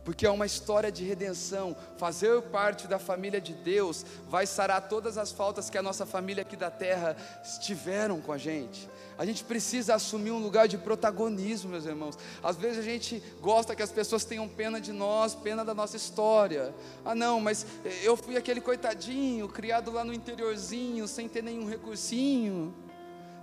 Porque 0.04 0.24
é 0.24 0.30
uma 0.30 0.46
história 0.46 0.90
de 0.90 1.04
redenção. 1.04 1.76
Fazer 1.98 2.40
parte 2.44 2.86
da 2.86 2.98
família 2.98 3.40
de 3.40 3.52
Deus 3.52 4.06
vai 4.28 4.46
sarar 4.46 4.88
todas 4.88 5.18
as 5.18 5.30
faltas 5.30 5.68
que 5.68 5.76
a 5.76 5.82
nossa 5.82 6.06
família 6.06 6.42
aqui 6.42 6.56
da 6.56 6.70
terra 6.70 7.14
tiveram 7.60 8.20
com 8.20 8.32
a 8.32 8.38
gente. 8.38 8.88
A 9.18 9.26
gente 9.26 9.42
precisa 9.42 9.96
assumir 9.96 10.30
um 10.30 10.38
lugar 10.38 10.68
de 10.68 10.78
protagonismo, 10.78 11.70
meus 11.70 11.84
irmãos. 11.84 12.16
Às 12.40 12.56
vezes 12.56 12.78
a 12.78 12.82
gente 12.82 13.20
gosta 13.40 13.74
que 13.74 13.82
as 13.82 13.90
pessoas 13.90 14.24
tenham 14.24 14.48
pena 14.48 14.80
de 14.80 14.92
nós, 14.92 15.34
pena 15.34 15.64
da 15.64 15.74
nossa 15.74 15.96
história. 15.96 16.72
Ah, 17.04 17.16
não, 17.16 17.40
mas 17.40 17.66
eu 18.04 18.16
fui 18.16 18.36
aquele 18.36 18.60
coitadinho, 18.60 19.48
criado 19.48 19.90
lá 19.90 20.04
no 20.04 20.14
interiorzinho, 20.14 21.08
sem 21.08 21.28
ter 21.28 21.42
nenhum 21.42 21.68
recursinho. 21.68 22.72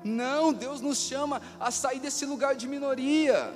Não, 0.01 0.53
Deus 0.53 0.79
nos 0.79 0.99
chama 0.99 1.41
a 1.59 1.69
sair 1.71 1.99
desse 1.99 2.25
lugar 2.25 2.55
de 2.55 2.69
minoria. 2.69 3.53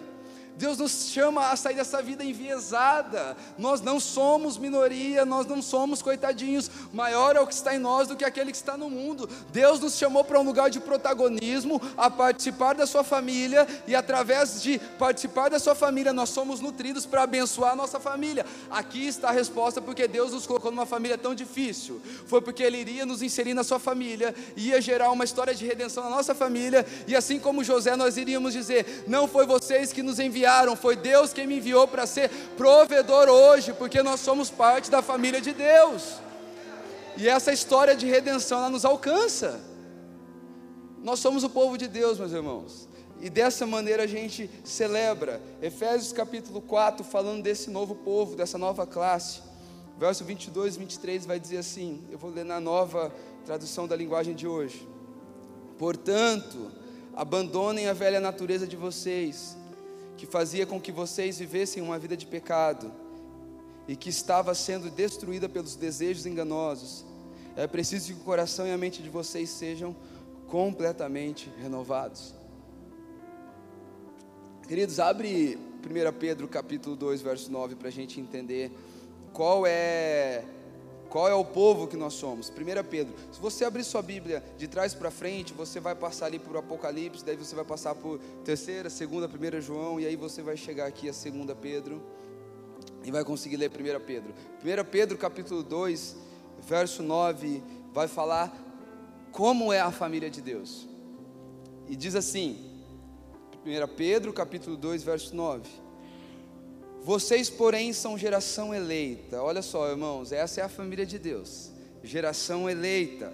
Deus 0.59 0.77
nos 0.77 1.07
chama 1.09 1.51
a 1.51 1.55
sair 1.55 1.75
dessa 1.75 2.01
vida 2.01 2.21
enviesada. 2.21 3.37
Nós 3.57 3.79
não 3.79 3.97
somos 3.97 4.57
minoria, 4.57 5.23
nós 5.23 5.47
não 5.47 5.61
somos 5.61 6.01
coitadinhos. 6.01 6.69
Maior 6.91 7.37
é 7.37 7.39
o 7.39 7.47
que 7.47 7.53
está 7.53 7.73
em 7.73 7.79
nós 7.79 8.09
do 8.09 8.15
que 8.17 8.25
aquele 8.25 8.51
que 8.51 8.57
está 8.57 8.75
no 8.75 8.89
mundo. 8.89 9.27
Deus 9.53 9.79
nos 9.79 9.97
chamou 9.97 10.21
para 10.21 10.37
um 10.37 10.43
lugar 10.43 10.69
de 10.69 10.81
protagonismo, 10.81 11.81
a 11.95 12.09
participar 12.09 12.75
da 12.75 12.85
sua 12.85 13.05
família, 13.05 13.65
e 13.87 13.95
através 13.95 14.61
de 14.61 14.79
participar 14.99 15.49
da 15.49 15.59
sua 15.59 15.75
família, 15.75 16.11
nós 16.11 16.27
somos 16.27 16.59
nutridos 16.59 17.05
para 17.05 17.23
abençoar 17.23 17.71
a 17.71 17.75
nossa 17.77 17.97
família. 17.97 18.45
Aqui 18.69 19.07
está 19.07 19.29
a 19.29 19.31
resposta 19.31 19.81
porque 19.81 20.09
Deus 20.09 20.33
nos 20.33 20.45
colocou 20.45 20.71
numa 20.71 20.85
família 20.85 21.17
tão 21.17 21.33
difícil. 21.33 22.01
Foi 22.25 22.41
porque 22.41 22.63
Ele 22.63 22.79
iria 22.79 23.05
nos 23.05 23.21
inserir 23.21 23.53
na 23.53 23.63
sua 23.63 23.79
família, 23.79 24.35
ia 24.57 24.81
gerar 24.81 25.09
uma 25.11 25.23
história 25.23 25.55
de 25.55 25.65
redenção 25.65 26.03
na 26.03 26.09
nossa 26.09 26.35
família, 26.35 26.85
e 27.07 27.15
assim 27.15 27.39
como 27.39 27.63
José, 27.63 27.95
nós 27.95 28.17
iríamos 28.17 28.51
dizer: 28.51 29.05
Não 29.07 29.25
foi 29.25 29.45
vocês 29.45 29.93
que 29.93 30.03
nos 30.03 30.19
enviaram 30.19 30.48
enviaram, 30.49 30.75
foi 30.75 30.95
Deus 30.95 31.31
quem 31.31 31.45
me 31.45 31.57
enviou 31.57 31.87
para 31.87 32.07
ser 32.07 32.29
provedor 32.57 33.29
hoje, 33.29 33.71
porque 33.73 34.01
nós 34.01 34.19
somos 34.19 34.49
parte 34.49 34.89
da 34.89 35.01
família 35.01 35.39
de 35.39 35.53
Deus. 35.53 36.15
E 37.15 37.27
essa 37.27 37.53
história 37.53 37.95
de 37.95 38.07
redenção 38.07 38.57
ela 38.59 38.69
nos 38.69 38.83
alcança. 38.83 39.59
Nós 41.03 41.19
somos 41.19 41.43
o 41.43 41.49
povo 41.49 41.77
de 41.77 41.87
Deus, 41.87 42.17
meus 42.17 42.31
irmãos. 42.31 42.89
E 43.21 43.29
dessa 43.29 43.65
maneira 43.65 44.03
a 44.03 44.07
gente 44.07 44.49
celebra. 44.63 45.41
Efésios 45.61 46.11
capítulo 46.11 46.61
4, 46.61 47.03
falando 47.03 47.43
desse 47.43 47.69
novo 47.69 47.95
povo, 47.95 48.35
dessa 48.35 48.57
nova 48.57 48.87
classe. 48.87 49.41
Verso 49.97 50.23
22 50.23 50.75
e 50.75 50.79
23 50.79 51.25
vai 51.25 51.39
dizer 51.39 51.57
assim: 51.57 52.01
eu 52.09 52.17
vou 52.17 52.31
ler 52.31 52.45
na 52.45 52.59
nova 52.59 53.13
tradução 53.45 53.87
da 53.87 53.95
linguagem 53.95 54.33
de 54.33 54.47
hoje. 54.47 54.87
Portanto, 55.77 56.71
abandonem 57.13 57.87
a 57.87 57.93
velha 57.93 58.21
natureza 58.21 58.65
de 58.65 58.77
vocês 58.77 59.58
que 60.19 60.25
fazia 60.25 60.65
com 60.65 60.81
que 60.81 60.91
vocês 60.91 61.39
vivessem 61.39 61.81
uma 61.81 61.97
vida 61.97 62.17
de 62.17 62.25
pecado 62.25 62.91
e 63.87 63.95
que 63.95 64.09
estava 64.09 64.53
sendo 64.53 64.89
destruída 64.91 65.47
pelos 65.47 65.77
desejos 65.77 66.25
enganosos. 66.25 67.05
É 67.55 67.65
preciso 67.65 68.07
que 68.13 68.19
o 68.19 68.23
coração 68.25 68.67
e 68.67 68.71
a 68.71 68.77
mente 68.77 69.01
de 69.01 69.09
vocês 69.09 69.49
sejam 69.49 69.95
completamente 70.45 71.49
renovados. 71.61 72.35
Queridos, 74.67 74.99
abre 74.99 75.57
1 75.57 76.19
Pedro 76.19 76.49
capítulo 76.49 76.97
2, 76.97 77.21
verso 77.21 77.49
9, 77.49 77.75
para 77.75 77.87
a 77.87 77.91
gente 77.91 78.19
entender 78.19 78.71
qual 79.31 79.65
é 79.65 80.43
qual 81.09 81.27
é 81.27 81.33
o 81.33 81.43
povo 81.43 81.87
que 81.87 81.97
nós 81.97 82.13
somos? 82.13 82.49
1 82.49 82.53
Pedro. 82.87 83.13
Se 83.31 83.39
você 83.39 83.65
abrir 83.65 83.83
sua 83.83 84.01
Bíblia 84.01 84.43
de 84.57 84.67
trás 84.67 84.93
para 84.93 85.09
frente, 85.09 85.53
você 85.53 85.79
vai 85.79 85.95
passar 85.95 86.27
ali 86.27 86.37
por 86.37 86.55
Apocalipse, 86.55 87.25
daí 87.25 87.35
você 87.35 87.55
vai 87.55 87.65
passar 87.65 87.95
por 87.95 88.19
terceira, 88.45 88.89
segunda, 88.89 89.27
primeira 89.27 89.59
João, 89.59 89.99
e 89.99 90.05
aí 90.05 90.15
você 90.15 90.41
vai 90.41 90.55
chegar 90.55 90.85
aqui 90.85 91.09
a 91.09 91.13
segunda 91.13 91.55
Pedro 91.55 92.01
e 93.03 93.11
vai 93.11 93.23
conseguir 93.23 93.57
ler 93.57 93.71
1 93.71 94.05
Pedro. 94.05 94.33
1 94.63 94.89
Pedro 94.91 95.17
capítulo 95.17 95.63
2, 95.63 96.15
verso 96.67 97.01
9, 97.01 97.63
vai 97.91 98.07
falar 98.07 98.53
como 99.31 99.73
é 99.73 99.79
a 99.79 99.91
família 99.91 100.29
de 100.29 100.41
Deus. 100.41 100.87
E 101.87 101.95
diz 101.95 102.13
assim, 102.13 102.69
1 103.65 103.95
Pedro 103.95 104.31
capítulo 104.31 104.77
2, 104.77 105.01
verso 105.01 105.35
9. 105.35 105.67
Vocês, 107.01 107.49
porém, 107.49 107.93
são 107.93 108.17
geração 108.17 108.73
eleita. 108.73 109.41
Olha 109.41 109.61
só, 109.61 109.89
irmãos, 109.89 110.31
essa 110.31 110.61
é 110.61 110.63
a 110.63 110.69
família 110.69 111.05
de 111.05 111.17
Deus. 111.17 111.71
Geração 112.03 112.69
eleita, 112.69 113.33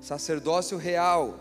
sacerdócio 0.00 0.76
real, 0.76 1.40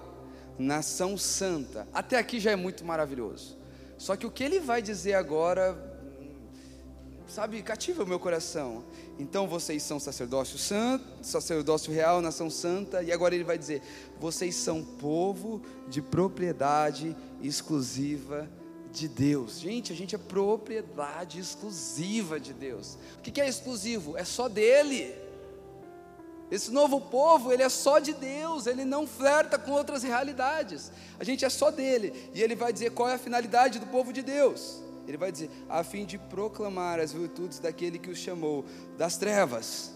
nação 0.57 1.17
santa. 1.17 1.87
Até 1.93 2.17
aqui 2.17 2.39
já 2.39 2.51
é 2.51 2.55
muito 2.55 2.85
maravilhoso. 2.85 3.57
Só 3.97 4.15
que 4.15 4.25
o 4.25 4.31
que 4.31 4.43
ele 4.43 4.59
vai 4.59 4.81
dizer 4.81 5.13
agora, 5.13 5.77
sabe, 7.27 7.61
cativa 7.61 8.03
o 8.03 8.07
meu 8.07 8.19
coração. 8.19 8.83
Então 9.19 9.47
vocês 9.47 9.83
são 9.83 9.99
sacerdócio 9.99 10.57
santo, 10.57 11.05
sacerdócio 11.21 11.93
real, 11.93 12.21
nação 12.21 12.49
santa, 12.49 13.03
e 13.03 13.11
agora 13.11 13.35
ele 13.35 13.43
vai 13.43 13.57
dizer: 13.57 13.81
vocês 14.19 14.55
são 14.55 14.83
povo 14.83 15.61
de 15.87 16.01
propriedade 16.01 17.15
exclusiva 17.41 18.49
de 18.95 19.07
Deus. 19.07 19.59
Gente, 19.59 19.91
a 19.91 19.95
gente 19.95 20.15
é 20.15 20.17
propriedade 20.17 21.39
exclusiva 21.39 22.39
de 22.39 22.53
Deus. 22.53 22.97
O 23.17 23.21
que 23.21 23.41
é 23.41 23.47
exclusivo? 23.47 24.17
É 24.17 24.23
só 24.23 24.47
dele. 24.47 25.13
Esse 26.49 26.71
novo 26.71 27.01
povo, 27.01 27.51
ele 27.51 27.63
é 27.63 27.69
só 27.69 27.99
de 27.99 28.13
Deus, 28.13 28.67
ele 28.67 28.85
não 28.85 29.05
flerta 29.05 29.57
com 29.57 29.71
outras 29.71 30.03
realidades. 30.03 30.91
A 31.19 31.23
gente 31.23 31.43
é 31.43 31.49
só 31.49 31.71
dele. 31.71 32.29
E 32.33 32.41
ele 32.41 32.55
vai 32.55 32.71
dizer 32.71 32.91
qual 32.91 33.09
é 33.09 33.15
a 33.15 33.19
finalidade 33.19 33.79
do 33.79 33.87
povo 33.87 34.13
de 34.13 34.21
Deus. 34.21 34.81
Ele 35.07 35.17
vai 35.17 35.31
dizer: 35.31 35.49
a 35.67 35.83
fim 35.83 36.05
de 36.05 36.17
proclamar 36.17 36.99
as 36.99 37.11
virtudes 37.11 37.59
daquele 37.59 37.99
que 37.99 38.09
os 38.09 38.17
chamou 38.17 38.63
das 38.97 39.17
trevas 39.17 39.91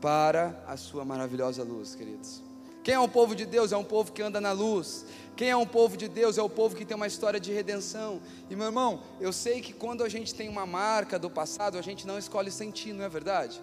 para 0.00 0.62
a 0.66 0.76
sua 0.76 1.04
maravilhosa 1.04 1.62
luz, 1.62 1.94
queridos. 1.94 2.49
Quem 2.82 2.94
é 2.94 3.00
um 3.00 3.08
povo 3.08 3.34
de 3.34 3.44
Deus? 3.44 3.72
É 3.72 3.76
um 3.76 3.84
povo 3.84 4.12
que 4.12 4.22
anda 4.22 4.40
na 4.40 4.52
luz. 4.52 5.04
Quem 5.36 5.50
é 5.50 5.56
um 5.56 5.66
povo 5.66 5.96
de 5.96 6.08
Deus? 6.08 6.38
É 6.38 6.42
o 6.42 6.48
povo 6.48 6.76
que 6.76 6.84
tem 6.84 6.96
uma 6.96 7.06
história 7.06 7.38
de 7.38 7.52
redenção. 7.52 8.20
E 8.48 8.56
meu 8.56 8.66
irmão, 8.66 9.02
eu 9.20 9.32
sei 9.32 9.60
que 9.60 9.72
quando 9.72 10.02
a 10.02 10.08
gente 10.08 10.34
tem 10.34 10.48
uma 10.48 10.66
marca 10.66 11.18
do 11.18 11.30
passado, 11.30 11.78
a 11.78 11.82
gente 11.82 12.06
não 12.06 12.18
escolhe 12.18 12.50
sentir, 12.50 12.92
não 12.92 13.04
é 13.04 13.08
verdade? 13.08 13.62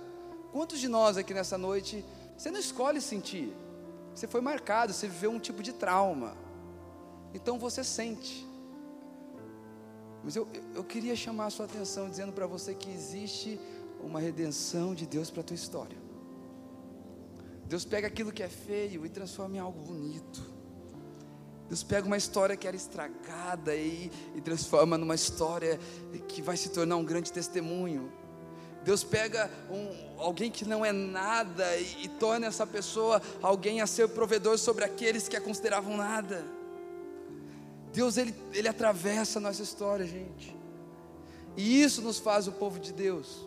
Quantos 0.51 0.79
de 0.79 0.87
nós 0.87 1.17
aqui 1.17 1.33
nessa 1.33 1.57
noite 1.57 2.03
você 2.37 2.51
não 2.51 2.59
escolhe 2.59 3.01
sentir. 3.01 3.51
Você 4.13 4.27
foi 4.27 4.41
marcado, 4.41 4.93
você 4.93 5.07
viveu 5.07 5.31
um 5.31 5.39
tipo 5.39 5.63
de 5.63 5.73
trauma. 5.73 6.37
Então 7.33 7.57
você 7.57 7.83
sente. 7.83 8.47
Mas 10.23 10.35
eu, 10.35 10.47
eu 10.75 10.83
queria 10.83 11.15
chamar 11.15 11.47
a 11.47 11.49
sua 11.49 11.65
atenção 11.65 12.09
dizendo 12.09 12.31
para 12.31 12.45
você 12.45 12.75
que 12.75 12.89
existe 12.89 13.59
uma 13.99 14.19
redenção 14.19 14.93
de 14.93 15.07
Deus 15.07 15.31
para 15.31 15.41
a 15.41 15.43
tua 15.43 15.55
história. 15.55 15.97
Deus 17.67 17.83
pega 17.83 18.07
aquilo 18.07 18.31
que 18.31 18.41
é 18.41 18.47
feio 18.47 19.05
e 19.05 19.09
transforma 19.09 19.57
em 19.57 19.59
algo 19.59 19.79
bonito. 19.81 20.41
Deus 21.67 21.83
pega 21.83 22.07
uma 22.07 22.15
história 22.15 22.55
que 22.55 22.65
era 22.65 22.77
estragada 22.77 23.75
e, 23.75 24.09
e 24.35 24.41
transforma 24.41 24.97
numa 24.97 25.15
história 25.15 25.77
que 26.27 26.41
vai 26.41 26.55
se 26.55 26.69
tornar 26.69 26.95
um 26.95 27.03
grande 27.03 27.31
testemunho. 27.31 28.11
Deus 28.85 29.03
pega 29.03 29.51
um, 29.69 30.21
alguém 30.21 30.49
que 30.49 30.63
não 30.63 30.85
é 30.85 30.93
nada 30.93 31.75
e, 31.75 32.05
e 32.05 32.07
torna 32.07 32.47
essa 32.47 32.65
pessoa 32.65 33.21
alguém 33.41 33.81
a 33.81 33.87
ser 33.87 34.07
provedor 34.07 34.57
sobre 34.57 34.85
aqueles 34.85 35.27
que 35.27 35.35
a 35.35 35.41
consideravam 35.41 35.97
nada. 35.97 36.45
Deus 37.91 38.15
ele, 38.15 38.33
ele 38.53 38.69
atravessa 38.69 39.39
a 39.39 39.41
nossa 39.41 39.61
história, 39.61 40.05
gente. 40.05 40.55
E 41.57 41.81
isso 41.81 42.01
nos 42.01 42.17
faz 42.17 42.47
o 42.47 42.51
povo 42.53 42.79
de 42.79 42.93
Deus. 42.93 43.45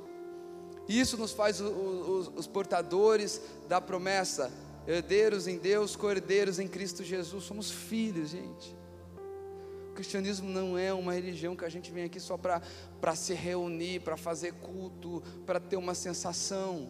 Isso 0.98 1.16
nos 1.16 1.32
faz 1.32 1.60
os, 1.60 2.30
os 2.34 2.46
portadores 2.46 3.40
da 3.68 3.80
promessa, 3.80 4.50
herdeiros 4.86 5.46
em 5.46 5.58
Deus, 5.58 5.94
cordeiros 5.96 6.58
em 6.58 6.66
Cristo 6.66 7.04
Jesus. 7.04 7.44
Somos 7.44 7.70
filhos, 7.70 8.30
gente 8.30 8.80
cristianismo 10.00 10.48
não 10.48 10.78
é 10.78 10.94
uma 10.94 11.12
religião 11.12 11.54
que 11.54 11.64
a 11.64 11.68
gente 11.68 11.90
vem 11.92 12.04
aqui 12.04 12.18
só 12.18 12.38
para 12.38 13.14
se 13.14 13.34
reunir, 13.34 14.00
para 14.00 14.16
fazer 14.16 14.54
culto, 14.54 15.22
para 15.44 15.60
ter 15.60 15.76
uma 15.76 15.94
sensação. 15.94 16.88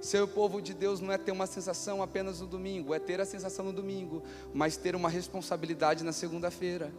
Ser 0.00 0.22
o 0.22 0.28
povo 0.28 0.62
de 0.62 0.72
Deus 0.72 1.00
não 1.00 1.12
é 1.12 1.18
ter 1.18 1.32
uma 1.32 1.48
sensação 1.48 2.00
apenas 2.00 2.40
no 2.40 2.46
domingo, 2.46 2.94
é 2.94 3.00
ter 3.00 3.20
a 3.20 3.24
sensação 3.24 3.64
no 3.64 3.72
domingo, 3.72 4.22
mas 4.54 4.76
ter 4.76 4.94
uma 4.94 5.08
responsabilidade 5.08 6.04
na 6.04 6.12
segunda-feira. 6.12 6.92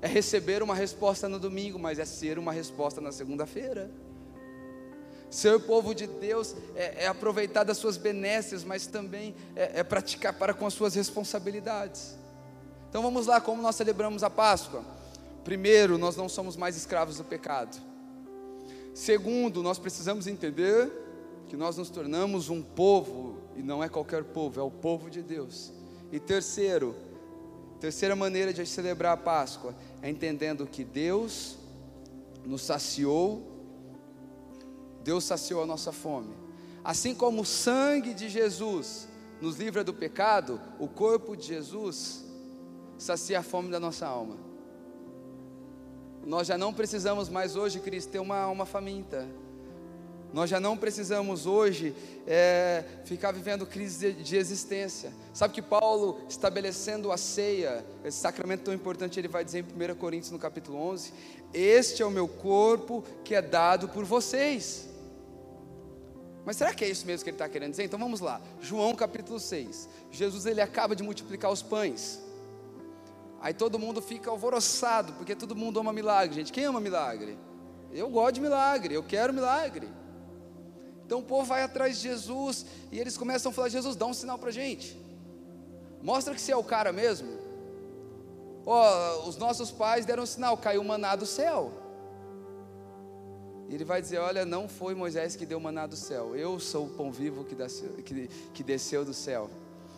É 0.00 0.06
receber 0.06 0.62
uma 0.62 0.74
resposta 0.74 1.28
no 1.28 1.38
domingo, 1.38 1.78
mas 1.78 1.98
é 1.98 2.04
ser 2.04 2.38
uma 2.38 2.52
resposta 2.52 3.00
na 3.00 3.10
segunda-feira. 3.10 3.90
Ser 5.30 5.60
povo 5.60 5.94
de 5.94 6.06
Deus 6.06 6.54
é, 6.74 7.04
é, 7.04 7.06
aproveitar 7.06 7.64
das 7.64 7.76
suas 7.76 7.96
benesses, 7.96 8.64
mas 8.64 8.86
também 8.86 9.34
é, 9.54 9.80
é 9.80 9.82
praticar 9.82 10.32
para 10.32 10.54
com 10.54 10.66
as 10.66 10.72
suas 10.72 10.94
responsabilidades. 10.94 12.16
Então 12.88 13.02
vamos 13.02 13.26
lá, 13.26 13.40
como 13.40 13.60
nós 13.60 13.76
celebramos 13.76 14.22
a 14.22 14.30
Páscoa? 14.30 14.82
Primeiro, 15.44 15.98
nós 15.98 16.16
não 16.16 16.28
somos 16.28 16.56
mais 16.56 16.76
escravos 16.76 17.18
do 17.18 17.24
pecado. 17.24 17.76
Segundo, 18.94 19.62
nós 19.62 19.78
precisamos 19.78 20.26
entender 20.26 20.90
que 21.48 21.56
nós 21.56 21.76
nos 21.76 21.90
tornamos 21.90 22.48
um 22.48 22.62
povo, 22.62 23.38
e 23.56 23.62
não 23.62 23.82
é 23.82 23.88
qualquer 23.88 24.24
povo, 24.24 24.60
é 24.60 24.62
o 24.62 24.70
povo 24.70 25.10
de 25.10 25.22
Deus. 25.22 25.72
E 26.10 26.18
terceiro, 26.18 26.94
terceira 27.78 28.14
maneira 28.14 28.52
de 28.52 28.66
celebrar 28.66 29.12
a 29.12 29.16
Páscoa 29.16 29.74
é 30.02 30.10
entendendo 30.10 30.66
que 30.66 30.84
Deus 30.84 31.56
nos 32.44 32.62
saciou, 32.62 33.42
Deus 35.02 35.24
saciou 35.24 35.62
a 35.62 35.66
nossa 35.66 35.92
fome. 35.92 36.34
Assim 36.82 37.14
como 37.14 37.42
o 37.42 37.46
sangue 37.46 38.14
de 38.14 38.28
Jesus 38.28 39.08
nos 39.40 39.56
livra 39.56 39.84
do 39.84 39.94
pecado, 39.94 40.60
o 40.78 40.88
corpo 40.88 41.36
de 41.36 41.46
Jesus 41.46 42.24
sacia 42.98 43.40
a 43.40 43.42
fome 43.42 43.70
da 43.70 43.78
nossa 43.78 44.06
alma. 44.06 44.36
Nós 46.24 46.46
já 46.46 46.58
não 46.58 46.74
precisamos 46.74 47.28
mais 47.28 47.56
hoje, 47.56 47.80
Cristo, 47.80 48.10
ter 48.10 48.18
uma 48.18 48.38
alma 48.38 48.66
faminta. 48.66 49.26
Nós 50.32 50.50
já 50.50 50.60
não 50.60 50.76
precisamos 50.76 51.46
hoje 51.46 51.94
é, 52.26 52.84
ficar 53.04 53.32
vivendo 53.32 53.64
crise 53.64 54.12
de, 54.12 54.22
de, 54.22 54.36
existência. 54.36 55.12
Sabe 55.32 55.54
que 55.54 55.62
Paulo, 55.62 56.20
estabelecendo 56.28 57.10
a 57.10 57.16
ceia, 57.16 57.84
esse 58.04 58.18
sacramento 58.18 58.64
tão 58.64 58.74
importante, 58.74 59.18
ele 59.18 59.28
vai 59.28 59.44
dizer 59.44 59.64
em 59.64 59.92
1 59.92 59.94
Coríntios, 59.96 60.30
no 60.30 60.38
capítulo 60.38 60.78
11: 60.78 61.12
Este 61.54 62.02
é 62.02 62.06
o 62.06 62.10
meu 62.10 62.28
corpo 62.28 63.02
que 63.24 63.34
é 63.34 63.40
dado 63.40 63.88
por 63.88 64.04
vocês. 64.04 64.86
Mas 66.44 66.56
será 66.56 66.72
que 66.74 66.84
é 66.84 66.88
isso 66.88 67.06
mesmo 67.06 67.24
que 67.24 67.30
ele 67.30 67.34
está 67.34 67.48
querendo 67.48 67.70
dizer? 67.70 67.84
Então 67.84 67.98
vamos 67.98 68.20
lá, 68.20 68.40
João 68.60 68.94
capítulo 68.94 69.40
6. 69.40 69.88
Jesus 70.10 70.46
ele 70.46 70.60
acaba 70.60 70.94
de 70.94 71.02
multiplicar 71.02 71.50
os 71.50 71.62
pães. 71.62 72.22
Aí 73.40 73.54
todo 73.54 73.78
mundo 73.78 74.02
fica 74.02 74.30
alvoroçado, 74.30 75.12
porque 75.14 75.34
todo 75.34 75.54
mundo 75.54 75.78
ama 75.78 75.92
milagre, 75.92 76.34
gente. 76.34 76.52
Quem 76.52 76.64
ama 76.64 76.80
milagre? 76.80 77.38
Eu 77.92 78.10
gosto 78.10 78.34
de 78.34 78.40
milagre, 78.40 78.94
eu 78.94 79.02
quero 79.02 79.32
milagre. 79.32 79.88
Então 81.08 81.20
o 81.20 81.22
povo 81.22 81.46
vai 81.46 81.62
atrás 81.62 81.96
de 81.96 82.02
Jesus 82.02 82.66
e 82.92 83.00
eles 83.00 83.16
começam 83.16 83.50
a 83.50 83.54
falar: 83.54 83.70
Jesus, 83.70 83.96
dá 83.96 84.04
um 84.04 84.12
sinal 84.12 84.36
para 84.36 84.50
gente. 84.50 84.94
Mostra 86.02 86.34
que 86.34 86.40
você 86.40 86.52
é 86.52 86.56
o 86.56 86.62
cara 86.62 86.92
mesmo. 86.92 87.30
Ó, 88.66 89.22
oh, 89.24 89.26
os 89.26 89.38
nossos 89.38 89.70
pais 89.70 90.04
deram 90.04 90.24
um 90.24 90.26
sinal, 90.26 90.54
caiu 90.58 90.84
maná 90.84 91.16
do 91.16 91.24
céu. 91.24 91.72
E 93.70 93.74
ele 93.74 93.86
vai 93.86 94.02
dizer: 94.02 94.18
Olha, 94.18 94.44
não 94.44 94.68
foi 94.68 94.94
Moisés 94.94 95.34
que 95.34 95.46
deu 95.46 95.58
maná 95.58 95.86
do 95.86 95.96
céu, 95.96 96.36
eu 96.36 96.60
sou 96.60 96.84
o 96.84 96.90
pão 96.90 97.10
vivo 97.10 97.42
que 97.42 97.56
que, 98.02 98.28
que 98.52 98.62
desceu 98.62 99.02
do 99.02 99.14
céu. 99.14 99.48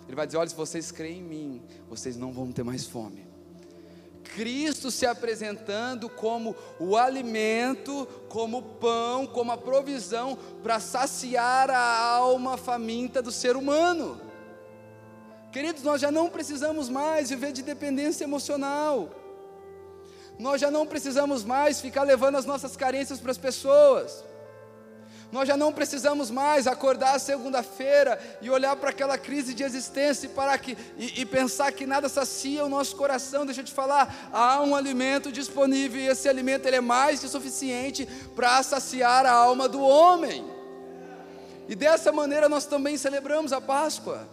Ele 0.06 0.14
vai 0.14 0.26
dizer: 0.26 0.38
Olha, 0.38 0.48
se 0.48 0.54
vocês 0.54 0.92
creem 0.92 1.18
em 1.18 1.24
mim, 1.24 1.62
vocês 1.88 2.16
não 2.16 2.32
vão 2.32 2.52
ter 2.52 2.62
mais 2.62 2.86
fome. 2.86 3.29
Cristo 4.34 4.90
se 4.90 5.06
apresentando 5.06 6.08
como 6.08 6.54
o 6.78 6.96
alimento, 6.96 8.06
como 8.28 8.58
o 8.58 8.62
pão, 8.62 9.26
como 9.26 9.52
a 9.52 9.56
provisão 9.56 10.38
para 10.62 10.80
saciar 10.80 11.70
a 11.70 12.14
alma 12.14 12.56
faminta 12.56 13.20
do 13.20 13.32
ser 13.32 13.56
humano. 13.56 14.20
Queridos, 15.52 15.82
nós 15.82 16.00
já 16.00 16.10
não 16.10 16.30
precisamos 16.30 16.88
mais 16.88 17.30
viver 17.30 17.52
de 17.52 17.62
dependência 17.62 18.24
emocional. 18.24 19.10
Nós 20.38 20.60
já 20.60 20.70
não 20.70 20.86
precisamos 20.86 21.44
mais 21.44 21.80
ficar 21.80 22.04
levando 22.04 22.36
as 22.36 22.46
nossas 22.46 22.76
carências 22.76 23.20
para 23.20 23.32
as 23.32 23.38
pessoas. 23.38 24.24
Nós 25.32 25.46
já 25.46 25.56
não 25.56 25.72
precisamos 25.72 26.28
mais 26.30 26.66
acordar 26.66 27.18
segunda-feira 27.20 28.20
e 28.42 28.50
olhar 28.50 28.74
para 28.74 28.90
aquela 28.90 29.16
crise 29.16 29.54
de 29.54 29.62
existência 29.62 30.26
e, 30.26 30.30
parar 30.30 30.54
aqui, 30.54 30.76
e, 30.98 31.20
e 31.20 31.26
pensar 31.26 31.70
que 31.72 31.86
nada 31.86 32.08
sacia 32.08 32.64
o 32.64 32.68
nosso 32.68 32.96
coração. 32.96 33.46
Deixa 33.46 33.60
eu 33.60 33.64
te 33.64 33.72
falar, 33.72 34.28
há 34.32 34.60
um 34.60 34.74
alimento 34.74 35.30
disponível 35.30 36.00
e 36.00 36.08
esse 36.08 36.28
alimento 36.28 36.66
ele 36.66 36.76
é 36.76 36.80
mais 36.80 37.20
que 37.20 37.28
suficiente 37.28 38.06
para 38.34 38.60
saciar 38.62 39.24
a 39.24 39.32
alma 39.32 39.68
do 39.68 39.80
homem. 39.80 40.44
E 41.68 41.76
dessa 41.76 42.10
maneira 42.10 42.48
nós 42.48 42.66
também 42.66 42.96
celebramos 42.96 43.52
a 43.52 43.60
Páscoa. 43.60 44.28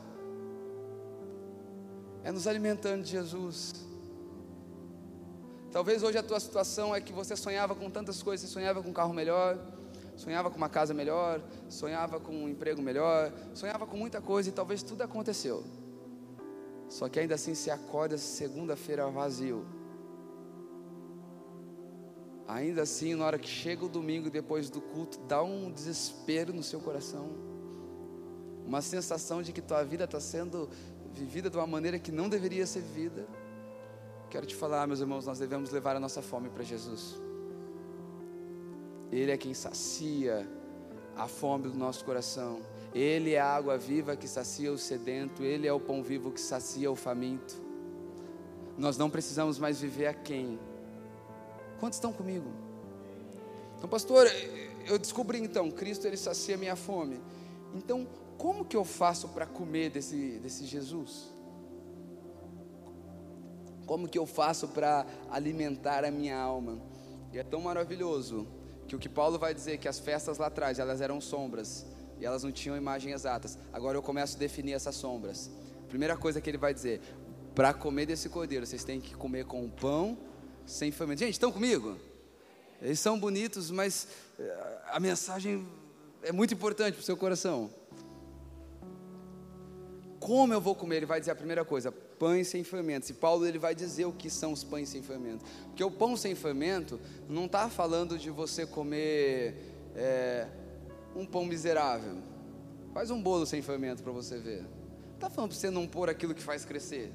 É 2.23 2.31
nos 2.31 2.47
alimentando 2.47 3.03
de 3.03 3.11
Jesus. 3.11 3.75
Talvez 5.71 6.01
hoje 6.01 6.17
a 6.17 6.23
tua 6.23 6.39
situação 6.39 6.95
é 6.95 6.99
que 6.99 7.13
você 7.13 7.35
sonhava 7.35 7.75
com 7.75 7.87
tantas 7.87 8.23
coisas, 8.23 8.49
você 8.49 8.53
sonhava 8.53 8.81
com 8.81 8.89
um 8.89 8.93
carro 8.93 9.13
melhor, 9.13 9.59
sonhava 10.17 10.49
com 10.49 10.57
uma 10.57 10.67
casa 10.67 10.93
melhor, 10.93 11.41
sonhava 11.69 12.19
com 12.19 12.33
um 12.33 12.49
emprego 12.49 12.81
melhor, 12.81 13.31
sonhava 13.53 13.85
com 13.85 13.95
muita 13.95 14.19
coisa 14.19 14.49
e 14.49 14.51
talvez 14.51 14.83
tudo 14.83 15.03
aconteceu. 15.03 15.63
Só 16.89 17.07
que 17.07 17.19
ainda 17.19 17.35
assim 17.35 17.53
se 17.53 17.69
acorda 17.69 18.17
segunda-feira 18.17 19.07
vazio. 19.09 19.65
Ainda 22.47 22.81
assim, 22.81 23.13
na 23.13 23.25
hora 23.25 23.37
que 23.37 23.47
chega 23.47 23.85
o 23.85 23.89
domingo 23.89 24.29
depois 24.29 24.69
do 24.69 24.81
culto, 24.81 25.19
dá 25.27 25.43
um 25.43 25.69
desespero 25.69 26.53
no 26.53 26.63
seu 26.63 26.79
coração. 26.79 27.29
Uma 28.65 28.81
sensação 28.81 29.41
de 29.41 29.51
que 29.51 29.61
tua 29.61 29.83
vida 29.83 30.05
está 30.05 30.19
sendo 30.19 30.69
vivida 31.13 31.49
de 31.49 31.57
uma 31.57 31.67
maneira 31.67 31.99
que 31.99 32.11
não 32.11 32.27
deveria 32.27 32.65
ser 32.65 32.81
vivida. 32.81 33.27
Quero 34.29 34.45
te 34.45 34.55
falar, 34.55 34.87
meus 34.87 34.99
irmãos, 34.99 35.25
nós 35.25 35.39
devemos 35.39 35.71
levar 35.71 35.95
a 35.95 35.99
nossa 35.99 36.21
fome 36.21 36.49
para 36.49 36.63
Jesus. 36.63 37.26
Ele 39.11 39.31
é 39.31 39.37
quem 39.37 39.53
sacia 39.53 40.47
a 41.15 41.27
fome 41.27 41.69
do 41.69 41.77
nosso 41.77 42.03
coração. 42.03 42.59
Ele 42.93 43.33
é 43.33 43.39
a 43.39 43.47
água 43.47 43.77
viva 43.77 44.15
que 44.15 44.27
sacia 44.27 44.71
o 44.71 44.77
sedento, 44.77 45.43
Ele 45.43 45.67
é 45.67 45.73
o 45.73 45.79
pão 45.79 46.01
vivo 46.03 46.31
que 46.31 46.41
sacia 46.41 46.91
o 46.91 46.95
faminto. 46.95 47.55
Nós 48.77 48.97
não 48.97 49.09
precisamos 49.09 49.57
mais 49.57 49.81
viver 49.81 50.07
a 50.07 50.13
quem? 50.13 50.59
Quantos 51.79 51.97
estão 51.97 52.13
comigo? 52.13 52.51
Então, 53.77 53.89
pastor, 53.89 54.27
eu 54.85 54.97
descobri 54.97 55.39
então, 55.39 55.69
Cristo 55.69 56.05
ele 56.05 56.17
sacia 56.17 56.57
minha 56.57 56.75
fome. 56.75 57.19
Então, 57.75 58.07
como 58.37 58.65
que 58.65 58.75
eu 58.75 58.85
faço 58.85 59.27
para 59.29 59.45
comer 59.45 59.89
desse, 59.89 60.39
desse 60.39 60.65
Jesus? 60.65 61.31
Como 63.85 64.07
que 64.07 64.17
eu 64.17 64.25
faço 64.25 64.67
para 64.67 65.05
alimentar 65.29 66.03
a 66.03 66.11
minha 66.11 66.37
alma? 66.37 66.79
E 67.31 67.37
é 67.37 67.43
tão 67.43 67.61
maravilhoso 67.61 68.47
que 68.87 68.95
o 68.95 68.99
que 68.99 69.09
Paulo 69.09 69.37
vai 69.37 69.53
dizer 69.53 69.77
que 69.77 69.87
as 69.87 69.99
festas 69.99 70.37
lá 70.37 70.47
atrás, 70.47 70.79
elas 70.79 71.01
eram 71.01 71.19
sombras 71.19 71.85
e 72.19 72.25
elas 72.25 72.43
não 72.43 72.51
tinham 72.51 72.75
imagem 72.75 73.11
exatas. 73.11 73.57
Agora 73.71 73.97
eu 73.97 74.01
começo 74.01 74.35
a 74.35 74.39
definir 74.39 74.73
essas 74.73 74.95
sombras. 74.95 75.49
Primeira 75.89 76.15
coisa 76.15 76.39
que 76.39 76.49
ele 76.49 76.57
vai 76.57 76.73
dizer: 76.73 77.01
para 77.53 77.73
comer 77.73 78.05
desse 78.05 78.29
cordeiro, 78.29 78.65
vocês 78.65 78.83
têm 78.83 79.01
que 79.01 79.13
comer 79.15 79.45
com 79.45 79.69
pão 79.69 80.17
sem 80.65 80.91
fermento. 80.91 81.19
Gente, 81.19 81.33
estão 81.33 81.51
comigo? 81.51 81.97
Eles 82.81 82.99
são 82.99 83.19
bonitos, 83.19 83.71
mas 83.71 84.07
eh, 84.39 84.81
a 84.87 84.99
mensagem 84.99 85.67
é 86.21 86.31
muito 86.31 86.53
importante 86.53 86.93
para 86.93 87.01
o 87.01 87.05
seu 87.05 87.17
coração. 87.17 87.69
Como 90.19 90.53
eu 90.53 90.61
vou 90.61 90.75
comer? 90.75 90.97
Ele 90.97 91.05
vai 91.05 91.19
dizer 91.19 91.31
a 91.31 91.35
primeira 91.35 91.65
coisa: 91.65 91.93
pães 92.19 92.47
sem 92.47 92.63
fermento. 92.63 93.09
E 93.09 93.13
Paulo 93.13 93.45
ele 93.45 93.57
vai 93.57 93.73
dizer 93.73 94.05
o 94.05 94.11
que 94.11 94.29
são 94.29 94.51
os 94.51 94.63
pães 94.63 94.89
sem 94.89 95.01
fermento. 95.01 95.45
Porque 95.65 95.83
o 95.83 95.91
pão 95.91 96.15
sem 96.17 96.35
fermento 96.35 96.99
não 97.29 97.45
está 97.45 97.69
falando 97.69 98.17
de 98.17 98.29
você 98.29 98.65
comer 98.65 99.55
é, 99.95 100.47
um 101.15 101.25
pão 101.25 101.45
miserável. 101.45 102.15
Faz 102.93 103.11
um 103.11 103.21
bolo 103.21 103.45
sem 103.45 103.61
fermento 103.61 104.03
para 104.03 104.11
você 104.11 104.37
ver. 104.37 104.65
Está 105.15 105.29
falando 105.29 105.51
para 105.51 105.59
você 105.59 105.69
não 105.69 105.87
pôr 105.87 106.09
aquilo 106.09 106.33
que 106.33 106.41
faz 106.41 106.65
crescer. 106.65 107.11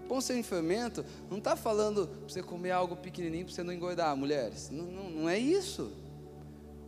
O 0.00 0.08
pão 0.08 0.20
sem 0.20 0.42
fermento 0.42 1.04
não 1.30 1.38
está 1.38 1.54
falando 1.54 2.08
para 2.08 2.28
você 2.28 2.42
comer 2.42 2.72
algo 2.72 2.96
pequenininho 2.96 3.44
para 3.44 3.54
você 3.54 3.62
não 3.62 3.72
engordar, 3.72 4.16
mulheres. 4.16 4.70
Não, 4.70 4.84
não, 4.84 5.10
não 5.10 5.28
é 5.28 5.38
isso. 5.38 5.92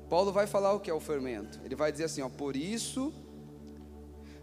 Paulo 0.09 0.33
vai 0.33 0.47
falar 0.47 0.73
o 0.73 0.81
que 0.81 0.91
é 0.91 0.95
o 0.95 1.01
fermento. 1.01 1.61
Ele 1.65 1.75
vai 1.75 1.91
dizer 1.91 2.05
assim: 2.05 2.23
ó, 2.23 2.29
por 2.29 2.57
isso 2.57 3.13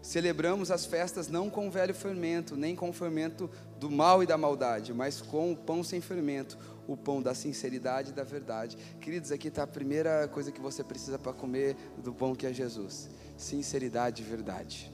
Celebramos 0.02 0.70
as 0.70 0.86
festas 0.86 1.28
não 1.28 1.50
com 1.50 1.68
o 1.68 1.70
velho 1.70 1.94
fermento, 1.94 2.56
nem 2.56 2.74
com 2.74 2.88
o 2.88 2.92
fermento 2.92 3.50
do 3.78 3.90
mal 3.90 4.22
e 4.22 4.26
da 4.26 4.38
maldade, 4.38 4.94
mas 4.94 5.20
com 5.20 5.52
o 5.52 5.56
pão 5.56 5.84
sem 5.84 6.00
fermento, 6.00 6.58
o 6.88 6.96
pão 6.96 7.20
da 7.20 7.34
sinceridade 7.34 8.10
e 8.10 8.14
da 8.14 8.24
verdade. 8.24 8.78
Queridos, 9.00 9.30
aqui 9.30 9.48
está 9.48 9.64
a 9.64 9.66
primeira 9.66 10.26
coisa 10.28 10.50
que 10.50 10.60
você 10.60 10.82
precisa 10.82 11.18
para 11.18 11.34
comer 11.34 11.76
do 11.98 12.14
pão 12.14 12.34
que 12.34 12.46
é 12.46 12.52
Jesus: 12.52 13.10
sinceridade 13.36 14.22
e 14.22 14.24
verdade. 14.24 14.90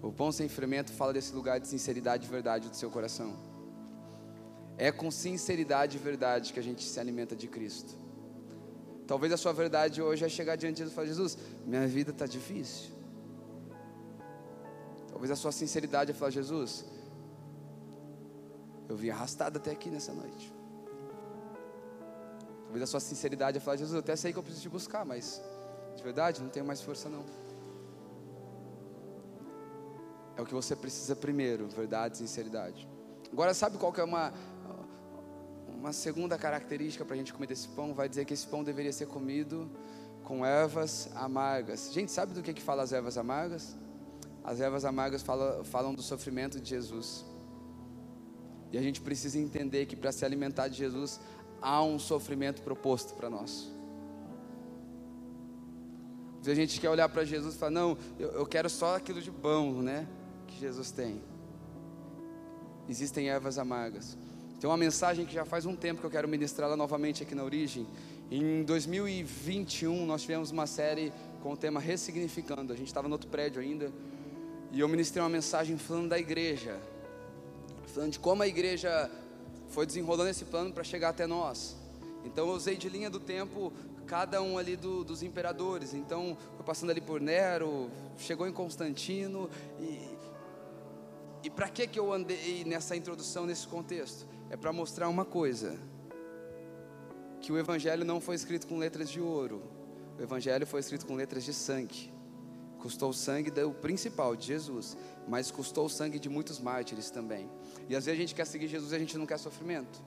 O 0.00 0.12
pão 0.12 0.30
sem 0.30 0.48
fermento 0.48 0.92
fala 0.92 1.12
desse 1.12 1.34
lugar 1.34 1.58
de 1.58 1.66
sinceridade 1.66 2.24
e 2.24 2.30
verdade 2.30 2.68
do 2.68 2.76
seu 2.76 2.88
coração. 2.90 3.36
É 4.76 4.92
com 4.92 5.10
sinceridade 5.10 5.96
e 5.96 6.00
verdade 6.00 6.52
que 6.52 6.60
a 6.60 6.62
gente 6.62 6.84
se 6.84 7.00
alimenta 7.00 7.34
de 7.34 7.48
Cristo. 7.48 7.98
Talvez 9.08 9.32
a 9.32 9.36
sua 9.36 9.52
verdade 9.52 10.00
hoje 10.00 10.24
é 10.24 10.28
chegar 10.28 10.54
diante 10.54 10.74
de 10.74 10.78
Jesus 10.78 10.92
e 10.92 10.94
falar: 10.94 11.08
Jesus, 11.08 11.38
minha 11.66 11.86
vida 11.88 12.12
está 12.12 12.26
difícil. 12.26 12.97
Talvez 15.18 15.32
a 15.32 15.36
sua 15.36 15.50
sinceridade 15.50 16.12
é 16.12 16.14
falar: 16.14 16.30
Jesus, 16.30 16.84
eu 18.88 18.96
vim 18.96 19.10
arrastado 19.10 19.58
até 19.58 19.72
aqui 19.72 19.90
nessa 19.90 20.12
noite. 20.12 20.54
Talvez 22.62 22.84
a 22.84 22.86
sua 22.86 23.00
sinceridade 23.00 23.56
é 23.56 23.60
falar: 23.60 23.78
Jesus, 23.78 23.94
eu 23.94 23.98
até 23.98 24.14
sei 24.14 24.32
que 24.32 24.38
eu 24.38 24.44
preciso 24.44 24.62
te 24.62 24.68
buscar, 24.68 25.04
mas 25.04 25.42
de 25.96 26.02
verdade 26.04 26.40
não 26.40 26.48
tenho 26.48 26.64
mais 26.64 26.80
força 26.80 27.08
não. 27.08 27.24
É 30.36 30.40
o 30.40 30.46
que 30.46 30.54
você 30.54 30.76
precisa 30.76 31.16
primeiro, 31.16 31.66
verdade 31.66 32.14
e 32.14 32.18
sinceridade. 32.18 32.88
Agora, 33.32 33.52
sabe 33.54 33.76
qual 33.76 33.92
que 33.92 34.00
é 34.00 34.04
uma, 34.04 34.32
uma 35.66 35.92
segunda 35.92 36.38
característica 36.38 37.04
para 37.04 37.14
a 37.14 37.18
gente 37.18 37.34
comer 37.34 37.48
desse 37.48 37.66
pão? 37.70 37.92
Vai 37.92 38.08
dizer 38.08 38.24
que 38.24 38.34
esse 38.34 38.46
pão 38.46 38.62
deveria 38.62 38.92
ser 38.92 39.08
comido 39.08 39.68
com 40.22 40.46
ervas 40.46 41.10
amargas. 41.16 41.92
Gente, 41.92 42.12
sabe 42.12 42.32
do 42.34 42.40
que, 42.40 42.54
que 42.54 42.62
fala 42.62 42.84
as 42.84 42.92
ervas 42.92 43.18
amargas? 43.18 43.74
As 44.48 44.60
ervas 44.60 44.86
amargas 44.86 45.20
falam, 45.20 45.62
falam 45.62 45.94
do 45.94 46.00
sofrimento 46.00 46.58
de 46.58 46.70
Jesus. 46.70 47.22
E 48.72 48.78
a 48.78 48.80
gente 48.80 48.98
precisa 48.98 49.38
entender 49.38 49.84
que 49.84 49.94
para 49.94 50.10
se 50.10 50.24
alimentar 50.24 50.68
de 50.68 50.78
Jesus, 50.78 51.20
há 51.60 51.82
um 51.82 51.98
sofrimento 51.98 52.62
proposto 52.62 53.14
para 53.14 53.28
nós. 53.28 53.70
Se 56.40 56.50
a 56.50 56.54
gente 56.54 56.80
quer 56.80 56.88
olhar 56.88 57.10
para 57.10 57.26
Jesus 57.26 57.56
e 57.56 57.58
falar, 57.58 57.72
não, 57.72 57.98
eu, 58.18 58.30
eu 58.30 58.46
quero 58.46 58.70
só 58.70 58.96
aquilo 58.96 59.20
de 59.20 59.30
bom, 59.30 59.82
né? 59.82 60.08
Que 60.46 60.58
Jesus 60.58 60.90
tem. 60.90 61.20
Existem 62.88 63.28
ervas 63.28 63.58
amargas. 63.58 64.16
Tem 64.58 64.70
uma 64.70 64.78
mensagem 64.78 65.26
que 65.26 65.34
já 65.34 65.44
faz 65.44 65.66
um 65.66 65.76
tempo 65.76 66.00
que 66.00 66.06
eu 66.06 66.10
quero 66.10 66.26
ministrá-la 66.26 66.74
novamente 66.74 67.22
aqui 67.22 67.34
na 67.34 67.44
Origem. 67.44 67.86
Em 68.30 68.62
2021, 68.62 70.06
nós 70.06 70.22
tivemos 70.22 70.50
uma 70.50 70.66
série 70.66 71.12
com 71.42 71.52
o 71.52 71.56
tema 71.56 71.80
Ressignificando. 71.80 72.72
A 72.72 72.76
gente 72.76 72.86
estava 72.86 73.08
no 73.08 73.14
outro 73.14 73.28
prédio 73.28 73.60
ainda. 73.60 73.92
E 74.70 74.80
eu 74.80 74.88
ministrei 74.88 75.22
uma 75.22 75.28
mensagem 75.28 75.76
falando 75.78 76.10
da 76.10 76.18
igreja, 76.18 76.78
falando 77.86 78.12
de 78.12 78.18
como 78.18 78.42
a 78.42 78.46
igreja 78.46 79.10
foi 79.68 79.86
desenrolando 79.86 80.30
esse 80.30 80.44
plano 80.44 80.72
para 80.72 80.84
chegar 80.84 81.10
até 81.10 81.26
nós. 81.26 81.76
Então 82.24 82.48
eu 82.48 82.54
usei 82.54 82.76
de 82.76 82.88
linha 82.88 83.08
do 83.08 83.20
tempo 83.20 83.72
cada 84.06 84.42
um 84.42 84.58
ali 84.58 84.76
do, 84.76 85.04
dos 85.04 85.22
imperadores. 85.22 85.94
Então 85.94 86.36
foi 86.56 86.64
passando 86.64 86.90
ali 86.90 87.00
por 87.00 87.20
Nero, 87.20 87.90
chegou 88.18 88.46
em 88.46 88.52
Constantino 88.52 89.48
e 89.80 90.18
e 91.42 91.48
para 91.50 91.68
que 91.68 91.86
que 91.86 91.98
eu 91.98 92.12
andei 92.12 92.64
nessa 92.64 92.96
introdução 92.96 93.46
nesse 93.46 93.66
contexto? 93.66 94.26
É 94.50 94.56
para 94.56 94.72
mostrar 94.72 95.08
uma 95.08 95.24
coisa: 95.24 95.78
que 97.40 97.52
o 97.52 97.58
evangelho 97.58 98.04
não 98.04 98.20
foi 98.20 98.34
escrito 98.34 98.66
com 98.66 98.76
letras 98.76 99.08
de 99.08 99.20
ouro. 99.20 99.62
O 100.18 100.22
evangelho 100.22 100.66
foi 100.66 100.80
escrito 100.80 101.06
com 101.06 101.14
letras 101.14 101.44
de 101.44 101.54
sangue. 101.54 102.12
Custou 102.78 103.10
o 103.10 103.14
sangue 103.14 103.50
do 103.50 103.72
principal, 103.72 104.36
de 104.36 104.46
Jesus, 104.46 104.96
mas 105.26 105.50
custou 105.50 105.86
o 105.86 105.90
sangue 105.90 106.18
de 106.18 106.28
muitos 106.28 106.60
mártires 106.60 107.10
também. 107.10 107.50
E 107.88 107.96
às 107.96 108.06
vezes 108.06 108.18
a 108.18 108.22
gente 108.22 108.34
quer 108.34 108.46
seguir 108.46 108.68
Jesus 108.68 108.92
e 108.92 108.96
a 108.96 108.98
gente 108.98 109.18
não 109.18 109.26
quer 109.26 109.38
sofrimento. 109.38 110.00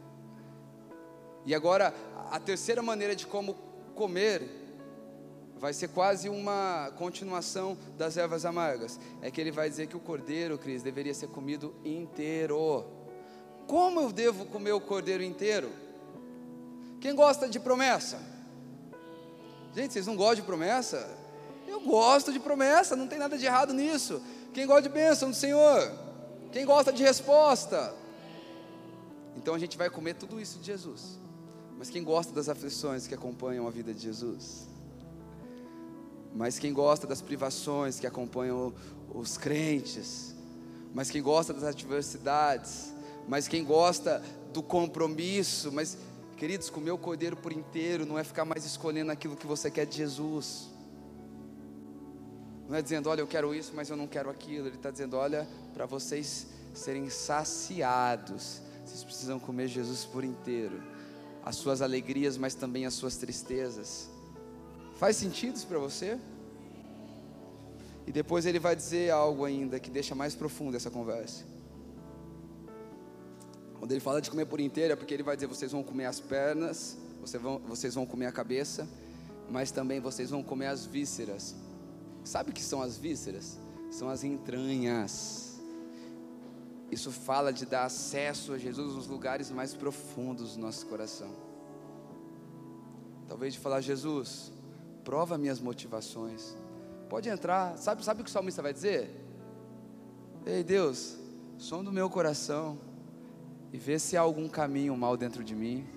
E 1.46 1.54
agora, 1.56 1.94
a 2.30 2.40
terceira 2.40 2.82
maneira 2.82 3.16
de 3.16 3.26
como 3.26 3.56
comer 3.96 4.62
vai 5.58 5.74
ser 5.74 5.90
quase 5.90 6.28
uma 6.28 6.92
continuação 6.98 7.78
das 7.98 8.18
ervas 8.18 8.46
amargas. 8.46 9.00
É 9.22 9.30
que 9.30 9.40
ele 9.40 9.52
vai 9.52 9.70
dizer 9.70 9.88
que 9.88 9.96
o 9.96 10.00
cordeiro, 10.00 10.58
Cris, 10.58 10.82
deveria 10.82 11.14
ser 11.14 11.28
comido 11.28 11.76
inteiro. 11.86 12.86
Como 13.68 14.02
eu 14.02 14.12
devo 14.12 14.46
comer 14.46 14.72
o 14.72 14.82
cordeiro 14.82 15.22
inteiro? 15.22 15.70
Quem 17.00 17.14
gosta 17.14 17.48
de 17.48 17.60
promessa? 17.60 18.20
Gente, 19.76 19.94
vocês 19.94 20.08
não 20.08 20.16
gostam 20.16 20.36
de 20.36 20.42
promessa? 20.42 21.21
Eu 21.72 21.80
gosto 21.80 22.34
de 22.34 22.40
promessa, 22.40 22.98
não 22.98 23.08
tem 23.08 23.18
nada 23.18 23.38
de 23.38 23.46
errado 23.46 23.74
nisso. 23.74 24.22
Quem 24.54 24.68
gosta 24.68 24.82
de 24.82 24.90
bênção 24.90 25.30
do 25.30 25.36
Senhor? 25.36 25.90
Quem 26.52 26.66
gosta 26.66 26.92
de 26.92 27.02
resposta? 27.02 27.96
Então 29.38 29.56
a 29.56 29.60
gente 29.60 29.78
vai 29.78 29.90
comer 29.90 30.16
tudo 30.16 30.40
isso 30.40 30.60
de 30.60 30.66
Jesus. 30.66 31.18
Mas 31.78 31.90
quem 31.90 32.04
gosta 32.04 32.34
das 32.34 32.50
aflições 32.50 33.08
que 33.08 33.16
acompanham 33.16 33.66
a 33.66 33.72
vida 33.72 33.94
de 33.94 34.02
Jesus? 34.02 34.68
Mas 36.36 36.60
quem 36.60 36.74
gosta 36.74 37.08
das 37.08 37.22
privações 37.22 38.02
que 38.02 38.06
acompanham 38.06 38.74
os 39.14 39.38
crentes? 39.38 40.36
Mas 40.94 41.10
quem 41.10 41.22
gosta 41.22 41.54
das 41.54 41.64
adversidades? 41.64 42.94
Mas 43.30 43.48
quem 43.48 43.64
gosta 43.64 44.22
do 44.52 44.62
compromisso? 44.62 45.72
Mas, 45.72 45.98
queridos, 46.36 46.70
comer 46.70 46.92
o 46.92 46.98
cordeiro 46.98 47.38
por 47.38 47.54
inteiro 47.54 48.06
não 48.06 48.20
é 48.20 48.26
ficar 48.26 48.44
mais 48.44 48.66
escolhendo 48.66 49.10
aquilo 49.10 49.38
que 49.38 49.48
você 49.48 49.72
quer 49.72 49.86
de 49.86 49.96
Jesus. 49.96 50.71
Não 52.72 52.78
é 52.78 52.82
dizendo, 52.82 53.10
olha, 53.10 53.20
eu 53.20 53.28
quero 53.28 53.54
isso, 53.54 53.74
mas 53.76 53.90
eu 53.90 53.98
não 53.98 54.08
quero 54.08 54.30
aquilo. 54.30 54.68
Ele 54.68 54.78
está 54.78 54.90
dizendo, 54.90 55.18
olha, 55.18 55.46
para 55.74 55.86
vocês 55.86 56.48
serem 56.74 57.10
saciados, 57.10 58.62
vocês 58.86 59.04
precisam 59.04 59.38
comer 59.38 59.68
Jesus 59.68 60.06
por 60.06 60.24
inteiro. 60.24 60.82
As 61.44 61.58
suas 61.58 61.82
alegrias, 61.82 62.38
mas 62.38 62.56
também 62.56 62.86
as 62.86 62.94
suas 62.94 63.18
tristezas. 63.18 64.10
Faz 64.96 65.18
sentido 65.18 65.58
isso 65.58 65.68
para 65.68 65.80
você? 65.80 66.18
E 68.08 68.12
depois 68.14 68.46
ele 68.46 68.58
vai 68.58 68.74
dizer 68.74 69.12
algo 69.12 69.44
ainda 69.44 69.78
que 69.78 69.92
deixa 69.92 70.16
mais 70.16 70.34
profundo 70.34 70.78
essa 70.78 70.90
conversa. 70.90 71.44
Quando 73.80 73.92
ele 73.92 74.00
fala 74.00 74.22
de 74.22 74.30
comer 74.30 74.46
por 74.46 74.62
inteiro, 74.62 74.94
é 74.94 74.96
porque 74.96 75.14
ele 75.14 75.24
vai 75.24 75.36
dizer: 75.36 75.48
vocês 75.48 75.74
vão 75.74 75.84
comer 75.84 76.06
as 76.06 76.22
pernas, 76.22 76.98
vocês 77.20 77.44
vão, 77.44 77.60
vocês 77.68 77.96
vão 77.96 78.06
comer 78.06 78.28
a 78.28 78.32
cabeça, 78.32 78.88
mas 79.50 79.72
também 79.72 80.00
vocês 80.00 80.30
vão 80.30 80.42
comer 80.42 80.68
as 80.68 80.86
vísceras. 80.86 81.54
Sabe 82.24 82.52
o 82.52 82.54
que 82.54 82.62
são 82.62 82.82
as 82.82 82.98
vísceras? 82.98 83.58
São 83.90 84.10
as 84.10 84.24
entranhas. 84.24 85.60
Isso 86.92 87.12
fala 87.12 87.54
de 87.54 87.66
dar 87.66 87.86
acesso 87.86 88.54
a 88.54 88.58
Jesus 88.58 88.96
nos 88.96 89.08
lugares 89.08 89.50
mais 89.50 89.74
profundos 89.74 90.56
do 90.56 90.62
nosso 90.62 90.86
coração. 90.88 91.32
Talvez 93.28 93.54
de 93.54 93.60
falar, 93.60 93.80
Jesus, 93.80 94.52
prova 95.04 95.38
minhas 95.38 95.60
motivações. 95.60 96.56
Pode 97.10 97.30
entrar. 97.30 97.78
Sabe, 97.78 98.04
sabe 98.04 98.22
o 98.22 98.24
que 98.24 98.30
o 98.30 98.34
salmista 98.34 98.62
vai 98.62 98.74
dizer? 98.74 99.10
Ei 100.46 100.64
Deus, 100.64 101.18
som 101.58 101.84
do 101.84 101.92
meu 101.92 102.10
coração 102.10 102.78
e 103.72 103.78
vê 103.78 103.98
se 103.98 104.18
há 104.18 104.22
algum 104.22 104.50
caminho 104.50 104.96
mal 104.98 105.16
dentro 105.16 105.44
de 105.44 105.56
mim. 105.56 105.88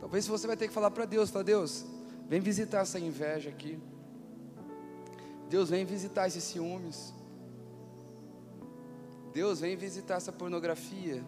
Talvez 0.00 0.26
você 0.26 0.46
vai 0.46 0.56
ter 0.56 0.68
que 0.68 0.74
falar 0.74 0.90
para 0.90 1.04
Deus, 1.04 1.30
falar, 1.30 1.44
Deus, 1.44 1.84
vem 2.28 2.40
visitar 2.40 2.82
essa 2.82 2.98
inveja 2.98 3.50
aqui. 3.50 3.80
Deus 5.48 5.70
vem 5.70 5.84
visitar 5.84 6.26
esses 6.26 6.42
ciúmes. 6.44 7.14
Deus 9.32 9.60
vem 9.60 9.76
visitar 9.76 10.16
essa 10.16 10.32
pornografia. 10.32 11.24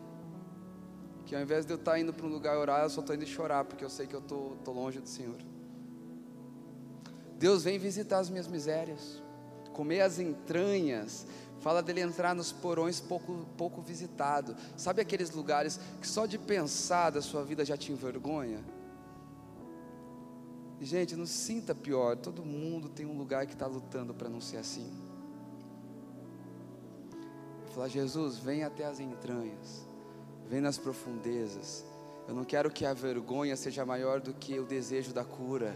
Que 1.25 1.37
ao 1.37 1.43
invés 1.43 1.66
de 1.66 1.73
eu 1.73 1.77
estar 1.77 1.99
indo 1.99 2.12
para 2.12 2.27
um 2.27 2.31
lugar 2.31 2.57
orar, 2.57 2.83
eu 2.83 2.91
só 2.91 3.01
estou 3.01 3.14
indo 3.14 3.27
chorar, 3.27 3.64
porque 3.64 3.85
eu 3.85 3.91
sei 3.91 4.07
que 4.07 4.14
eu 4.14 4.21
estou 4.21 4.57
tô 4.64 4.73
longe 4.73 4.99
do 4.99 5.09
Senhor. 5.09 5.37
Deus 7.39 7.62
vem 7.62 7.79
visitar 7.79 8.19
as 8.19 8.31
minhas 8.31 8.49
misérias, 8.49 9.23
comer 9.73 10.01
as 10.01 10.19
entranhas. 10.19 11.27
Fala 11.61 11.83
dele 11.83 12.01
entrar 12.01 12.35
nos 12.35 12.51
porões 12.51 13.01
pouco, 13.01 13.47
pouco 13.57 13.83
visitado. 13.83 14.57
Sabe 14.77 15.03
aqueles 15.03 15.31
lugares 15.31 15.79
que 16.01 16.09
só 16.09 16.25
de 16.25 16.39
pensar 16.39 17.11
da 17.11 17.21
sua 17.21 17.45
vida 17.45 17.64
já 17.64 17.77
te 17.77 17.93
envergonha? 17.93 18.64
Gente, 20.81 21.16
não 21.16 21.26
se 21.26 21.33
sinta 21.33 21.74
pior. 21.74 22.16
Todo 22.16 22.45
mundo 22.45 22.89
tem 22.89 23.05
um 23.05 23.16
lugar 23.16 23.47
que 23.47 23.53
está 23.53 23.66
lutando 23.66 24.14
para 24.14 24.29
não 24.29 24.41
ser 24.41 24.59
assim. 24.59 24.87
Falar, 27.74 27.89
Jesus, 27.89 28.39
vem 28.39 28.62
até 28.62 28.85
as 28.85 29.01
entranhas, 29.01 29.87
vem 30.49 30.61
nas 30.61 30.79
profundezas. 30.79 31.85
Eu 32.29 32.35
não 32.35 32.45
quero 32.45 32.70
que 32.70 32.85
a 32.85 32.93
vergonha 32.93 33.57
seja 33.57 33.85
maior 33.85 34.20
do 34.20 34.35
que 34.35 34.59
o 34.59 34.64
desejo 34.64 35.12
da 35.12 35.24
cura. 35.24 35.74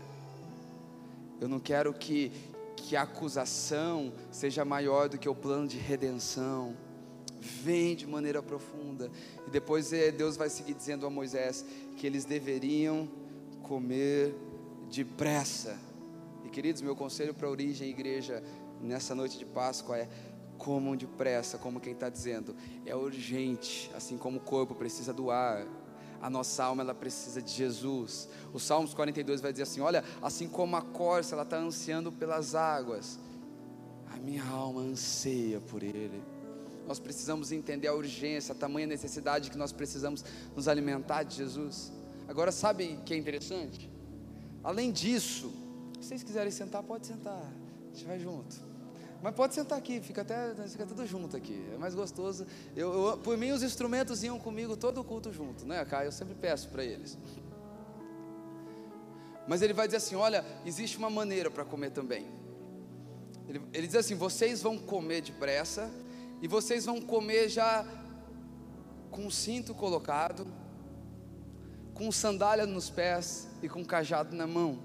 Eu 1.40 1.48
não 1.48 1.58
quero 1.58 1.92
que, 1.92 2.30
que 2.76 2.94
a 2.94 3.02
acusação 3.02 4.12
seja 4.30 4.64
maior 4.64 5.08
do 5.08 5.18
que 5.18 5.28
o 5.28 5.34
plano 5.34 5.66
de 5.66 5.78
redenção. 5.78 6.76
Vem 7.40 7.96
de 7.96 8.06
maneira 8.06 8.40
profunda. 8.42 9.10
E 9.46 9.50
depois 9.50 9.92
eh, 9.92 10.12
Deus 10.12 10.36
vai 10.36 10.48
seguir 10.48 10.74
dizendo 10.74 11.06
a 11.06 11.10
Moisés 11.10 11.64
que 11.96 12.06
eles 12.06 12.24
deveriam 12.24 13.08
comer 13.62 14.34
depressa. 14.92 15.78
E 16.44 16.50
queridos, 16.50 16.82
meu 16.82 16.94
conselho 16.94 17.32
para 17.32 17.48
a 17.48 17.50
origem 17.50 17.88
igreja 17.88 18.42
nessa 18.80 19.14
noite 19.14 19.38
de 19.38 19.46
Páscoa 19.46 19.96
é 19.96 20.08
comam 20.58 20.94
depressa, 20.94 21.58
como 21.58 21.80
quem 21.80 21.92
está 21.92 22.08
dizendo, 22.08 22.54
é 22.86 22.94
urgente, 22.94 23.90
assim 23.96 24.16
como 24.16 24.36
o 24.36 24.40
corpo 24.40 24.76
precisa 24.76 25.12
do 25.12 25.30
ar, 25.30 25.66
a 26.20 26.30
nossa 26.30 26.62
alma 26.62 26.82
ela 26.82 26.94
precisa 26.94 27.42
de 27.42 27.50
Jesus. 27.50 28.28
O 28.52 28.60
Salmos 28.60 28.94
42 28.94 29.40
vai 29.40 29.50
dizer 29.50 29.64
assim: 29.64 29.80
Olha, 29.80 30.04
assim 30.20 30.46
como 30.46 30.76
a 30.76 30.82
corça 30.82 31.34
ela 31.34 31.42
está 31.42 31.56
ansiando 31.56 32.12
pelas 32.12 32.54
águas, 32.54 33.18
a 34.12 34.18
minha 34.18 34.44
alma 34.44 34.82
anseia 34.82 35.60
por 35.60 35.82
Ele. 35.82 36.22
Nós 36.86 37.00
precisamos 37.00 37.50
entender 37.50 37.88
a 37.88 37.94
urgência, 37.94 38.52
a 38.52 38.56
tamanha 38.56 38.86
necessidade 38.86 39.50
que 39.50 39.58
nós 39.58 39.72
precisamos 39.72 40.24
nos 40.54 40.68
alimentar 40.68 41.24
de 41.24 41.36
Jesus. 41.36 41.92
Agora, 42.28 42.52
sabe 42.52 43.00
que 43.04 43.14
é 43.14 43.16
interessante? 43.16 43.91
Além 44.62 44.92
disso, 44.92 45.52
se 46.00 46.08
vocês 46.08 46.22
quiserem 46.22 46.50
sentar, 46.50 46.82
pode 46.82 47.06
sentar, 47.06 47.42
a 47.42 47.94
gente 47.94 48.04
vai 48.04 48.18
junto. 48.18 48.72
Mas 49.22 49.34
pode 49.34 49.54
sentar 49.54 49.78
aqui, 49.78 50.00
fica 50.00 50.22
até 50.22 50.52
fica 50.68 50.84
tudo 50.84 51.06
junto 51.06 51.36
aqui. 51.36 51.64
É 51.72 51.78
mais 51.78 51.94
gostoso. 51.94 52.44
Eu, 52.74 52.92
eu, 52.92 53.18
por 53.18 53.36
mim, 53.38 53.52
os 53.52 53.62
instrumentos 53.62 54.24
iam 54.24 54.38
comigo 54.38 54.76
todo 54.76 55.00
o 55.00 55.04
culto 55.04 55.32
junto, 55.32 55.64
né, 55.64 55.84
Caio? 55.84 56.08
Eu 56.08 56.12
sempre 56.12 56.34
peço 56.34 56.68
para 56.70 56.84
eles. 56.84 57.16
Mas 59.46 59.62
ele 59.62 59.72
vai 59.72 59.86
dizer 59.86 59.98
assim: 59.98 60.16
olha, 60.16 60.44
existe 60.66 60.98
uma 60.98 61.08
maneira 61.08 61.50
para 61.50 61.64
comer 61.64 61.90
também. 61.90 62.26
Ele, 63.48 63.62
ele 63.72 63.86
diz 63.86 63.94
assim: 63.94 64.16
vocês 64.16 64.60
vão 64.60 64.76
comer 64.76 65.20
depressa, 65.22 65.88
e 66.40 66.48
vocês 66.48 66.84
vão 66.84 67.00
comer 67.00 67.48
já 67.48 67.86
com 69.08 69.26
o 69.26 69.30
cinto 69.30 69.72
colocado, 69.72 70.46
com 71.94 72.10
sandália 72.10 72.66
nos 72.66 72.90
pés 72.90 73.48
e 73.62 73.68
com 73.68 73.84
cajado 73.84 74.34
na 74.34 74.46
mão. 74.46 74.78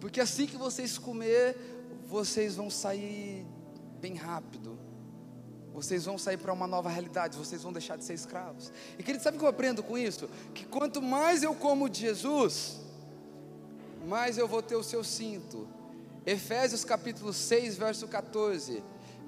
Porque 0.00 0.20
assim 0.20 0.46
que 0.46 0.56
vocês 0.56 0.98
comer, 0.98 1.56
vocês 2.06 2.56
vão 2.56 2.68
sair 2.68 3.46
bem 4.00 4.14
rápido. 4.14 4.78
Vocês 5.72 6.04
vão 6.04 6.18
sair 6.18 6.36
para 6.36 6.52
uma 6.52 6.66
nova 6.66 6.90
realidade, 6.90 7.38
vocês 7.38 7.62
vão 7.62 7.72
deixar 7.72 7.96
de 7.96 8.04
ser 8.04 8.12
escravos. 8.12 8.70
E 8.98 9.02
querido, 9.02 9.24
sabe 9.24 9.36
o 9.36 9.40
que 9.40 9.46
eu 9.46 9.48
aprendo 9.48 9.82
com 9.82 9.96
isso? 9.96 10.28
Que 10.52 10.66
quanto 10.66 11.00
mais 11.00 11.42
eu 11.42 11.54
como 11.54 11.88
de 11.88 12.00
Jesus, 12.00 12.80
mais 14.06 14.36
eu 14.36 14.46
vou 14.46 14.62
ter 14.62 14.76
o 14.76 14.82
seu 14.82 15.02
cinto. 15.02 15.66
Efésios 16.26 16.84
capítulo 16.84 17.32
6, 17.32 17.76
verso 17.76 18.06
14, 18.06 18.82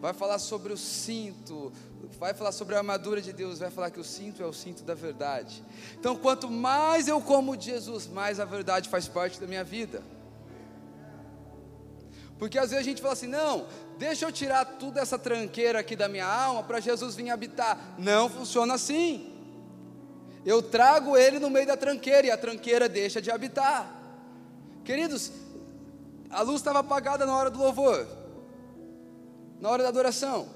vai 0.04 0.12
falar 0.12 0.38
sobre 0.38 0.70
o 0.70 0.76
cinto, 0.76 1.72
vai 2.18 2.34
falar 2.34 2.52
sobre 2.52 2.74
a 2.74 2.78
armadura 2.78 3.22
de 3.22 3.32
Deus, 3.32 3.60
vai 3.60 3.70
falar 3.70 3.88
que 3.88 3.98
o 3.98 4.04
cinto 4.04 4.42
é 4.42 4.44
o 4.44 4.52
cinto 4.52 4.82
da 4.82 4.92
verdade. 4.92 5.64
Então, 5.98 6.14
quanto 6.14 6.50
mais 6.50 7.08
eu 7.08 7.22
como 7.22 7.56
de 7.56 7.70
Jesus, 7.70 8.06
mais 8.06 8.38
a 8.38 8.44
verdade 8.44 8.90
faz 8.90 9.08
parte 9.08 9.40
da 9.40 9.46
minha 9.46 9.64
vida. 9.64 10.02
Porque 12.38 12.58
às 12.58 12.68
vezes 12.68 12.84
a 12.84 12.86
gente 12.86 13.00
fala 13.00 13.14
assim: 13.14 13.28
não, 13.28 13.66
deixa 13.96 14.26
eu 14.26 14.32
tirar 14.32 14.66
tudo 14.78 14.98
essa 14.98 15.18
tranqueira 15.18 15.78
aqui 15.78 15.96
da 15.96 16.06
minha 16.06 16.26
alma 16.26 16.62
para 16.62 16.80
Jesus 16.80 17.14
vir 17.14 17.30
habitar. 17.30 17.94
Não 17.96 18.28
funciona 18.28 18.74
assim. 18.74 19.32
Eu 20.44 20.60
trago 20.60 21.16
ele 21.16 21.38
no 21.38 21.48
meio 21.48 21.66
da 21.66 21.78
tranqueira 21.78 22.26
e 22.26 22.30
a 22.30 22.36
tranqueira 22.36 22.90
deixa 22.90 23.22
de 23.22 23.30
habitar. 23.30 23.90
Queridos, 24.84 25.32
a 26.28 26.42
luz 26.42 26.56
estava 26.56 26.80
apagada 26.80 27.24
na 27.24 27.34
hora 27.34 27.48
do 27.48 27.58
louvor, 27.58 28.06
na 29.64 29.70
hora 29.70 29.82
da 29.82 29.88
adoração. 29.88 30.46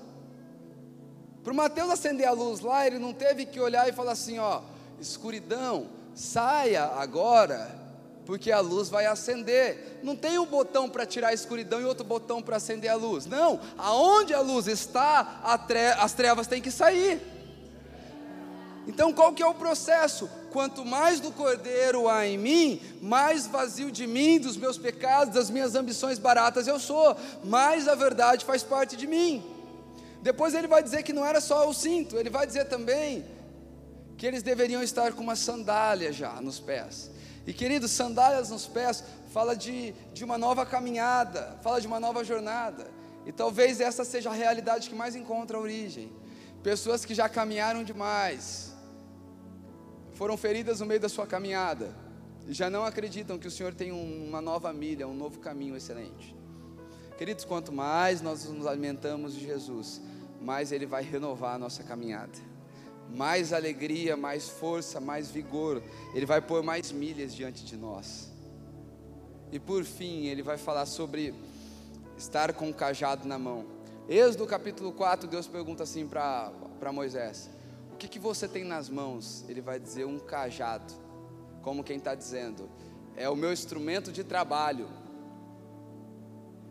Para 1.42 1.50
o 1.50 1.56
Mateus 1.56 1.88
acender 1.88 2.28
a 2.28 2.32
luz 2.32 2.60
lá, 2.60 2.86
ele 2.86 2.98
não 2.98 3.14
teve 3.14 3.46
que 3.46 3.58
olhar 3.58 3.88
e 3.88 3.92
falar 3.92 4.12
assim: 4.12 4.38
ó, 4.38 4.60
escuridão, 5.00 5.86
saia 6.14 6.84
agora 6.84 7.74
porque 8.26 8.52
a 8.52 8.60
luz 8.60 8.90
vai 8.90 9.06
acender. 9.06 9.98
Não 10.02 10.14
tem 10.14 10.38
um 10.38 10.44
botão 10.44 10.90
para 10.90 11.06
tirar 11.06 11.28
a 11.28 11.32
escuridão 11.32 11.80
e 11.80 11.86
outro 11.86 12.04
botão 12.04 12.42
para 12.42 12.58
acender 12.58 12.90
a 12.90 12.96
luz. 12.96 13.24
Não, 13.24 13.58
aonde 13.78 14.34
a 14.34 14.40
luz 14.40 14.66
está, 14.66 15.40
as 15.98 16.12
trevas 16.12 16.46
têm 16.46 16.60
que 16.60 16.70
sair. 16.70 17.18
Então 18.86 19.10
qual 19.14 19.32
que 19.32 19.42
é 19.42 19.46
o 19.46 19.54
processo? 19.54 20.28
Quanto 20.52 20.84
mais 20.84 21.20
do 21.20 21.30
Cordeiro 21.30 22.08
há 22.08 22.26
em 22.26 22.38
mim, 22.38 22.80
mais 23.02 23.46
vazio 23.46 23.90
de 23.90 24.06
mim, 24.06 24.38
dos 24.38 24.56
meus 24.56 24.78
pecados, 24.78 25.34
das 25.34 25.50
minhas 25.50 25.74
ambições 25.74 26.18
baratas 26.18 26.66
eu 26.66 26.78
sou, 26.78 27.16
mais 27.44 27.86
a 27.86 27.94
verdade 27.94 28.44
faz 28.44 28.62
parte 28.62 28.96
de 28.96 29.06
mim. 29.06 29.44
Depois 30.22 30.54
ele 30.54 30.66
vai 30.66 30.82
dizer 30.82 31.02
que 31.02 31.12
não 31.12 31.24
era 31.24 31.40
só 31.40 31.68
o 31.68 31.74
cinto, 31.74 32.16
ele 32.16 32.30
vai 32.30 32.46
dizer 32.46 32.64
também 32.64 33.24
que 34.16 34.26
eles 34.26 34.42
deveriam 34.42 34.82
estar 34.82 35.12
com 35.12 35.22
uma 35.22 35.36
sandália 35.36 36.12
já 36.12 36.40
nos 36.40 36.58
pés. 36.58 37.10
E 37.46 37.52
queridos, 37.52 37.92
sandálias 37.92 38.50
nos 38.50 38.66
pés 38.66 39.04
fala 39.32 39.54
de, 39.54 39.92
de 40.12 40.24
uma 40.24 40.36
nova 40.36 40.66
caminhada, 40.66 41.56
fala 41.62 41.80
de 41.80 41.86
uma 41.86 42.00
nova 42.00 42.24
jornada. 42.24 42.90
E 43.24 43.32
talvez 43.32 43.80
essa 43.80 44.04
seja 44.04 44.30
a 44.30 44.34
realidade 44.34 44.88
que 44.88 44.94
mais 44.94 45.14
encontra 45.14 45.56
a 45.56 45.60
origem. 45.60 46.10
Pessoas 46.62 47.04
que 47.04 47.14
já 47.14 47.28
caminharam 47.28 47.84
demais, 47.84 48.67
foram 50.18 50.36
feridas 50.36 50.80
no 50.80 50.86
meio 50.86 50.98
da 50.98 51.08
sua 51.08 51.28
caminhada, 51.28 51.94
e 52.48 52.52
já 52.52 52.68
não 52.68 52.84
acreditam 52.84 53.38
que 53.38 53.46
o 53.46 53.50
Senhor 53.52 53.72
tem 53.72 53.92
uma 53.92 54.40
nova 54.40 54.72
milha, 54.72 55.06
um 55.06 55.14
novo 55.14 55.38
caminho 55.38 55.76
excelente. 55.76 56.34
Queridos, 57.16 57.44
quanto 57.44 57.70
mais 57.70 58.20
nós 58.20 58.44
nos 58.46 58.66
alimentamos 58.66 59.32
de 59.32 59.46
Jesus, 59.46 60.00
mais 60.42 60.72
Ele 60.72 60.86
vai 60.86 61.04
renovar 61.04 61.54
a 61.54 61.58
nossa 61.58 61.84
caminhada 61.84 62.48
mais 63.14 63.54
alegria, 63.54 64.18
mais 64.18 64.50
força, 64.50 65.00
mais 65.00 65.30
vigor. 65.30 65.82
Ele 66.12 66.26
vai 66.26 66.42
pôr 66.42 66.62
mais 66.62 66.92
milhas 66.92 67.34
diante 67.34 67.64
de 67.64 67.74
nós. 67.74 68.30
E 69.50 69.58
por 69.58 69.82
fim, 69.82 70.26
ele 70.26 70.42
vai 70.42 70.58
falar 70.58 70.84
sobre 70.84 71.34
estar 72.18 72.52
com 72.52 72.68
o 72.68 72.74
cajado 72.74 73.26
na 73.26 73.38
mão. 73.38 73.64
Êxodo 74.06 74.46
capítulo 74.46 74.92
4, 74.92 75.26
Deus 75.26 75.46
pergunta 75.46 75.84
assim 75.84 76.06
para 76.06 76.92
Moisés: 76.92 77.48
que, 77.98 78.08
que 78.08 78.18
você 78.18 78.48
tem 78.48 78.64
nas 78.64 78.88
mãos? 78.88 79.44
Ele 79.48 79.60
vai 79.60 79.78
dizer: 79.78 80.06
Um 80.06 80.18
cajado. 80.18 80.92
Como 81.62 81.84
quem 81.84 81.98
está 81.98 82.14
dizendo: 82.14 82.68
É 83.16 83.28
o 83.28 83.36
meu 83.36 83.52
instrumento 83.52 84.10
de 84.10 84.24
trabalho. 84.24 84.88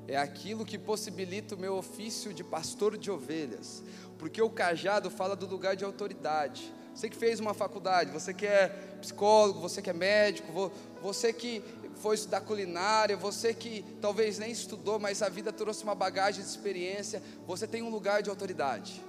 É 0.08 0.18
aquilo 0.18 0.66
que 0.66 0.78
possibilita 0.78 1.54
o 1.54 1.58
meu 1.58 1.76
ofício 1.76 2.34
de 2.34 2.42
pastor 2.42 2.98
de 2.98 3.12
ovelhas 3.12 3.84
porque 4.18 4.42
o 4.42 4.50
cajado 4.50 5.10
fala 5.10 5.36
do 5.36 5.46
lugar 5.46 5.76
de 5.76 5.86
autoridade. 5.86 6.74
Você 6.94 7.10
que 7.10 7.16
fez 7.16 7.40
uma 7.40 7.54
faculdade, 7.54 8.12
você 8.12 8.34
que 8.34 8.46
é 8.46 8.70
psicólogo, 9.00 9.60
você 9.60 9.82
que 9.82 9.90
é 9.90 9.94
médico, 9.94 10.72
você 11.02 11.32
que 11.32 11.64
foi 11.96 12.16
estudar 12.16 12.42
culinária, 12.42 13.16
você 13.16 13.54
que 13.54 13.84
talvez 14.02 14.40
nem 14.40 14.52
estudou, 14.52 15.00
mas 15.00 15.22
a 15.22 15.30
vida 15.30 15.54
trouxe 15.54 15.84
uma 15.84 15.96
bagagem 15.96 16.42
de 16.44 16.50
experiência, 16.50 17.22
você 17.46 17.68
tem 17.68 17.84
um 17.84 17.90
lugar 17.90 18.24
de 18.24 18.30
autoridade. 18.30 19.04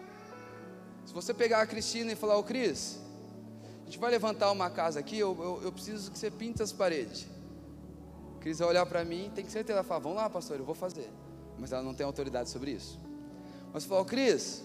Se 1.08 1.14
você 1.14 1.32
pegar 1.32 1.62
a 1.62 1.66
Cristina 1.66 2.12
e 2.12 2.14
falar, 2.14 2.36
ô 2.36 2.44
Cris, 2.44 3.00
a 3.80 3.84
gente 3.86 3.98
vai 3.98 4.10
levantar 4.10 4.52
uma 4.52 4.68
casa 4.68 5.00
aqui, 5.00 5.18
eu, 5.18 5.34
eu, 5.40 5.60
eu 5.64 5.72
preciso 5.72 6.10
que 6.10 6.18
você 6.18 6.30
pinte 6.30 6.62
as 6.62 6.70
paredes. 6.70 7.26
Cris 8.40 8.58
vai 8.58 8.68
olhar 8.68 8.84
para 8.84 9.02
mim, 9.06 9.32
tem 9.34 9.42
que 9.42 9.50
certeza, 9.50 9.78
ela 9.78 9.82
fala, 9.82 10.00
vamos 10.00 10.18
lá 10.18 10.28
pastor, 10.28 10.58
eu 10.58 10.66
vou 10.66 10.74
fazer. 10.74 11.10
Mas 11.58 11.72
ela 11.72 11.82
não 11.82 11.94
tem 11.94 12.04
autoridade 12.04 12.50
sobre 12.50 12.72
isso. 12.72 13.00
Mas 13.72 13.84
você 13.84 13.88
fala, 13.88 14.02
ô 14.02 14.04
Cris, 14.04 14.62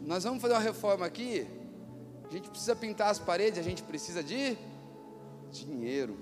nós 0.00 0.22
vamos 0.22 0.40
fazer 0.40 0.54
uma 0.54 0.60
reforma 0.60 1.04
aqui. 1.04 1.44
A 2.28 2.32
gente 2.32 2.48
precisa 2.48 2.76
pintar 2.76 3.10
as 3.10 3.18
paredes, 3.18 3.58
a 3.58 3.62
gente 3.62 3.82
precisa 3.82 4.22
de 4.22 4.56
dinheiro. 5.50 6.16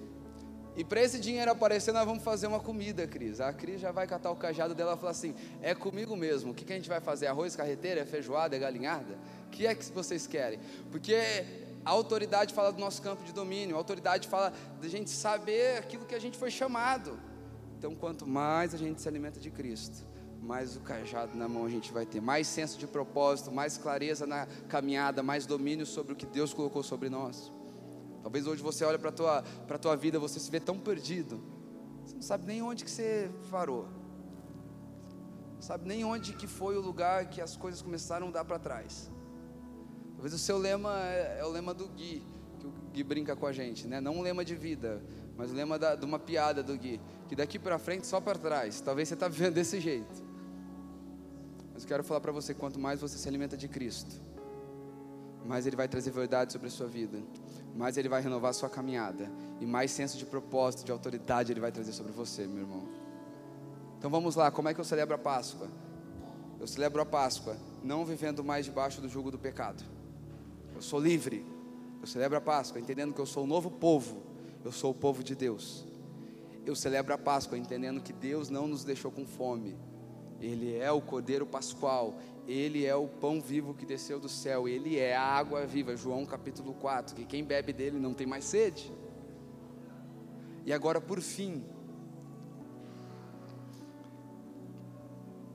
E 0.79 0.85
para 0.85 1.03
esse 1.03 1.19
dinheiro 1.19 1.51
aparecer, 1.51 1.91
nós 1.91 2.07
vamos 2.07 2.23
fazer 2.23 2.47
uma 2.47 2.61
comida, 2.61 3.05
Cris. 3.05 3.41
A 3.41 3.53
Cris 3.53 3.81
já 3.81 3.91
vai 3.91 4.07
catar 4.07 4.31
o 4.31 4.37
cajado 4.37 4.77
dela 4.77 4.95
e 4.95 4.97
falar 4.97 5.11
assim: 5.11 5.35
é 5.61 5.75
comigo 5.75 6.17
mesmo. 6.17 6.53
O 6.53 6.55
que, 6.55 6.65
que 6.65 6.73
a 6.73 6.77
gente 6.77 6.89
vai 6.89 7.01
fazer? 7.01 7.27
Arroz, 7.27 7.57
carreteira, 7.57 8.03
é 8.03 8.07
feijoada, 8.07 8.55
é 8.55 8.61
galinhada? 8.61 9.19
O 9.49 9.51
que 9.51 9.67
é 9.67 9.75
que 9.75 9.91
vocês 9.91 10.29
querem? 10.29 10.61
Porque 10.93 11.17
a 11.85 11.91
autoridade 11.91 12.55
fala 12.55 12.73
do 12.73 12.79
nosso 12.79 13.03
campo 13.03 13.25
de 13.25 13.33
domínio, 13.33 13.75
a 13.75 13.79
autoridade 13.79 14.29
fala 14.29 14.53
da 14.81 14.87
gente 14.87 15.11
saber 15.11 15.79
aquilo 15.79 16.07
que 16.07 16.15
a 16.15 16.21
gente 16.21 16.39
foi 16.39 16.49
chamado. 16.51 17.19
Então, 17.77 17.97
quanto 17.97 18.25
mais 18.25 18.73
a 18.73 18.79
gente 18.79 19.03
se 19.03 19.09
alimenta 19.09 19.41
de 19.41 19.51
Cristo, 19.51 20.07
mais 20.41 20.77
o 20.77 20.81
cajado 20.81 21.37
na 21.37 21.49
mão 21.49 21.65
a 21.65 21.69
gente 21.69 21.93
vai 21.93 22.07
ter, 22.07 22.21
mais 22.21 22.47
senso 22.47 22.79
de 22.79 22.87
propósito, 22.87 23.51
mais 23.51 23.77
clareza 23.77 24.29
na 24.29 24.47
caminhada, 24.69 25.25
mais 25.25 25.45
domínio 25.45 25.85
sobre 25.85 26.13
o 26.13 26.17
que 26.17 26.27
Deus 26.27 26.55
colocou 26.55 26.85
sobre 26.85 27.09
nós. 27.09 27.51
Talvez 28.23 28.47
hoje 28.47 28.63
você 28.63 28.85
olhe 28.85 28.99
para 28.99 29.11
a 29.11 29.13
tua, 29.13 29.43
tua 29.81 29.97
vida, 29.97 30.19
você 30.19 30.41
se 30.41 30.51
vê 30.51 30.61
tão 30.61 30.79
perdido. 30.79 31.41
Você 32.05 32.15
não 32.15 32.23
sabe 32.23 32.47
nem 32.47 32.63
onde 32.63 32.85
que 32.85 32.91
você 32.91 33.31
parou. 33.51 33.89
Não 35.55 35.63
sabe 35.63 35.87
nem 35.87 36.05
onde 36.05 36.33
que 36.35 36.47
foi 36.47 36.77
o 36.77 36.81
lugar 36.81 37.29
que 37.29 37.41
as 37.41 37.57
coisas 37.57 37.83
começaram 37.83 38.29
a 38.29 38.31
dar 38.31 38.45
para 38.45 38.59
trás. 38.59 39.11
Talvez 40.15 40.35
o 40.35 40.39
seu 40.39 40.59
lema 40.59 41.01
é, 41.05 41.39
é, 41.41 41.45
o 41.45 41.49
lema 41.49 41.73
do 41.73 41.87
Gui, 41.89 42.25
que 42.59 42.67
o 42.67 42.73
Gui 42.93 43.05
brinca 43.05 43.37
com 43.37 43.47
a 43.47 43.53
gente, 43.53 43.87
né? 43.87 44.01
Não 44.01 44.17
um 44.17 44.23
lema 44.23 44.45
de 44.45 44.55
vida, 44.55 45.03
mas 45.37 45.51
o 45.51 45.55
lema 45.55 45.79
da, 45.79 45.95
de 45.95 46.05
uma 46.05 46.19
piada 46.19 46.63
do 46.63 46.77
Gui, 46.77 47.01
que 47.29 47.37
daqui 47.37 47.59
para 47.59 47.79
frente 47.79 48.07
só 48.07 48.21
para 48.21 48.39
trás. 48.39 48.81
Talvez 48.81 49.09
você 49.09 49.15
está 49.15 49.27
vivendo 49.29 49.55
desse 49.55 49.81
jeito. 49.81 50.27
Mas 51.73 51.83
eu 51.83 51.89
quero 51.89 52.03
falar 52.03 52.21
para 52.21 52.33
você, 52.33 52.53
quanto 52.53 52.81
mais 52.81 53.01
você 53.01 53.17
se 53.17 53.29
alimenta 53.29 53.57
de 53.57 53.69
Cristo, 53.69 54.21
mais 55.45 55.67
Ele 55.67 55.77
vai 55.77 55.89
trazer 55.89 56.11
verdade 56.11 56.53
sobre 56.53 56.69
a 56.69 56.71
sua 56.71 56.87
vida 56.87 57.19
mais 57.79 57.97
Ele 57.97 58.09
vai 58.09 58.21
renovar 58.21 58.51
a 58.51 58.53
sua 58.53 58.69
caminhada. 58.69 59.31
E 59.61 59.67
mais 59.67 59.93
senso 59.93 60.19
de 60.19 60.27
propósito, 60.27 60.85
de 60.85 60.91
autoridade 60.91 61.53
Ele 61.53 61.61
vai 61.61 61.71
trazer 61.71 61.93
sobre 61.93 62.11
você, 62.13 62.45
meu 62.45 62.63
irmão. 62.63 62.89
Então 63.97 64.11
vamos 64.11 64.35
lá, 64.35 64.51
como 64.51 64.69
é 64.69 64.75
que 64.75 64.81
eu 64.81 64.85
celebro 64.85 65.15
a 65.15 65.19
Páscoa? 65.19 65.69
Eu 66.59 66.67
celebro 66.67 67.01
a 67.01 67.07
Páscoa 67.07 67.57
não 67.85 68.05
vivendo 68.05 68.43
mais 68.43 68.65
debaixo 68.65 69.01
do 69.01 69.09
jugo 69.09 69.31
do 69.31 69.39
pecado. 69.39 69.85
Eu 70.75 70.83
sou 70.83 70.99
livre. 70.99 71.47
Eu 72.01 72.07
celebro 72.07 72.37
a 72.37 72.41
Páscoa 72.41 72.81
entendendo 72.81 73.15
que 73.15 73.21
eu 73.21 73.27
sou 73.27 73.45
o 73.45 73.47
novo 73.47 73.71
povo. 73.71 74.23
Eu 74.65 74.73
sou 74.73 74.91
o 74.91 74.95
povo 74.95 75.23
de 75.23 75.37
Deus. 75.37 75.87
Eu 76.67 76.75
celebro 76.75 77.15
a 77.15 77.19
Páscoa 77.19 77.57
entendendo 77.57 78.01
que 78.01 78.13
Deus 78.13 78.51
não 78.51 78.67
nos 78.67 78.83
deixou 78.83 79.13
com 79.13 79.25
fome. 79.25 79.77
Ele 80.41 80.77
é 80.77 80.91
o 80.91 81.01
Cordeiro 81.01 81.47
Pascual, 81.47 82.19
ele 82.49 82.87
é 82.87 82.97
o 82.97 83.07
pão 83.07 83.43
vivo 83.43 83.75
que 83.75 83.85
desceu 83.85 84.19
do 84.19 84.29
céu, 84.29 84.67
ele 84.67 84.97
é 84.99 85.15
a 85.15 85.23
água 85.23 85.67
viva. 85.67 85.95
João 85.95 86.25
capítulo 86.25 86.73
4, 86.73 87.15
que 87.15 87.27
quem 87.27 87.45
bebe 87.45 87.75
dele 87.75 88.01
não 88.01 88.15
tem 88.15 88.27
mais 88.27 88.47
sede. 88.47 88.91
E 90.65 90.73
agora, 90.73 90.99
por 90.99 91.21
fim, 91.21 91.63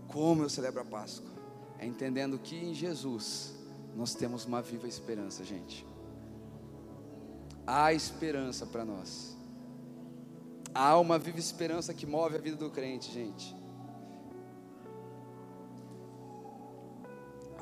como 0.07 0.43
eu 0.43 0.49
celebro 0.49 0.81
a 0.81 0.85
Páscoa? 0.85 1.31
É 1.79 1.85
entendendo 1.87 2.37
que 2.37 2.55
em 2.55 2.75
Jesus 2.75 3.55
nós 3.95 4.13
temos 4.13 4.45
uma 4.45 4.61
viva 4.61 4.87
esperança, 4.87 5.43
gente. 5.43 5.83
Há 7.65 7.91
esperança 7.91 8.67
para 8.67 8.85
nós. 8.85 9.35
Há 10.75 10.99
uma 10.99 11.17
viva 11.17 11.39
esperança 11.39 11.91
que 11.91 12.05
move 12.05 12.35
a 12.35 12.39
vida 12.39 12.57
do 12.57 12.69
crente, 12.69 13.11
gente. 13.11 13.62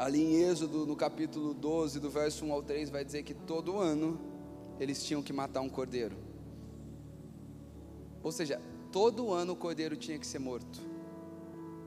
Ali 0.01 0.23
em 0.23 0.49
Êxodo, 0.49 0.83
no 0.87 0.95
capítulo 0.95 1.53
12, 1.53 1.99
do 1.99 2.09
verso 2.09 2.43
1 2.43 2.51
ao 2.51 2.63
3, 2.63 2.89
vai 2.89 3.05
dizer 3.05 3.21
que 3.21 3.35
todo 3.35 3.77
ano 3.77 4.19
eles 4.79 5.03
tinham 5.03 5.21
que 5.21 5.31
matar 5.31 5.61
um 5.61 5.69
cordeiro. 5.69 6.17
Ou 8.23 8.31
seja, 8.31 8.59
todo 8.91 9.31
ano 9.31 9.53
o 9.53 9.55
cordeiro 9.55 9.95
tinha 9.95 10.17
que 10.17 10.25
ser 10.25 10.39
morto. 10.39 10.81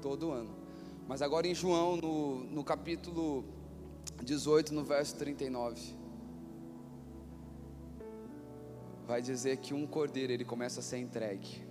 Todo 0.00 0.30
ano. 0.30 0.50
Mas 1.08 1.22
agora 1.22 1.48
em 1.48 1.54
João, 1.56 1.96
no, 1.96 2.44
no 2.44 2.62
capítulo 2.62 3.44
18, 4.22 4.72
no 4.72 4.84
verso 4.84 5.16
39, 5.16 5.82
vai 9.08 9.20
dizer 9.20 9.56
que 9.56 9.74
um 9.74 9.88
cordeiro 9.88 10.32
ele 10.32 10.44
começa 10.44 10.78
a 10.78 10.82
ser 10.84 10.98
entregue. 10.98 11.66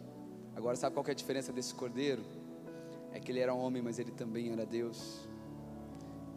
Agora 0.57 0.75
sabe 0.75 0.93
qual 0.93 1.05
é 1.07 1.11
a 1.11 1.15
diferença 1.15 1.53
desse 1.53 1.73
cordeiro? 1.73 2.21
É 3.13 3.19
que 3.21 3.31
ele 3.31 3.39
era 3.39 3.53
homem, 3.53 3.81
mas 3.81 3.97
ele 3.97 4.11
também 4.11 4.51
era 4.51 4.65
Deus. 4.65 5.31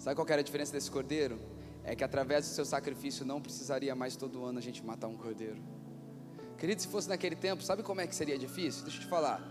Sabe 0.06 0.14
qual 0.14 0.28
era 0.28 0.40
a 0.40 0.44
diferença 0.44 0.70
desse 0.70 0.88
cordeiro? 0.88 1.36
É 1.82 1.96
que 1.96 2.04
através 2.04 2.46
do 2.46 2.54
seu 2.54 2.64
sacrifício 2.64 3.26
não 3.26 3.42
precisaria 3.42 3.92
mais 3.92 4.14
todo 4.14 4.44
ano 4.44 4.56
a 4.60 4.62
gente 4.62 4.80
matar 4.86 5.08
um 5.08 5.16
cordeiro. 5.16 5.60
Querido, 6.56 6.80
se 6.80 6.86
fosse 6.86 7.08
naquele 7.08 7.34
tempo, 7.34 7.60
sabe 7.64 7.82
como 7.82 8.00
é 8.00 8.06
que 8.06 8.14
seria 8.14 8.38
difícil? 8.38 8.84
Deixa 8.84 8.98
eu 8.98 9.02
te 9.02 9.08
falar. 9.08 9.42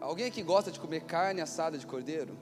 Alguém 0.00 0.26
aqui 0.26 0.42
gosta 0.42 0.72
de 0.72 0.80
comer 0.80 1.04
carne 1.04 1.40
assada 1.40 1.78
de 1.78 1.86
cordeiro? 1.86 2.36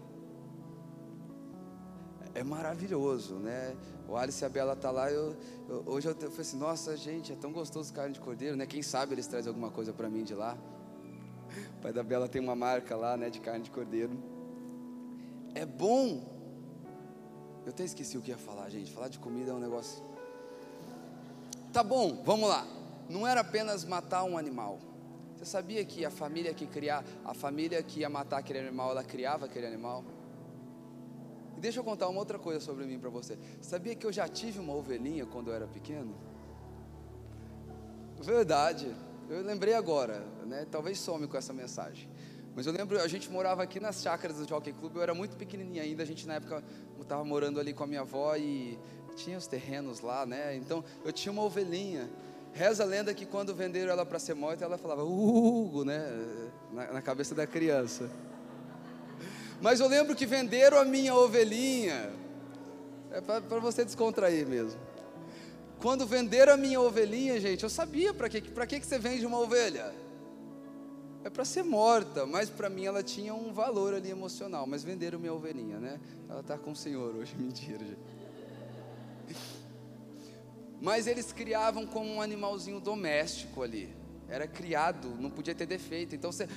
É 2.35 2.43
maravilhoso, 2.43 3.35
né? 3.35 3.77
O 4.09 4.17
Alice 4.17 4.43
e 4.43 4.47
a 4.47 4.49
Bela 4.49 4.75
tá 4.75 4.91
lá. 4.91 5.13
Eu, 5.13 5.37
eu, 5.69 5.83
hoje 5.85 6.09
eu, 6.09 6.13
eu 6.13 6.31
falei 6.31 6.41
assim: 6.41 6.57
Nossa, 6.57 6.97
gente, 6.97 7.35
é 7.35 7.37
tão 7.37 7.53
gostoso 7.53 7.93
carne 7.93 8.15
de 8.15 8.21
cordeiro, 8.21 8.57
né? 8.57 8.65
Quem 8.65 8.81
sabe 8.81 9.13
eles 9.13 9.27
trazem 9.27 9.51
alguma 9.51 9.71
coisa 9.71 9.93
para 9.93 10.09
mim 10.09 10.25
de 10.25 10.35
lá. 10.35 10.57
O 11.77 11.83
pai 11.83 11.93
da 11.93 12.03
Bela 12.03 12.27
tem 12.27 12.41
uma 12.41 12.57
marca 12.57 12.97
lá, 12.97 13.15
né, 13.15 13.29
de 13.29 13.41
carne 13.41 13.65
de 13.65 13.71
cordeiro. 13.71 14.19
É 15.55 15.67
bom 15.67 16.40
eu 17.65 17.71
até 17.71 17.85
esqueci 17.85 18.17
o 18.17 18.23
que 18.23 18.31
ia 18.31 18.39
falar, 18.39 18.69
gente. 18.71 18.93
Falar 18.93 19.09
de 19.09 19.19
comida 19.19 19.51
é 19.51 19.55
um 19.55 19.59
negócio. 19.59 20.03
Tá 21.73 21.83
bom, 21.83 22.23
vamos 22.25 22.49
lá. 22.49 22.67
Não 23.09 23.27
era 23.27 23.41
apenas 23.41 23.85
matar 23.85 24.25
um 24.25 24.37
animal. 24.37 24.79
Você 25.37 25.45
sabia 25.45 25.85
que 25.85 26.05
a 26.05 26.11
família 26.11 26.53
que 26.53 26.67
criar, 26.67 27.05
a 27.25 27.33
família 27.33 27.83
que 27.83 28.01
ia 28.01 28.11
matar 28.11 28.39
aquele 28.39 28.59
animal, 28.59 28.91
ela 28.91 29.05
criava 29.05 29.47
aquele 29.47 29.67
animal? 29.67 30.05
E 31.57 31.61
deixa 31.61 31.81
eu 31.81 31.85
contar 31.85 32.09
uma 32.09 32.19
outra 32.19 32.39
coisa 32.39 32.61
sobre 32.61 32.85
mim 32.85 32.99
para 32.99 33.11
você. 33.11 33.39
Sabia 33.61 33.95
que 33.95 34.07
eu 34.07 34.13
já 34.13 34.29
tive 34.29 34.59
uma 34.59 34.75
ovelhinha 34.75 35.27
quando 35.27 35.49
eu 35.49 35.55
era 35.55 35.67
pequeno? 35.67 36.15
Verdade. 38.21 38.95
Eu 39.29 39.43
lembrei 39.43 39.75
agora, 39.75 40.21
né? 40.45 40.67
Talvez 40.71 40.99
some 40.99 41.27
com 41.27 41.37
essa 41.37 41.53
mensagem. 41.53 42.09
Mas 42.55 42.67
eu 42.67 42.73
lembro, 42.73 43.01
a 43.01 43.09
gente 43.09 43.31
morava 43.31 43.63
aqui 43.63 43.79
nas 43.79 44.03
chácaras 44.03 44.39
do 44.39 44.49
Jockey 44.49 44.73
Club, 44.73 44.97
eu 44.97 45.03
era 45.03 45.15
muito 45.15 45.37
pequenininha 45.37 45.83
ainda, 45.83 46.03
a 46.03 46.07
gente 46.07 46.27
na 46.27 46.35
época 46.35 46.63
estava 47.01 47.25
morando 47.25 47.61
ali 47.61 47.73
com 47.73 47.85
a 47.85 47.87
minha 47.87 48.01
avó 48.01 48.35
e 48.37 48.79
tinha 49.17 49.39
os 49.39 49.47
terrenos 49.47 50.01
lá, 50.01 50.27
né? 50.27 50.57
Então 50.57 50.85
eu 51.05 51.13
tinha 51.13 51.33
uma 51.33 51.43
ovelhinha. 51.43 52.11
Reza 52.53 52.83
a 52.83 52.87
lenda 52.87 53.15
que 53.15 53.25
quando 53.25 53.55
venderam 53.55 53.93
ela 53.93 54.05
para 54.05 54.19
ser 54.19 54.35
morta, 54.35 54.65
ela 54.65 54.77
falava 54.77 55.05
Hugo, 55.05 55.85
né? 55.85 56.05
Na, 56.73 56.93
na 56.95 57.03
cabeça 57.03 57.35
da 57.35 57.47
criança. 57.47 58.11
Mas 59.61 59.79
eu 59.79 59.87
lembro 59.87 60.17
que 60.17 60.27
venderam 60.27 60.79
a 60.79 60.85
minha 60.85 61.15
ovelhinha. 61.15 62.13
É 63.13 63.21
para 63.21 63.59
você 63.61 63.85
descontrair 63.85 64.47
mesmo. 64.47 64.81
Quando 65.81 66.07
venderam 66.07 66.55
a 66.55 66.57
minha 66.57 66.81
ovelhinha, 66.81 67.41
gente, 67.41 67.63
eu 67.63 67.71
sabia 67.71 68.13
para 68.13 68.29
que, 68.29 68.41
que, 68.41 68.81
que 68.81 68.87
você 68.87 68.99
vende 68.99 69.25
uma 69.25 69.39
ovelha 69.39 69.93
é 71.23 71.29
para 71.29 71.45
ser 71.45 71.63
morta, 71.63 72.25
mas 72.25 72.49
para 72.49 72.71
mim 72.71 72.87
ela 72.87 73.03
tinha 73.03 73.35
um 73.35 73.53
valor 73.53 73.93
ali 73.95 74.11
emocional. 74.11 74.67
Mas 74.67 74.83
venderam 74.83 75.19
minha 75.19 75.35
ovelhinha, 75.35 75.79
né? 75.79 76.01
Ela 76.29 76.41
está 76.41 76.57
com 76.57 76.73
o 76.73 76.77
Senhor 76.77 77.15
hoje, 77.15 77.37
mentira, 77.39 77.85
gente. 77.85 78.21
Mas 80.81 81.07
eles 81.07 81.31
criavam 81.31 81.87
como 81.87 82.11
um 82.11 82.23
animalzinho 82.23 82.81
doméstico 82.81 83.63
ali. 83.63 83.95
Era 84.29 84.47
criado, 84.47 85.09
não 85.19 85.29
podia 85.29 85.55
ter 85.55 85.67
defeito. 85.67 86.15
Então 86.15 86.33
você, 86.33 86.49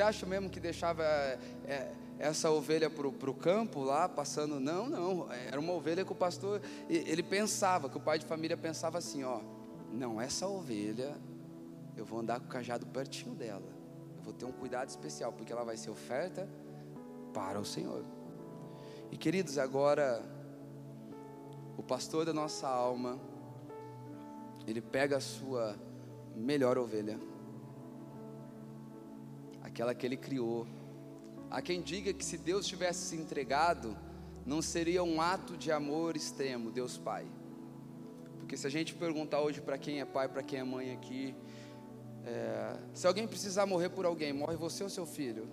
acha 0.00 0.24
mesmo 0.24 0.48
que 0.48 0.60
deixava 0.60 1.02
é, 1.02 1.90
essa 2.18 2.48
ovelha 2.48 2.88
para 2.88 3.06
o 3.08 3.34
campo 3.34 3.82
lá, 3.82 4.08
passando? 4.08 4.60
Não, 4.60 4.88
não. 4.88 5.32
Era 5.32 5.58
uma 5.58 5.72
ovelha 5.72 6.04
que 6.04 6.12
o 6.12 6.14
pastor, 6.14 6.62
ele 6.88 7.24
pensava, 7.24 7.88
que 7.88 7.96
o 7.96 8.00
pai 8.00 8.20
de 8.20 8.26
família 8.26 8.56
pensava 8.56 8.98
assim: 8.98 9.24
ó, 9.24 9.40
não, 9.90 10.20
essa 10.20 10.46
ovelha, 10.46 11.16
eu 11.96 12.04
vou 12.04 12.20
andar 12.20 12.38
com 12.38 12.46
o 12.46 12.48
cajado 12.48 12.86
pertinho 12.86 13.34
dela 13.34 13.81
vou 14.32 14.38
ter 14.38 14.44
um 14.46 14.52
cuidado 14.52 14.88
especial, 14.88 15.32
porque 15.32 15.52
ela 15.52 15.64
vai 15.64 15.76
ser 15.76 15.90
oferta 15.90 16.48
para 17.32 17.60
o 17.60 17.64
Senhor. 17.64 18.04
E 19.10 19.16
queridos, 19.16 19.58
agora, 19.58 20.24
o 21.76 21.82
pastor 21.82 22.24
da 22.24 22.32
nossa 22.32 22.66
alma, 22.66 23.20
ele 24.66 24.80
pega 24.80 25.18
a 25.18 25.20
sua 25.20 25.76
melhor 26.34 26.78
ovelha, 26.78 27.18
aquela 29.62 29.94
que 29.94 30.06
ele 30.06 30.16
criou. 30.16 30.66
Há 31.50 31.60
quem 31.60 31.82
diga 31.82 32.12
que 32.12 32.24
se 32.24 32.38
Deus 32.38 32.66
tivesse 32.66 33.08
se 33.08 33.16
entregado, 33.16 33.96
não 34.46 34.62
seria 34.62 35.02
um 35.02 35.20
ato 35.20 35.56
de 35.56 35.70
amor 35.70 36.16
extremo, 36.16 36.70
Deus 36.70 36.96
Pai. 36.96 37.26
Porque 38.38 38.56
se 38.56 38.66
a 38.66 38.70
gente 38.70 38.94
perguntar 38.94 39.40
hoje 39.40 39.60
para 39.60 39.76
quem 39.76 40.00
é 40.00 40.04
pai, 40.04 40.28
para 40.28 40.42
quem 40.42 40.58
é 40.58 40.64
mãe 40.64 40.92
aqui, 40.92 41.34
é, 42.24 42.76
se 42.94 43.06
alguém 43.06 43.26
precisar 43.26 43.66
morrer 43.66 43.88
por 43.88 44.06
alguém, 44.06 44.32
morre 44.32 44.56
você 44.56 44.82
ou 44.82 44.90
seu 44.90 45.06
filho. 45.06 45.48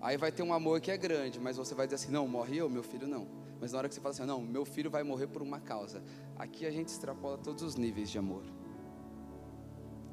Aí 0.00 0.16
vai 0.16 0.32
ter 0.32 0.42
um 0.42 0.52
amor 0.52 0.80
que 0.80 0.90
é 0.90 0.96
grande, 0.96 1.38
mas 1.38 1.56
você 1.56 1.74
vai 1.74 1.86
dizer 1.86 1.96
assim: 1.96 2.10
não, 2.10 2.26
morre 2.26 2.56
eu, 2.56 2.68
meu 2.68 2.82
filho 2.82 3.06
não. 3.06 3.26
Mas 3.60 3.72
na 3.72 3.78
hora 3.78 3.88
que 3.88 3.94
você 3.94 4.00
fala 4.00 4.12
assim: 4.12 4.24
não, 4.24 4.40
meu 4.40 4.64
filho 4.64 4.90
vai 4.90 5.02
morrer 5.02 5.28
por 5.28 5.42
uma 5.42 5.60
causa. 5.60 6.02
Aqui 6.36 6.66
a 6.66 6.70
gente 6.70 6.88
extrapola 6.88 7.38
todos 7.38 7.62
os 7.62 7.76
níveis 7.76 8.10
de 8.10 8.18
amor. 8.18 8.42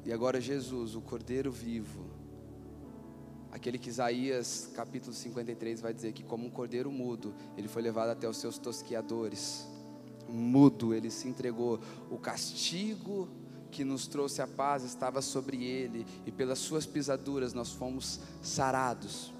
E 0.04 0.12
agora 0.12 0.40
Jesus, 0.40 0.94
o 0.94 1.00
Cordeiro 1.00 1.52
vivo, 1.52 2.04
aquele 3.50 3.78
que 3.78 3.88
Isaías 3.88 4.70
capítulo 4.74 5.12
53 5.12 5.80
vai 5.80 5.92
dizer 5.92 6.12
que, 6.12 6.22
como 6.22 6.46
um 6.46 6.50
cordeiro 6.50 6.90
mudo, 6.90 7.34
ele 7.56 7.68
foi 7.68 7.82
levado 7.82 8.10
até 8.10 8.28
os 8.28 8.38
seus 8.38 8.58
tosquiadores. 8.58 9.68
Mudo, 10.28 10.94
ele 10.94 11.10
se 11.10 11.28
entregou. 11.28 11.80
O 12.08 12.16
castigo 12.16 13.28
que 13.70 13.84
nos 13.84 14.06
trouxe 14.06 14.42
a 14.42 14.46
paz 14.46 14.82
estava 14.82 15.22
sobre 15.22 15.64
ele, 15.64 16.06
e 16.26 16.32
pelas 16.32 16.58
suas 16.58 16.86
pisaduras 16.86 17.52
nós 17.52 17.72
fomos 17.72 18.20
sarados. 18.42 19.32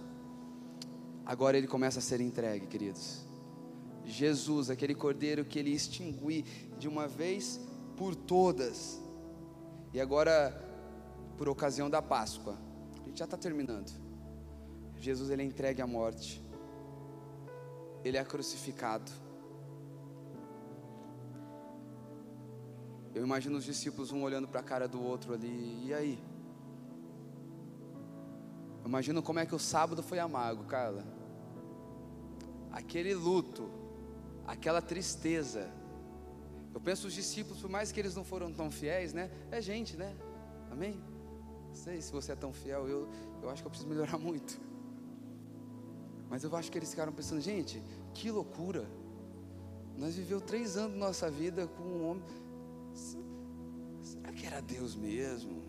Agora 1.26 1.56
ele 1.56 1.66
começa 1.66 1.98
a 1.98 2.02
ser 2.02 2.20
entregue, 2.20 2.66
queridos. 2.66 3.24
Jesus, 4.04 4.70
aquele 4.70 4.94
cordeiro 4.94 5.44
que 5.44 5.58
ele 5.58 5.72
extingui 5.72 6.44
de 6.78 6.88
uma 6.88 7.06
vez 7.06 7.60
por 7.96 8.14
todas. 8.14 9.00
E 9.92 10.00
agora, 10.00 10.52
por 11.36 11.48
ocasião 11.48 11.90
da 11.90 12.00
Páscoa, 12.00 12.56
a 13.02 13.06
gente 13.06 13.18
já 13.18 13.24
está 13.24 13.36
terminando. 13.36 13.92
Jesus 14.98 15.30
ele 15.30 15.42
é 15.42 15.44
entregue 15.44 15.80
à 15.80 15.86
morte, 15.86 16.42
ele 18.04 18.16
é 18.16 18.24
crucificado. 18.24 19.10
Eu 23.14 23.24
imagino 23.24 23.58
os 23.58 23.64
discípulos 23.64 24.12
um 24.12 24.22
olhando 24.22 24.46
para 24.46 24.60
a 24.60 24.62
cara 24.62 24.86
do 24.86 25.02
outro 25.02 25.34
ali, 25.34 25.86
e 25.86 25.92
aí? 25.92 26.22
Eu 28.82 28.88
imagino 28.88 29.22
como 29.22 29.38
é 29.38 29.46
que 29.46 29.54
o 29.54 29.58
sábado 29.58 30.02
foi 30.02 30.18
amargo, 30.18 30.64
Carla. 30.64 31.04
Aquele 32.70 33.14
luto, 33.14 33.68
aquela 34.46 34.80
tristeza. 34.80 35.72
Eu 36.72 36.80
penso 36.80 37.08
os 37.08 37.12
discípulos, 37.12 37.60
por 37.60 37.68
mais 37.68 37.90
que 37.90 37.98
eles 37.98 38.14
não 38.14 38.24
foram 38.24 38.52
tão 38.52 38.70
fiéis, 38.70 39.12
né? 39.12 39.30
É 39.50 39.60
gente, 39.60 39.96
né? 39.96 40.16
Amém? 40.70 41.02
Não 41.68 41.74
sei 41.74 42.00
se 42.00 42.12
você 42.12 42.32
é 42.32 42.36
tão 42.36 42.52
fiel, 42.52 42.88
eu, 42.88 43.08
eu 43.42 43.50
acho 43.50 43.62
que 43.62 43.66
eu 43.66 43.70
preciso 43.70 43.90
melhorar 43.90 44.18
muito. 44.18 44.60
Mas 46.28 46.44
eu 46.44 46.54
acho 46.54 46.70
que 46.70 46.78
eles 46.78 46.90
ficaram 46.90 47.12
pensando, 47.12 47.40
gente, 47.40 47.82
que 48.14 48.30
loucura. 48.30 48.86
Nós 49.96 50.14
vivemos 50.14 50.44
três 50.44 50.76
anos 50.76 50.92
da 50.92 51.06
nossa 51.06 51.28
vida 51.28 51.66
com 51.66 51.82
um 51.82 52.08
homem. 52.08 52.22
Será 52.94 54.32
que 54.32 54.46
era 54.46 54.60
Deus 54.60 54.94
mesmo? 54.94 55.62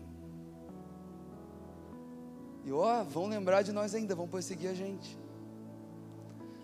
E 2.64 2.72
ó, 2.72 3.02
vão 3.04 3.26
lembrar 3.26 3.62
de 3.62 3.72
nós 3.72 3.94
ainda, 3.94 4.14
vão 4.14 4.28
perseguir 4.28 4.70
a 4.70 4.74
gente. 4.74 5.18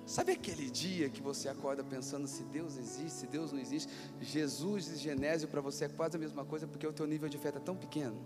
Sabe 0.07 0.33
aquele 0.33 0.71
dia 0.71 1.11
que 1.11 1.21
você 1.21 1.49
acorda 1.49 1.85
pensando 1.85 2.27
se 2.27 2.43
Deus 2.45 2.79
existe, 2.79 3.11
se 3.11 3.27
Deus 3.27 3.53
não 3.53 3.61
existe? 3.61 3.93
Jesus 4.21 4.89
e 4.89 4.97
Genésio 4.97 5.49
para 5.49 5.61
você 5.61 5.85
é 5.85 5.89
quase 5.89 6.17
a 6.17 6.19
mesma 6.19 6.45
coisa 6.45 6.67
porque 6.67 6.87
o 6.87 6.93
teu 6.93 7.07
nível 7.07 7.29
de 7.29 7.37
fé 7.37 7.49
está 7.49 7.61
tão 7.61 7.77
pequeno. 7.77 8.17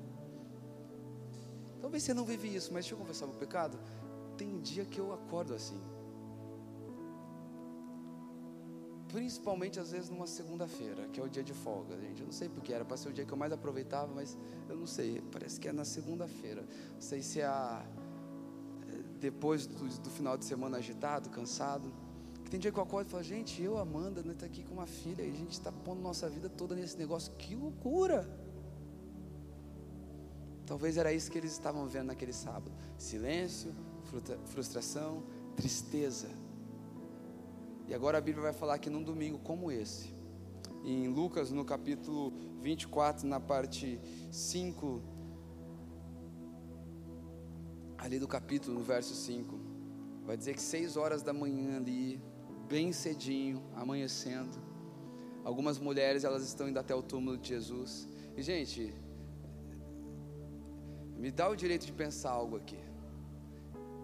Talvez 1.81 2.05
você 2.05 2.15
não 2.15 2.25
vive 2.25 2.55
isso, 2.55 2.73
mas 2.73 2.85
deixa 2.85 2.95
eu 2.95 2.99
confessar 2.99 3.27
o 3.27 3.33
pecado 3.33 3.77
tem 4.37 4.61
dia 4.61 4.85
que 4.85 4.99
eu 4.99 5.13
acordo 5.13 5.55
assim. 5.55 5.81
Principalmente 9.13 9.79
às 9.79 9.93
vezes 9.93 10.09
numa 10.09 10.27
segunda-feira, 10.27 11.07
que 11.09 11.21
é 11.21 11.23
o 11.23 11.29
dia 11.29 11.45
de 11.45 11.53
folga, 11.53 11.99
gente. 12.01 12.21
Eu 12.21 12.27
não 12.27 12.33
sei 12.33 12.49
porque 12.49 12.73
era 12.73 12.83
para 12.83 12.97
ser 12.97 13.11
o 13.11 13.13
dia 13.13 13.27
que 13.27 13.33
eu 13.33 13.37
mais 13.37 13.53
aproveitava, 13.53 14.11
mas 14.15 14.39
eu 14.71 14.77
não 14.77 14.87
sei. 14.87 15.21
Parece 15.31 15.61
que 15.61 15.69
é 15.69 15.73
na 15.73 15.85
segunda-feira. 15.85 16.63
Não 16.95 17.01
sei 17.01 17.21
se 17.21 17.41
é 17.41 17.45
a, 17.45 17.85
é, 18.89 19.03
depois 19.21 19.67
do, 19.67 19.87
do, 20.01 20.11
final 20.11 20.39
de 20.39 20.47
semana 20.47 20.79
agitado, 20.79 21.29
cansado. 21.29 21.93
Que 22.43 22.51
tem 22.51 22.59
dia 22.59 22.73
que 22.73 22.79
eu 22.79 22.83
acordo 22.83 23.09
e 23.09 23.11
falo, 23.11 23.23
gente, 23.23 23.63
eu, 23.63 23.77
Amanda, 23.77 24.23
né, 24.23 24.35
tá 24.37 24.47
aqui 24.47 24.65
com 24.65 24.73
uma 24.73 24.87
filha 24.87 25.23
e 25.23 25.31
a 25.31 25.37
gente 25.37 25.53
está 25.53 25.71
pondo 25.71 26.01
nossa 26.01 26.27
vida 26.31 26.49
toda 26.49 26.75
nesse 26.75 26.97
negócio. 26.97 27.35
Que 27.35 27.55
loucura! 27.55 28.27
Talvez 30.65 30.97
era 30.97 31.13
isso 31.13 31.31
que 31.31 31.37
eles 31.37 31.53
estavam 31.53 31.87
vendo 31.87 32.07
naquele 32.07 32.33
sábado: 32.33 32.73
silêncio, 32.97 33.75
frustração, 34.47 35.23
tristeza. 35.55 36.29
E 37.93 37.95
agora 37.95 38.17
a 38.17 38.21
Bíblia 38.23 38.45
vai 38.45 38.55
falar 38.55 38.79
que 38.79 38.89
num 38.89 39.03
domingo 39.03 39.39
como 39.41 39.71
esse, 39.71 40.15
em 40.83 41.09
Lucas, 41.09 41.51
no 41.51 41.63
capítulo 41.63 42.33
24, 42.63 43.29
na 43.29 43.39
parte 43.39 44.01
5, 44.31 45.03
ali 47.99 48.19
do 48.19 48.27
capítulo, 48.27 48.79
no 48.79 48.83
verso 48.83 49.15
5, 49.15 49.61
vai 50.25 50.39
dizer 50.39 50.55
que 50.55 50.63
seis 50.63 50.97
horas 50.97 51.23
da 51.23 51.35
manhã 51.35 51.77
ali, 51.77 52.19
bem 52.67 52.93
cedinho, 52.93 53.63
amanhecendo, 53.75 54.57
algumas 55.45 55.79
mulheres 55.79 56.25
elas 56.25 56.45
estão 56.45 56.67
indo 56.67 56.79
até 56.79 56.95
o 56.95 57.03
túmulo 57.03 57.37
de 57.37 57.51
Jesus. 57.51 58.09
E 58.35 58.41
gente, 58.41 58.91
me 61.19 61.31
dá 61.31 61.47
o 61.47 61.55
direito 61.55 61.85
de 61.85 61.93
pensar 61.93 62.31
algo 62.31 62.57
aqui. 62.57 62.79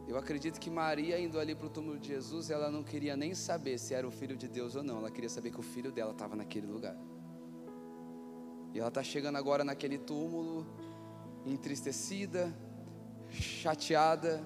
Eu 0.09 0.17
acredito 0.17 0.59
que 0.59 0.71
Maria, 0.71 1.21
indo 1.21 1.39
ali 1.39 1.55
para 1.55 1.67
o 1.67 1.69
túmulo 1.69 1.99
de 1.99 2.09
Jesus, 2.09 2.49
ela 2.49 2.71
não 2.71 2.83
queria 2.83 3.15
nem 3.15 3.35
saber 3.35 3.79
se 3.79 3.93
era 3.93 4.09
o 4.09 4.11
filho 4.11 4.39
de 4.39 4.49
Deus 4.49 4.75
ou 4.75 4.83
não, 4.83 4.97
ela 4.97 5.11
queria 5.11 5.29
saber 5.29 5.51
que 5.51 5.61
o 5.61 5.63
filho 5.63 5.93
dela 5.93 6.13
estava 6.13 6.35
naquele 6.35 6.67
lugar. 6.67 6.97
E 8.73 8.79
ela 8.79 8.89
está 8.89 9.03
chegando 9.03 9.37
agora 9.37 9.63
naquele 9.63 9.99
túmulo, 9.99 10.67
entristecida, 11.45 12.57
chateada, 13.29 14.43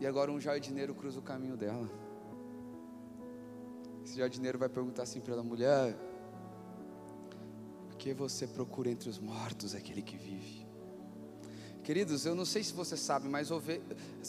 e 0.00 0.06
agora 0.08 0.32
um 0.32 0.40
jardineiro 0.40 0.92
cruza 0.92 1.20
o 1.20 1.22
caminho 1.22 1.56
dela. 1.56 1.88
Esse 4.04 4.16
jardineiro 4.16 4.58
vai 4.58 4.68
perguntar 4.68 5.04
assim 5.04 5.20
para 5.20 5.34
ela: 5.34 5.44
mulher, 5.44 5.96
por 7.86 7.94
que 7.94 8.12
você 8.12 8.48
procura 8.48 8.90
entre 8.90 9.08
os 9.08 9.20
mortos 9.20 9.72
aquele 9.72 10.02
que 10.02 10.16
vive? 10.16 10.71
Queridos, 11.92 12.24
eu 12.24 12.34
não 12.34 12.46
sei 12.46 12.64
se 12.64 12.72
você 12.72 12.96
sabe, 12.96 13.28
mas 13.28 13.50
ouve, 13.50 13.82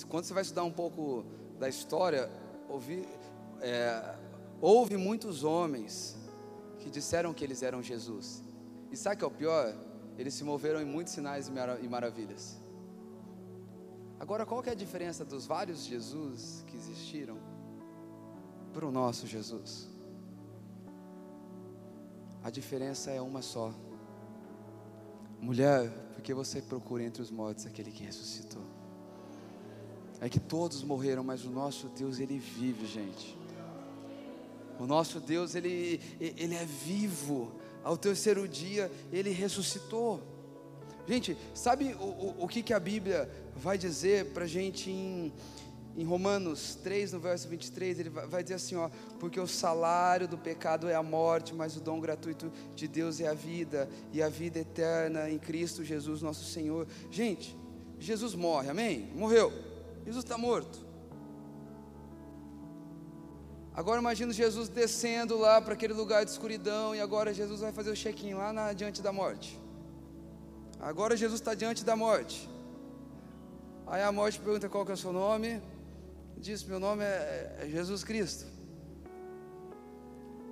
quando 0.10 0.26
você 0.26 0.34
vai 0.34 0.44
estudar 0.44 0.66
um 0.66 0.72
pouco 0.72 1.24
da 1.58 1.70
história, 1.70 2.30
ouvi, 2.68 3.08
é, 3.62 4.16
houve 4.60 4.98
muitos 4.98 5.46
homens 5.46 6.18
que 6.80 6.90
disseram 6.90 7.34
que 7.34 7.42
eles 7.42 7.64
eram 7.64 7.82
Jesus. 7.82 8.44
E 8.92 8.98
sabe 8.98 9.16
o 9.16 9.18
que 9.20 9.24
é 9.24 9.28
o 9.30 9.32
pior? 9.32 9.74
Eles 10.18 10.34
se 10.34 10.44
moveram 10.44 10.82
em 10.82 10.86
muitos 10.86 11.14
sinais 11.14 11.50
e 11.82 11.88
maravilhas. 11.88 12.60
Agora, 14.20 14.46
qual 14.46 14.62
que 14.62 14.68
é 14.68 14.74
a 14.74 14.76
diferença 14.76 15.24
dos 15.24 15.46
vários 15.46 15.86
Jesus 15.86 16.66
que 16.68 16.76
existiram 16.76 17.38
para 18.74 18.86
o 18.86 18.92
nosso 18.92 19.26
Jesus? 19.26 19.88
A 22.44 22.50
diferença 22.50 23.10
é 23.10 23.22
uma 23.22 23.42
só. 23.42 23.74
Mulher, 25.44 25.90
porque 26.14 26.34
você 26.34 26.62
procura 26.62 27.04
entre 27.04 27.22
os 27.22 27.30
mortos 27.30 27.66
aquele 27.66 27.92
que 27.92 28.02
ressuscitou. 28.02 28.62
É 30.22 30.30
que 30.30 30.40
todos 30.40 30.82
morreram, 30.84 31.22
mas 31.22 31.44
o 31.44 31.50
nosso 31.50 31.90
Deus, 31.90 32.18
ele 32.18 32.40
vive, 32.40 32.86
gente. 32.86 33.38
O 34.80 34.88
nosso 34.88 35.20
Deus, 35.20 35.54
ele, 35.54 36.00
ele 36.18 36.56
é 36.56 36.66
vivo. 36.66 37.52
Ao 37.84 37.98
terceiro 37.98 38.48
dia, 38.48 38.90
ele 39.12 39.32
ressuscitou. 39.32 40.24
Gente, 41.06 41.38
sabe 41.54 41.94
o, 42.00 42.06
o, 42.06 42.36
o 42.46 42.48
que, 42.48 42.64
que 42.64 42.74
a 42.74 42.80
Bíblia 42.80 43.30
vai 43.54 43.78
dizer 43.78 44.28
para 44.28 44.46
a 44.46 44.48
gente 44.48 44.90
em, 44.90 45.34
em 45.96 46.04
Romanos 46.04 46.76
3, 46.76 47.14
no 47.14 47.20
verso 47.20 47.48
23, 47.48 48.00
ele 48.00 48.10
vai 48.10 48.42
dizer 48.42 48.56
assim: 48.56 48.76
ó, 48.76 48.90
porque 49.20 49.40
o 49.40 49.48
salário 49.48 50.28
do 50.28 50.38
pecado 50.38 50.90
é 50.90 50.96
a 50.96 51.04
morte, 51.04 51.54
mas 51.54 51.78
o 51.78 51.82
dom 51.82 52.00
gratuito 52.00 52.52
de 52.76 52.88
Deus 52.88 53.20
é 53.20 53.28
a 53.28 53.34
vida, 53.34 53.88
e 54.12 54.22
a 54.22 54.28
vida 54.28 54.60
eterna 54.60 55.30
em 55.30 55.38
Cristo 55.38 55.84
Jesus, 55.84 56.22
nosso 56.22 56.46
Senhor. 56.46 56.88
Gente, 57.12 57.56
Jesus 58.00 58.34
morre, 58.34 58.70
amém? 58.70 59.12
Morreu, 59.16 59.54
Jesus 60.04 60.24
está 60.26 60.38
morto. 60.38 60.84
Agora 63.76 64.00
imagina 64.00 64.32
Jesus 64.34 64.70
descendo 64.70 65.38
lá 65.38 65.60
para 65.60 65.74
aquele 65.74 65.94
lugar 65.94 66.26
de 66.26 66.32
escuridão, 66.32 66.96
e 66.96 67.02
agora 67.02 67.34
Jesus 67.34 67.62
vai 67.62 67.72
fazer 67.72 67.92
o 67.92 67.96
check-in 67.96 68.34
lá 68.34 68.52
na, 68.52 68.74
diante 68.74 69.00
da 69.00 69.12
morte. 69.12 69.60
Agora 70.80 71.16
Jesus 71.16 71.40
está 71.40 71.54
diante 71.54 71.86
da 71.86 71.96
morte. 71.96 72.50
Aí 73.86 74.02
a 74.02 74.12
morte 74.12 74.40
pergunta 74.40 74.68
qual 74.68 74.84
que 74.86 74.92
é 74.92 74.96
o 74.96 74.98
seu 74.98 75.14
nome 75.14 75.62
disse: 76.38 76.68
Meu 76.68 76.80
nome 76.80 77.04
é, 77.04 77.60
é 77.62 77.68
Jesus 77.70 78.04
Cristo. 78.04 78.46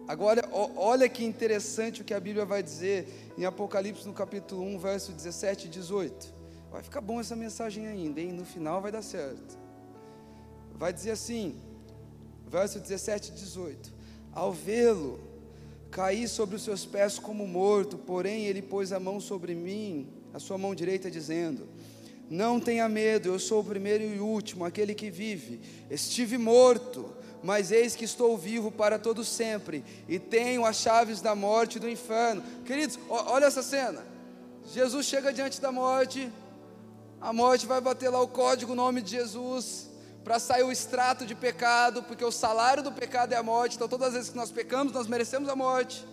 Agora, 0.07 0.47
olha 0.75 1.07
que 1.07 1.23
interessante 1.23 2.01
o 2.01 2.03
que 2.03 2.13
a 2.13 2.19
Bíblia 2.19 2.45
vai 2.45 2.61
dizer 2.61 3.07
em 3.37 3.45
Apocalipse, 3.45 4.05
no 4.05 4.13
capítulo 4.13 4.63
1, 4.63 4.77
verso 4.77 5.11
17 5.13 5.67
e 5.67 5.69
18. 5.69 6.33
Vai 6.71 6.83
ficar 6.83 7.01
bom 7.01 7.19
essa 7.19 7.35
mensagem 7.35 7.87
ainda, 7.87 8.19
hein? 8.19 8.31
No 8.31 8.45
final 8.45 8.81
vai 8.81 8.91
dar 8.91 9.01
certo. 9.01 9.57
Vai 10.73 10.91
dizer 10.91 11.11
assim, 11.11 11.61
verso 12.47 12.79
17 12.79 13.31
e 13.31 13.35
18: 13.35 13.93
Ao 14.33 14.51
vê-lo, 14.51 15.19
caí 15.89 16.27
sobre 16.27 16.55
os 16.55 16.63
seus 16.63 16.85
pés 16.85 17.19
como 17.19 17.47
morto, 17.47 17.97
porém 17.97 18.45
ele 18.45 18.61
pôs 18.61 18.91
a 18.91 18.99
mão 18.99 19.19
sobre 19.19 19.53
mim, 19.53 20.07
a 20.33 20.39
sua 20.39 20.57
mão 20.57 20.73
direita, 20.73 21.11
dizendo: 21.11 21.67
não 22.31 22.61
tenha 22.61 22.87
medo, 22.87 23.27
eu 23.27 23.37
sou 23.37 23.59
o 23.59 23.63
primeiro 23.63 24.05
e 24.05 24.17
o 24.17 24.25
último, 24.25 24.63
aquele 24.63 24.95
que 24.95 25.11
vive. 25.11 25.59
Estive 25.89 26.37
morto, 26.37 27.13
mas 27.43 27.73
eis 27.73 27.93
que 27.93 28.05
estou 28.05 28.37
vivo 28.37 28.71
para 28.71 28.97
todo 28.97 29.25
sempre, 29.25 29.83
e 30.07 30.17
tenho 30.17 30.65
as 30.65 30.77
chaves 30.77 31.19
da 31.19 31.35
morte 31.35 31.75
e 31.75 31.79
do 31.79 31.89
inferno. 31.89 32.41
Queridos, 32.65 32.97
olha 33.09 33.47
essa 33.47 33.61
cena. 33.61 34.05
Jesus 34.73 35.07
chega 35.07 35.33
diante 35.33 35.59
da 35.59 35.73
morte, 35.73 36.31
a 37.19 37.33
morte 37.33 37.65
vai 37.65 37.81
bater 37.81 38.07
lá 38.07 38.21
o 38.21 38.29
código, 38.29 38.71
o 38.71 38.75
nome 38.75 39.01
de 39.01 39.11
Jesus, 39.11 39.89
para 40.23 40.39
sair 40.39 40.63
o 40.63 40.71
extrato 40.71 41.25
de 41.25 41.35
pecado, 41.35 42.01
porque 42.01 42.23
o 42.23 42.31
salário 42.31 42.81
do 42.81 42.93
pecado 42.93 43.33
é 43.33 43.35
a 43.35 43.43
morte, 43.43 43.75
então 43.75 43.89
todas 43.89 44.07
as 44.07 44.13
vezes 44.13 44.29
que 44.29 44.37
nós 44.37 44.51
pecamos, 44.51 44.93
nós 44.93 45.05
merecemos 45.05 45.49
a 45.49 45.55
morte. 45.55 46.05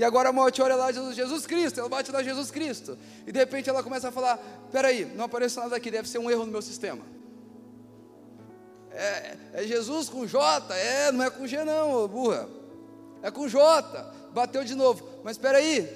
E 0.00 0.04
agora 0.04 0.30
a 0.30 0.32
morte 0.32 0.62
olha 0.62 0.76
lá 0.76 0.90
Jesus, 0.90 1.14
Jesus 1.14 1.46
Cristo, 1.46 1.78
ela 1.78 1.88
bate 1.90 2.10
lá 2.10 2.22
Jesus 2.22 2.50
Cristo. 2.50 2.96
E 3.26 3.30
de 3.30 3.38
repente 3.38 3.68
ela 3.68 3.82
começa 3.82 4.08
a 4.08 4.10
falar: 4.10 4.38
peraí, 4.72 5.04
não 5.04 5.26
apareceu 5.26 5.62
nada 5.62 5.76
aqui, 5.76 5.90
deve 5.90 6.08
ser 6.08 6.16
um 6.16 6.30
erro 6.30 6.46
no 6.46 6.52
meu 6.52 6.62
sistema. 6.62 7.02
É, 8.92 9.36
é 9.52 9.62
Jesus 9.64 10.08
com 10.08 10.26
J, 10.26 10.74
é, 10.74 11.12
não 11.12 11.22
é 11.22 11.28
com 11.28 11.46
G 11.46 11.62
não, 11.64 12.08
burra. 12.08 12.48
É 13.22 13.30
com 13.30 13.46
J. 13.46 14.14
Bateu 14.32 14.64
de 14.64 14.74
novo. 14.74 15.06
Mas 15.22 15.36
espera 15.36 15.58
aí. 15.58 15.86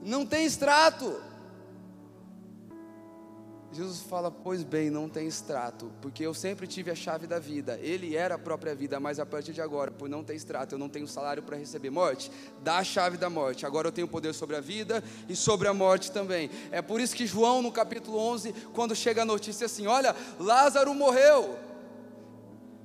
Não 0.00 0.24
tem 0.24 0.46
extrato. 0.46 1.22
Jesus 3.72 4.00
fala: 4.00 4.30
Pois 4.30 4.64
bem, 4.64 4.90
não 4.90 5.08
tem 5.08 5.28
extrato, 5.28 5.92
porque 6.02 6.26
eu 6.26 6.34
sempre 6.34 6.66
tive 6.66 6.90
a 6.90 6.94
chave 6.94 7.26
da 7.26 7.38
vida. 7.38 7.78
Ele 7.80 8.16
era 8.16 8.34
a 8.34 8.38
própria 8.38 8.74
vida, 8.74 8.98
mas 8.98 9.20
a 9.20 9.26
partir 9.26 9.52
de 9.52 9.60
agora, 9.60 9.90
por 9.90 10.08
não 10.08 10.24
ter 10.24 10.34
extrato, 10.34 10.74
eu 10.74 10.78
não 10.78 10.88
tenho 10.88 11.06
salário 11.06 11.42
para 11.42 11.56
receber 11.56 11.90
morte. 11.90 12.32
Dá 12.62 12.78
a 12.78 12.84
chave 12.84 13.16
da 13.16 13.30
morte. 13.30 13.64
Agora 13.64 13.88
eu 13.88 13.92
tenho 13.92 14.08
poder 14.08 14.34
sobre 14.34 14.56
a 14.56 14.60
vida 14.60 15.04
e 15.28 15.36
sobre 15.36 15.68
a 15.68 15.74
morte 15.74 16.10
também. 16.10 16.50
É 16.72 16.82
por 16.82 17.00
isso 17.00 17.14
que 17.14 17.26
João, 17.26 17.62
no 17.62 17.70
capítulo 17.70 18.18
11, 18.18 18.52
quando 18.74 18.96
chega 18.96 19.22
a 19.22 19.24
notícia 19.24 19.66
assim: 19.66 19.86
Olha, 19.86 20.16
Lázaro 20.38 20.92
morreu. 20.92 21.56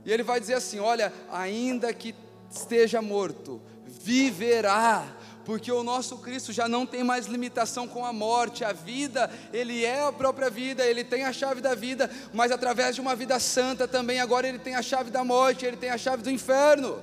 E 0.06 0.12
ele 0.12 0.22
vai 0.22 0.40
dizer 0.40 0.53
assim: 0.53 0.80
Olha, 0.80 1.12
ainda 1.32 1.91
que 1.94 2.14
esteja 2.52 3.02
morto, 3.02 3.60
viverá 3.86 5.03
porque 5.46 5.72
o 5.72 5.84
nosso 5.84 6.18
Cristo 6.18 6.52
já 6.52 6.68
não 6.68 6.88
tem 6.88 7.04
mais 7.04 7.28
limitação 7.28 7.88
com 7.88 8.04
a 8.04 8.12
morte, 8.12 8.66
a 8.66 8.74
vida, 8.74 9.30
Ele 9.54 9.86
é 9.86 10.02
a 10.02 10.12
própria 10.12 10.50
vida, 10.50 10.84
Ele 10.84 11.04
tem 11.04 11.24
a 11.24 11.32
chave 11.32 11.62
da 11.62 11.76
vida, 11.76 12.10
mas 12.34 12.52
através 12.52 12.96
de 12.96 13.02
uma 13.02 13.16
vida 13.16 13.40
santa 13.40 13.88
também, 13.88 14.20
agora 14.20 14.48
Ele 14.48 14.58
tem 14.58 14.76
a 14.76 14.82
chave 14.82 15.12
da 15.12 15.24
morte, 15.24 15.64
Ele 15.64 15.78
tem 15.78 15.92
a 15.92 15.98
chave 16.00 16.24
do 16.24 16.32
inferno. 16.32 17.00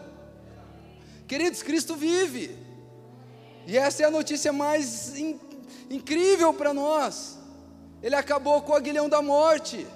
Queridos, 1.28 1.62
Cristo 1.62 1.94
vive, 1.94 2.58
e 3.64 3.78
essa 3.78 4.02
é 4.02 4.06
a 4.06 4.10
notícia 4.10 4.52
mais 4.52 5.16
in, 5.16 5.38
incrível 5.88 6.52
para 6.52 6.74
nós. 6.74 7.38
Ele 8.02 8.16
acabou 8.16 8.60
com 8.62 8.72
o 8.72 8.74
aguilhão 8.74 9.08
da 9.08 9.22
morte, 9.22 9.86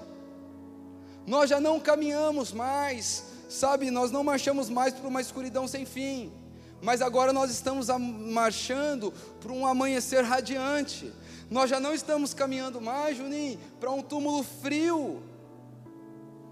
nós 1.27 1.51
já 1.51 1.59
não 1.59 1.81
caminhamos 1.81 2.53
mais, 2.53 3.25
sabe, 3.49 3.91
nós 3.91 4.13
não 4.13 4.23
marchamos 4.23 4.71
mais 4.71 4.95
por 4.95 5.07
uma 5.07 5.21
escuridão 5.21 5.67
sem 5.67 5.85
fim 5.85 6.46
mas 6.83 7.01
agora 7.03 7.33
nós 7.33 7.51
estamos 7.51 7.89
marchando 7.89 9.13
para 9.41 9.53
um 9.53 9.67
amanhecer 9.67 10.23
radiante. 10.23 11.13
Nós 11.51 11.71
já 11.71 11.81
não 11.81 11.95
estamos 11.95 12.35
caminhando 12.35 12.81
mais, 12.81 13.17
Juninho, 13.17 13.59
para 13.81 13.91
um 13.91 14.03
túmulo 14.03 14.43
frio, 14.43 15.23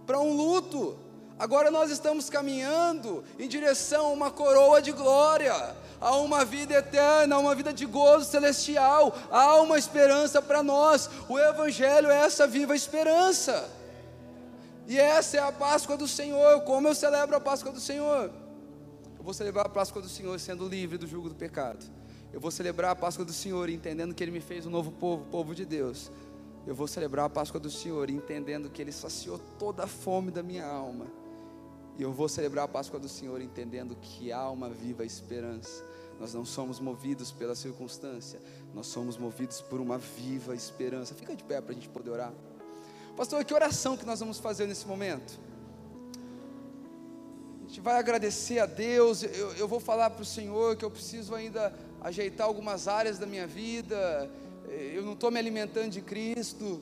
para 0.06 0.20
um 0.20 0.32
luto. 0.32 0.96
Agora 1.38 1.70
nós 1.70 1.90
estamos 1.90 2.30
caminhando 2.30 3.24
em 3.38 3.48
direção 3.48 4.06
a 4.06 4.12
uma 4.12 4.30
coroa 4.30 4.80
de 4.80 4.92
glória, 4.92 5.52
a 6.00 6.16
uma 6.16 6.44
vida 6.44 6.74
eterna, 6.74 7.34
a 7.34 7.38
uma 7.38 7.54
vida 7.54 7.72
de 7.72 7.84
gozo 7.84 8.30
celestial. 8.30 9.14
Há 9.30 9.56
uma 9.56 9.76
esperança 9.76 10.40
para 10.40 10.62
nós. 10.62 11.10
O 11.28 11.38
Evangelho 11.38 12.08
é 12.08 12.18
essa 12.18 12.46
viva 12.46 12.74
esperança. 12.74 13.68
E 14.86 14.98
essa 14.98 15.38
é 15.38 15.40
a 15.40 15.50
Páscoa 15.50 15.96
do 15.96 16.06
Senhor. 16.06 16.60
Como 16.60 16.86
eu 16.86 16.94
celebro 16.94 17.36
a 17.36 17.40
Páscoa 17.40 17.72
do 17.72 17.80
Senhor? 17.80 18.30
Eu 19.24 19.26
vou 19.26 19.32
celebrar 19.32 19.64
a 19.64 19.70
Páscoa 19.70 20.02
do 20.02 20.08
Senhor 20.10 20.38
sendo 20.38 20.68
livre 20.68 20.98
do 20.98 21.06
jugo 21.06 21.30
do 21.30 21.34
pecado. 21.34 21.82
Eu 22.30 22.38
vou 22.38 22.50
celebrar 22.50 22.90
a 22.90 22.94
Páscoa 22.94 23.24
do 23.24 23.32
Senhor 23.32 23.70
entendendo 23.70 24.14
que 24.14 24.22
Ele 24.22 24.30
me 24.30 24.40
fez 24.42 24.66
um 24.66 24.70
novo 24.70 24.92
povo, 24.92 25.24
povo 25.30 25.54
de 25.54 25.64
Deus. 25.64 26.12
Eu 26.66 26.74
vou 26.74 26.86
celebrar 26.86 27.24
a 27.24 27.30
Páscoa 27.30 27.58
do 27.58 27.70
Senhor 27.70 28.10
entendendo 28.10 28.68
que 28.68 28.82
Ele 28.82 28.92
saciou 28.92 29.38
toda 29.58 29.84
a 29.84 29.86
fome 29.86 30.30
da 30.30 30.42
minha 30.42 30.66
alma. 30.66 31.06
E 31.96 32.02
eu 32.02 32.12
vou 32.12 32.28
celebrar 32.28 32.66
a 32.66 32.68
Páscoa 32.68 33.00
do 33.00 33.08
Senhor 33.08 33.40
entendendo 33.40 33.96
que 33.96 34.30
há 34.30 34.50
uma 34.50 34.68
viva 34.68 35.06
esperança. 35.06 35.82
Nós 36.20 36.34
não 36.34 36.44
somos 36.44 36.78
movidos 36.78 37.32
pela 37.32 37.54
circunstância, 37.54 38.38
nós 38.74 38.88
somos 38.88 39.16
movidos 39.16 39.62
por 39.62 39.80
uma 39.80 39.96
viva 39.96 40.54
esperança. 40.54 41.14
Fica 41.14 41.34
de 41.34 41.42
pé 41.42 41.62
para 41.62 41.70
a 41.70 41.74
gente 41.74 41.88
poder 41.88 42.10
orar. 42.10 42.34
Pastor, 43.16 43.42
que 43.42 43.54
oração 43.54 43.96
que 43.96 44.04
nós 44.04 44.20
vamos 44.20 44.38
fazer 44.38 44.66
nesse 44.66 44.86
momento? 44.86 45.40
Gente 47.74 47.82
vai 47.82 47.98
agradecer 47.98 48.60
a 48.60 48.66
Deus. 48.66 49.24
Eu, 49.24 49.52
eu 49.54 49.66
vou 49.66 49.80
falar 49.80 50.08
para 50.08 50.22
o 50.22 50.24
Senhor 50.24 50.76
que 50.76 50.84
eu 50.84 50.90
preciso 50.90 51.34
ainda 51.34 51.74
ajeitar 52.00 52.46
algumas 52.46 52.86
áreas 52.86 53.18
da 53.18 53.26
minha 53.26 53.48
vida. 53.48 54.30
Eu 54.68 55.02
não 55.02 55.14
estou 55.14 55.28
me 55.28 55.40
alimentando 55.40 55.90
de 55.90 56.00
Cristo. 56.00 56.80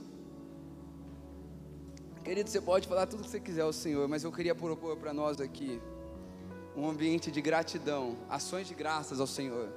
Querido, 2.22 2.50
você 2.50 2.60
pode 2.60 2.86
falar 2.86 3.06
tudo 3.06 3.20
o 3.20 3.22
que 3.22 3.30
você 3.30 3.40
quiser 3.40 3.62
ao 3.62 3.72
Senhor, 3.72 4.06
mas 4.06 4.22
eu 4.22 4.30
queria 4.30 4.54
propor 4.54 4.98
para 4.98 5.14
nós 5.14 5.40
aqui 5.40 5.80
um 6.76 6.86
ambiente 6.86 7.30
de 7.30 7.40
gratidão, 7.40 8.18
ações 8.28 8.68
de 8.68 8.74
graças 8.74 9.18
ao 9.18 9.26
Senhor, 9.26 9.70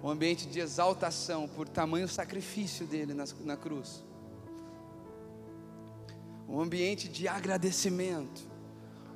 um 0.00 0.08
ambiente 0.08 0.46
de 0.46 0.60
exaltação 0.60 1.48
por 1.48 1.68
tamanho 1.68 2.06
sacrifício 2.06 2.86
dele 2.86 3.14
na, 3.14 3.24
na 3.40 3.56
cruz, 3.56 4.04
um 6.48 6.60
ambiente 6.60 7.08
de 7.08 7.26
agradecimento 7.26 8.51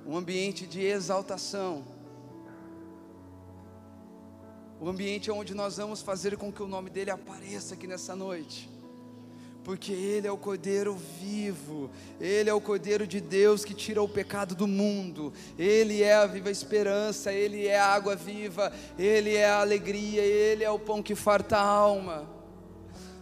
um 0.06 0.16
ambiente 0.16 0.66
de 0.66 0.84
exaltação, 0.84 1.84
o 4.78 4.84
um 4.84 4.88
ambiente 4.88 5.30
onde 5.30 5.52
nós 5.52 5.78
vamos 5.78 6.00
fazer 6.00 6.36
com 6.36 6.52
que 6.52 6.62
o 6.62 6.68
nome 6.68 6.90
dele 6.90 7.10
apareça 7.10 7.74
aqui 7.74 7.88
nessa 7.88 8.14
noite, 8.14 8.70
porque 9.64 9.92
Ele 9.92 10.28
é 10.28 10.30
o 10.30 10.36
Cordeiro 10.36 10.96
vivo, 11.20 11.90
Ele 12.20 12.48
é 12.48 12.54
o 12.54 12.60
Cordeiro 12.60 13.04
de 13.04 13.20
Deus 13.20 13.64
que 13.64 13.74
tira 13.74 14.00
o 14.00 14.08
pecado 14.08 14.54
do 14.54 14.68
mundo, 14.68 15.32
Ele 15.58 16.04
é 16.04 16.14
a 16.14 16.26
viva 16.26 16.52
esperança, 16.52 17.32
Ele 17.32 17.66
é 17.66 17.76
a 17.76 17.86
água 17.86 18.14
viva, 18.14 18.72
Ele 18.96 19.34
é 19.34 19.46
a 19.46 19.60
alegria, 19.60 20.22
Ele 20.22 20.62
é 20.62 20.70
o 20.70 20.78
pão 20.78 21.02
que 21.02 21.16
farta 21.16 21.56
a 21.56 21.66
alma. 21.66 22.30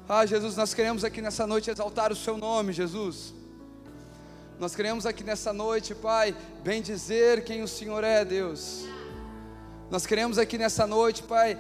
Ah, 0.07 0.27
Jesus, 0.27 0.55
nós 0.55 0.75
queremos 0.75 1.03
aqui 1.03 1.23
nessa 1.23 1.47
noite 1.47 1.71
exaltar 1.71 2.13
o 2.13 2.17
Seu 2.17 2.37
nome, 2.37 2.75
Jesus. 2.75 3.33
Nós 4.59 4.77
queremos 4.77 5.05
aqui 5.05 5.25
nessa 5.25 5.53
noite, 5.53 5.97
Pai, 5.97 6.35
bem 6.63 6.81
dizer 6.81 7.43
quem 7.43 7.63
o 7.65 7.69
Senhor 7.69 8.05
é, 8.05 8.25
Deus. 8.25 8.85
Nós 9.91 10.07
queremos 10.07 10.39
aqui 10.39 10.57
nessa 10.57 10.87
noite, 10.87 11.25
Pai, 11.25 11.59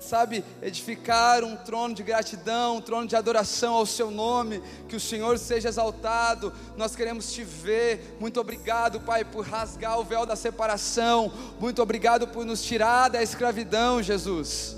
sabe, 0.00 0.44
edificar 0.60 1.44
um 1.44 1.56
trono 1.56 1.94
de 1.94 2.02
gratidão, 2.02 2.78
um 2.78 2.80
trono 2.80 3.06
de 3.06 3.14
adoração 3.14 3.74
ao 3.74 3.86
Seu 3.86 4.10
nome, 4.10 4.60
que 4.88 4.96
o 4.96 5.00
Senhor 5.00 5.38
seja 5.38 5.68
exaltado. 5.68 6.52
Nós 6.76 6.96
queremos 6.96 7.32
te 7.32 7.44
ver. 7.44 8.16
Muito 8.18 8.40
obrigado, 8.40 9.00
Pai, 9.00 9.24
por 9.24 9.46
rasgar 9.46 10.00
o 10.00 10.04
véu 10.04 10.26
da 10.26 10.34
separação. 10.34 11.32
Muito 11.60 11.80
obrigado 11.80 12.26
por 12.26 12.44
nos 12.44 12.60
tirar 12.60 13.08
da 13.08 13.22
escravidão, 13.22 14.02
Jesus. 14.02 14.76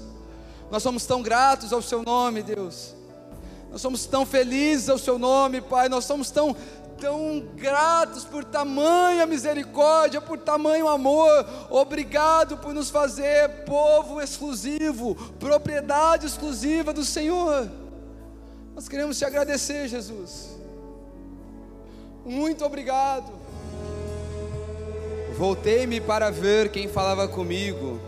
Nós 0.70 0.82
somos 0.82 1.06
tão 1.06 1.22
gratos 1.22 1.72
ao 1.72 1.80
Seu 1.80 2.02
nome, 2.02 2.42
Deus. 2.42 2.94
Nós 3.70 3.80
somos 3.80 4.06
tão 4.06 4.24
felizes 4.24 4.88
ao 4.88 4.98
Seu 4.98 5.18
nome, 5.18 5.60
Pai. 5.60 5.88
Nós 5.88 6.04
somos 6.04 6.30
tão 6.30 6.54
tão 7.00 7.40
gratos 7.56 8.24
por 8.24 8.44
tamanha 8.44 9.26
misericórdia, 9.26 10.20
por 10.20 10.38
tamanho 10.38 10.88
amor. 10.88 11.46
Obrigado 11.70 12.56
por 12.58 12.72
nos 12.72 12.90
fazer 12.90 13.64
povo 13.64 14.20
exclusivo, 14.20 15.14
propriedade 15.38 16.26
exclusiva 16.26 16.92
do 16.92 17.04
Senhor. 17.04 17.70
Nós 18.74 18.88
queremos 18.88 19.18
te 19.18 19.24
agradecer, 19.24 19.88
Jesus. 19.88 20.58
Muito 22.24 22.64
obrigado. 22.64 23.32
Voltei-me 25.36 26.00
para 26.00 26.30
ver 26.30 26.70
quem 26.70 26.88
falava 26.88 27.26
comigo, 27.26 28.00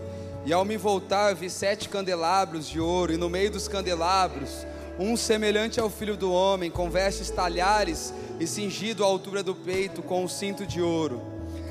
e 0.45 0.53
ao 0.53 0.65
me 0.65 0.77
voltar 0.77 1.35
vi 1.35 1.51
sete 1.51 1.89
candelabros 1.89 2.69
de 2.69 2.81
ouro, 2.81 3.13
e 3.13 3.17
no 3.17 3.29
meio 3.29 3.51
dos 3.51 3.67
candelabros, 3.67 4.65
um 4.99 5.17
semelhante 5.17 5.79
ao 5.79 5.91
filho 5.91 6.17
do 6.17 6.33
homem, 6.33 6.71
com 6.71 6.91
vestes 6.91 7.31
talhares 7.31 8.13
e 8.41 8.47
cingido 8.47 9.05
à 9.05 9.07
altura 9.07 9.43
do 9.43 9.55
peito 9.55 10.03
com 10.03 10.25
um 10.25 10.29
cinto 10.29 10.67
de 10.67 10.81
ouro. 10.81 11.21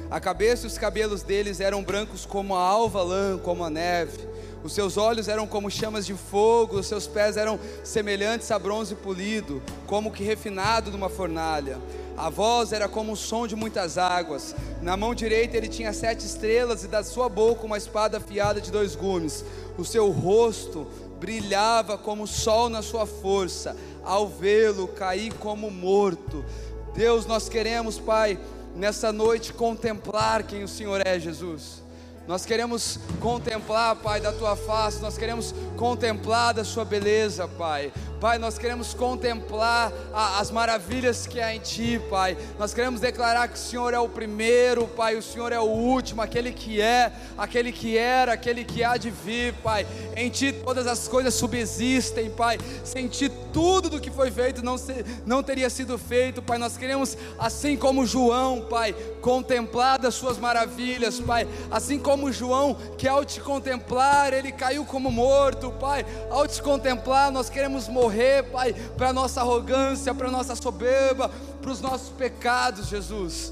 A 0.10 0.20
cabeça 0.20 0.66
e 0.66 0.68
os 0.68 0.78
cabelos 0.78 1.24
deles 1.24 1.60
eram 1.60 1.84
brancos 1.84 2.26
como 2.26 2.56
a 2.56 2.62
alva 2.62 3.02
lã, 3.02 3.38
como 3.38 3.64
a 3.64 3.70
neve. 3.70 4.20
Os 4.64 4.74
seus 4.74 4.98
olhos 4.98 5.28
eram 5.28 5.48
como 5.48 5.70
chamas 5.70 6.06
de 6.06 6.14
fogo, 6.14 6.78
os 6.78 6.88
seus 6.88 7.08
pés 7.08 7.38
eram 7.38 7.60
semelhantes 7.84 8.50
a 8.52 8.58
bronze 8.58 8.96
polido, 8.96 9.62
como 9.86 10.12
que 10.12 10.24
refinado 10.24 10.92
numa 10.92 11.10
fornalha. 11.10 11.80
A 12.18 12.30
voz 12.30 12.72
era 12.72 12.88
como 12.88 13.12
o 13.12 13.18
som 13.18 13.46
de 13.46 13.56
muitas 13.56 13.98
águas. 13.98 14.56
Na 14.82 14.96
mão 14.96 15.14
direita 15.14 15.58
ele 15.58 15.68
tinha 15.68 15.92
sete 15.92 16.26
estrelas 16.26 16.84
e 16.84 16.88
da 16.88 17.04
sua 17.04 17.28
boca 17.28 17.66
uma 17.66 17.78
espada 17.78 18.18
afiada 18.18 18.62
de 18.62 18.72
dois 18.72 18.96
gumes. 18.96 19.44
O 19.78 19.84
seu 19.84 20.10
rosto 20.12 20.88
brilhava 21.20 21.98
como 21.98 22.24
o 22.24 22.28
sol 22.28 22.70
na 22.70 22.82
sua 22.82 23.06
força 23.06 23.76
ao 24.04 24.28
vê-lo 24.28 24.88
cair 24.88 25.34
como 25.36 25.70
morto. 25.70 26.46
Deus, 26.94 27.26
nós 27.26 27.50
queremos, 27.50 28.00
Pai, 28.00 28.40
nessa 28.76 29.12
noite 29.12 29.52
contemplar 29.52 30.44
quem 30.44 30.64
o 30.64 30.68
Senhor 30.68 31.06
é, 31.06 31.20
Jesus. 31.20 31.84
Nós 32.28 32.44
queremos 32.44 33.00
contemplar, 33.20 33.96
Pai, 33.98 34.20
da 34.20 34.32
tua 34.32 34.56
face, 34.56 35.00
nós 35.00 35.18
queremos 35.18 35.54
contemplar 35.78 36.56
da 36.56 36.64
Sua 36.64 36.84
beleza, 36.84 37.48
Pai. 37.48 37.94
Pai, 38.26 38.40
nós 38.40 38.58
queremos 38.58 38.92
contemplar 38.92 39.94
a, 40.12 40.40
as 40.40 40.50
maravilhas 40.50 41.28
que 41.28 41.40
há 41.40 41.56
em 41.56 41.60
Ti, 41.60 42.02
Pai. 42.10 42.36
Nós 42.58 42.74
queremos 42.74 43.00
declarar 43.00 43.48
que 43.48 43.54
o 43.54 43.58
Senhor 43.62 43.94
é 43.94 44.00
o 44.00 44.10
primeiro, 44.10 44.88
Pai, 44.88 45.16
o 45.16 45.22
Senhor 45.22 45.52
é 45.52 45.60
o 45.60 45.66
último, 45.66 46.24
aquele 46.24 46.52
que 46.52 46.82
é, 46.82 47.14
aquele 47.38 47.72
que 47.72 47.96
era, 47.96 48.34
aquele 48.34 48.64
que 48.66 48.84
há 48.84 48.98
de 48.98 49.12
vir, 49.12 49.54
Pai. 49.62 49.86
Em 50.16 50.28
Ti 50.32 50.52
todas 50.52 50.88
as 50.88 51.08
coisas 51.08 51.36
subsistem, 51.36 52.32
Pai. 52.32 52.58
Sem 52.84 53.08
Ti 53.08 53.30
tudo 53.54 53.92
do 53.92 54.02
que 54.02 54.10
foi 54.10 54.32
feito 54.32 54.66
não, 54.66 54.76
se, 54.76 55.06
não 55.24 55.44
teria 55.44 55.70
sido 55.70 55.96
feito, 55.96 56.42
Pai. 56.42 56.58
Nós 56.58 56.78
queremos, 56.78 57.16
assim 57.38 57.78
como 57.78 58.08
João, 58.08 58.62
Pai, 58.62 58.94
contemplar 59.22 60.00
das 60.00 60.16
Suas 60.16 60.40
maravilhas, 60.40 61.20
Pai. 61.20 61.48
Assim 61.70 62.00
como 62.00 62.32
João, 62.32 62.76
que 62.98 63.08
ao 63.08 63.24
te 63.24 63.40
contemplar, 63.40 64.34
ele 64.34 64.52
caiu 64.52 64.84
como 64.84 65.12
morto, 65.12 65.70
Pai. 65.74 66.04
Ao 66.32 66.48
te 66.48 66.60
contemplar, 66.60 67.32
nós 67.32 67.52
queremos 67.52 67.88
morrer 67.88 68.15
morrer, 68.16 68.44
Pai, 68.44 68.74
para 68.98 69.12
nossa 69.12 69.42
arrogância, 69.42 70.14
para 70.14 70.32
nossa 70.32 70.56
soberba, 70.56 71.30
para 71.62 71.70
os 71.70 71.82
nossos 71.82 72.10
pecados, 72.10 72.88
Jesus. 72.88 73.52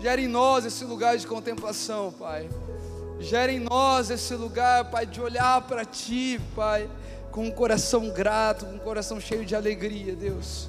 Gera 0.00 0.20
em 0.20 0.26
nós 0.26 0.64
esse 0.64 0.84
lugar 0.84 1.16
de 1.18 1.26
contemplação, 1.26 2.10
Pai. 2.10 2.48
Gera 3.20 3.52
em 3.52 3.60
nós 3.60 4.10
esse 4.10 4.34
lugar, 4.34 4.90
Pai, 4.90 5.04
de 5.04 5.20
olhar 5.20 5.60
para 5.62 5.84
Ti, 5.84 6.40
Pai, 6.56 6.88
com 7.30 7.44
um 7.44 7.50
coração 7.50 8.08
grato, 8.10 8.64
com 8.64 8.72
um 8.72 8.78
coração 8.78 9.20
cheio 9.20 9.44
de 9.44 9.54
alegria, 9.54 10.16
Deus. 10.16 10.68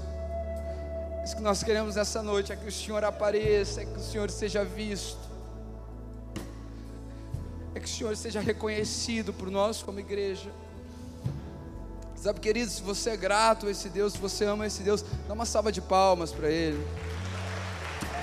Isso 1.23 1.37
que 1.37 1.41
nós 1.41 1.63
queremos 1.63 1.95
nessa 1.95 2.21
noite 2.21 2.51
é 2.51 2.55
que 2.57 2.67
o 2.67 2.71
Senhor 2.71 3.03
apareça, 3.05 3.81
é 3.81 3.85
que 3.85 3.97
o 3.97 4.01
Senhor 4.03 4.29
seja 4.29 4.65
visto, 4.65 5.17
é 7.73 7.79
que 7.79 7.85
o 7.85 7.89
Senhor 7.89 8.15
seja 8.17 8.41
reconhecido 8.41 9.31
por 9.33 9.49
nós 9.49 9.81
como 9.81 10.01
igreja. 10.01 10.51
Sabe, 12.23 12.39
querido, 12.39 12.71
se 12.71 12.81
você 12.81 13.09
é 13.09 13.17
grato 13.17 13.67
a 13.67 13.71
esse 13.71 13.89
Deus, 13.89 14.13
se 14.13 14.19
você 14.19 14.45
ama 14.45 14.65
esse 14.65 14.81
Deus, 14.81 15.03
dá 15.27 15.33
uma 15.33 15.45
salva 15.45 15.73
de 15.73 15.81
palmas 15.81 16.31
para 16.31 16.49
Ele. 16.49 16.81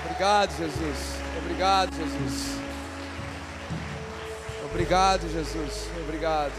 Obrigado, 0.03 0.49
Jesus. 0.57 0.97
Obrigado, 1.37 1.95
Jesus. 1.95 2.57
Obrigado, 4.65 5.29
Jesus. 5.29 5.87
Obrigado. 6.03 6.53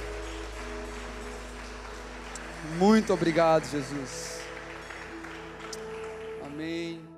Muito 2.78 3.12
obrigado, 3.12 3.68
Jesus. 3.68 4.38
Amém. 6.46 7.11